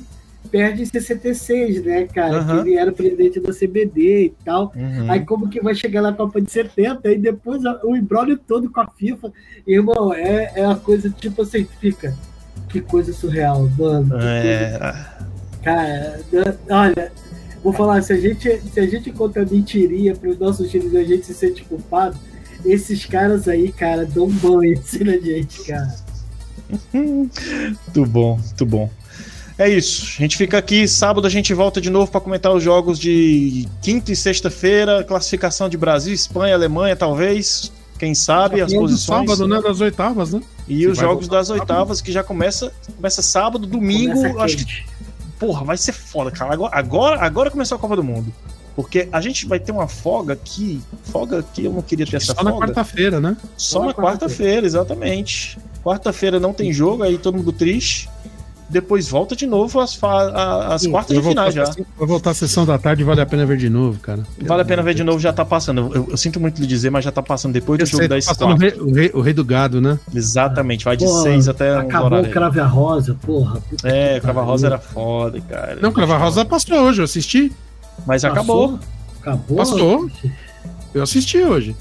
perde 0.50 0.82
em 0.82 0.86
66, 0.86 1.84
né, 1.84 2.04
cara? 2.06 2.38
Aham. 2.38 2.62
Que 2.62 2.68
ele 2.70 2.78
era 2.78 2.92
presidente 2.92 3.40
da 3.40 3.52
CBD 3.52 4.26
e 4.26 4.34
tal. 4.44 4.72
Uhum. 4.76 5.10
Aí 5.10 5.24
como 5.24 5.48
que 5.48 5.60
vai 5.60 5.74
chegar 5.74 6.02
na 6.02 6.12
Copa 6.12 6.40
de 6.40 6.50
70? 6.50 7.08
Aí 7.08 7.18
depois 7.18 7.62
o 7.84 7.96
embrólio 7.96 8.38
todo 8.38 8.70
com 8.70 8.80
a 8.80 8.86
FIFA. 8.86 9.32
Irmão, 9.66 10.12
é, 10.14 10.52
é 10.54 10.64
uma 10.66 10.76
coisa 10.76 11.10
tipo 11.10 11.42
assim, 11.42 11.66
fica. 11.80 12.14
Que 12.68 12.80
coisa 12.80 13.12
surreal, 13.12 13.68
mano. 13.78 14.08
coisa 14.10 14.24
É, 14.24 15.06
Cara, 15.62 16.20
da- 16.30 16.76
olha, 16.80 17.12
vou 17.62 17.72
falar, 17.72 18.00
se 18.02 18.12
a 18.12 18.16
gente, 18.20 18.48
se 18.60 18.78
a 18.78 18.86
gente 18.86 19.10
conta 19.10 19.44
mentirinha 19.44 20.14
para 20.14 20.30
os 20.30 20.38
nossos 20.38 20.70
times 20.70 20.92
e 20.92 20.96
a 20.98 21.04
gente 21.04 21.26
se 21.26 21.34
sente 21.34 21.64
culpado, 21.64 22.16
esses 22.66 23.04
caras 23.06 23.48
aí, 23.48 23.72
cara, 23.72 24.04
dão 24.04 24.28
banho 24.28 24.78
assim 24.78 25.04
na 25.04 25.16
gente, 25.18 25.62
cara. 25.64 25.94
Muito 26.92 28.06
bom, 28.06 28.36
muito 28.36 28.66
bom. 28.66 28.90
É 29.58 29.68
isso. 29.68 30.16
A 30.18 30.22
gente 30.22 30.36
fica 30.36 30.58
aqui. 30.58 30.86
Sábado 30.86 31.26
a 31.26 31.30
gente 31.30 31.54
volta 31.54 31.80
de 31.80 31.88
novo 31.88 32.10
para 32.10 32.20
comentar 32.20 32.52
os 32.52 32.62
jogos 32.62 32.98
de 32.98 33.66
quinta 33.80 34.12
e 34.12 34.16
sexta-feira. 34.16 35.02
Classificação 35.04 35.68
de 35.68 35.76
Brasil, 35.78 36.12
Espanha, 36.12 36.54
Alemanha, 36.54 36.94
talvez. 36.96 37.72
Quem 37.98 38.14
sabe 38.14 38.60
as 38.60 38.74
posições. 38.74 39.26
sábado, 39.30 39.48
né? 39.48 39.62
Das 39.62 39.80
oitavas, 39.80 40.32
né? 40.34 40.42
E 40.68 40.80
Que 40.80 40.88
os 40.88 40.98
jogos 40.98 41.28
das 41.28 41.46
sábado. 41.46 41.60
oitavas 41.62 42.00
que 42.02 42.12
já 42.12 42.22
começa, 42.22 42.70
começa 42.96 43.22
sábado, 43.22 43.66
domingo. 43.66 44.14
Começa 44.14 44.42
acho 44.42 44.56
que, 44.58 44.84
porra, 45.38 45.64
vai 45.64 45.78
ser 45.78 45.92
foda, 45.92 46.30
cara. 46.30 46.52
Agora, 46.52 46.76
agora, 46.76 47.20
agora 47.22 47.50
começou 47.50 47.76
a 47.76 47.78
Copa 47.78 47.96
do 47.96 48.04
Mundo. 48.04 48.30
Porque 48.76 49.08
a 49.10 49.20
gente 49.22 49.46
vai 49.46 49.58
ter 49.58 49.72
uma 49.72 49.88
folga 49.88 50.34
aqui. 50.34 50.80
Folga 51.04 51.42
que 51.42 51.64
eu 51.64 51.72
não 51.72 51.80
queria 51.82 52.04
ter 52.06 52.16
essa 52.16 52.34
Só 52.34 52.42
na 52.44 52.50
folga. 52.50 52.66
quarta-feira, 52.66 53.18
né? 53.20 53.36
Só 53.56 53.78
Só 53.78 53.80
na 53.80 53.86
na 53.86 53.94
quarta-feira, 53.94 54.66
exatamente. 54.66 55.58
Quarta-feira 55.82 56.38
não 56.38 56.52
tem 56.52 56.72
jogo, 56.72 57.02
aí 57.02 57.16
todo 57.16 57.36
mundo 57.38 57.52
triste. 57.52 58.08
Depois 58.68 59.08
volta 59.08 59.36
de 59.36 59.46
novo 59.46 59.78
as, 59.78 59.96
a- 60.02 60.74
as 60.74 60.84
quartas 60.88 61.16
de 61.16 61.22
final 61.22 61.48
já. 61.52 61.62
a 61.62 61.66
Vai 61.96 62.06
voltar 62.08 62.30
a 62.30 62.34
sessão 62.34 62.66
da 62.66 62.76
tarde 62.76 63.04
vale 63.04 63.20
a 63.20 63.26
pena 63.26 63.46
ver 63.46 63.56
de 63.56 63.70
novo, 63.70 64.00
cara. 64.00 64.24
Vale 64.42 64.62
a 64.62 64.64
pena 64.64 64.82
ver 64.82 64.92
de 64.92 65.04
novo, 65.04 65.20
já 65.20 65.32
tá 65.32 65.44
passando. 65.44 65.88
Eu, 65.94 66.08
eu 66.10 66.16
sinto 66.16 66.40
muito 66.40 66.60
lhe 66.60 66.66
dizer, 66.66 66.90
mas 66.90 67.04
já 67.04 67.12
tá 67.12 67.22
passando 67.22 67.52
depois 67.52 67.78
do 67.78 67.82
Eu 67.82 67.86
jogo 67.86 67.98
sei, 68.02 68.08
das 68.08 68.24
tá 68.26 68.34
passando 68.34 68.56
o 68.56 68.58
rei, 68.60 68.72
o, 68.80 68.92
rei, 68.92 69.10
o 69.14 69.20
rei 69.20 69.32
do 69.32 69.44
gado, 69.44 69.80
né? 69.80 69.96
Exatamente, 70.12 70.84
vai 70.84 70.96
de 70.96 71.04
Pô, 71.04 71.22
6 71.22 71.48
até 71.48 71.76
um 71.76 71.80
Acabou 71.82 72.06
horário. 72.06 72.28
o 72.28 72.32
Crave 72.32 72.58
a 72.60 72.66
Rosa, 72.66 73.16
porra. 73.24 73.62
É, 73.84 74.18
Crava 74.18 74.40
pariu. 74.40 74.50
Rosa 74.50 74.66
era 74.66 74.78
foda, 74.80 75.40
cara. 75.48 75.78
Não, 75.80 75.92
Crava 75.92 76.16
Rosa 76.18 76.44
passou 76.44 76.76
hoje, 76.80 77.00
eu 77.00 77.04
assisti. 77.04 77.52
Mas 78.04 78.22
Passou? 78.22 78.32
acabou. 78.32 78.78
Acabou? 79.20 79.56
Passou. 79.56 80.10
Eu 80.94 81.02
assisti 81.02 81.38
hoje. 81.38 81.76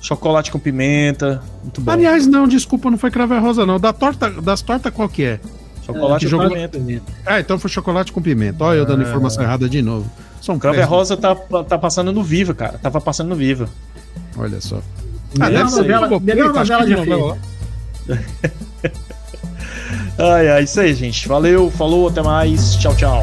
Chocolate 0.00 0.52
com 0.52 0.58
pimenta, 0.58 1.42
muito 1.62 1.80
bom. 1.80 1.90
Aliás, 1.90 2.26
não, 2.26 2.46
desculpa, 2.46 2.90
não 2.90 2.98
foi 2.98 3.10
Crava 3.10 3.38
Rosa, 3.38 3.66
não. 3.66 3.80
Da 3.80 3.92
torta, 3.92 4.30
das 4.30 4.62
tortas 4.62 4.92
qual 4.92 5.08
que 5.08 5.24
é? 5.24 5.40
chocolate 5.84 6.26
que 6.26 6.32
com 6.32 6.48
pimenta. 6.48 6.80
Ah, 7.24 7.40
então 7.40 7.58
foi 7.58 7.70
chocolate 7.70 8.12
com 8.12 8.20
pimenta. 8.20 8.64
Olha 8.64 8.78
eu 8.78 8.86
dando 8.86 9.02
informação 9.02 9.42
errada 9.42 9.68
de 9.68 9.80
novo. 9.82 10.10
São 10.40 10.58
Crave. 10.58 10.80
Rosa 10.82 11.16
tá, 11.16 11.34
tá 11.34 11.78
passando 11.78 12.12
no 12.12 12.22
Viva, 12.22 12.54
cara. 12.54 12.78
Tava 12.78 13.00
passando 13.00 13.28
no 13.28 13.36
Viva. 13.36 13.68
Olha 14.36 14.60
só. 14.60 14.80
Melhor 15.36 15.68
ser 15.68 15.82
novela- 15.82 16.08
Globoplay, 16.08 16.34
melhor 16.36 16.52
tá? 16.52 16.60
Novela 16.60 16.86
de 16.86 16.94
novela 16.96 17.38
Ai, 20.18 20.48
ai, 20.48 20.62
isso 20.62 20.80
aí, 20.80 20.94
gente. 20.94 21.28
Valeu, 21.28 21.70
falou, 21.70 22.08
até 22.08 22.22
mais. 22.22 22.76
Tchau, 22.76 22.94
tchau. 22.96 23.22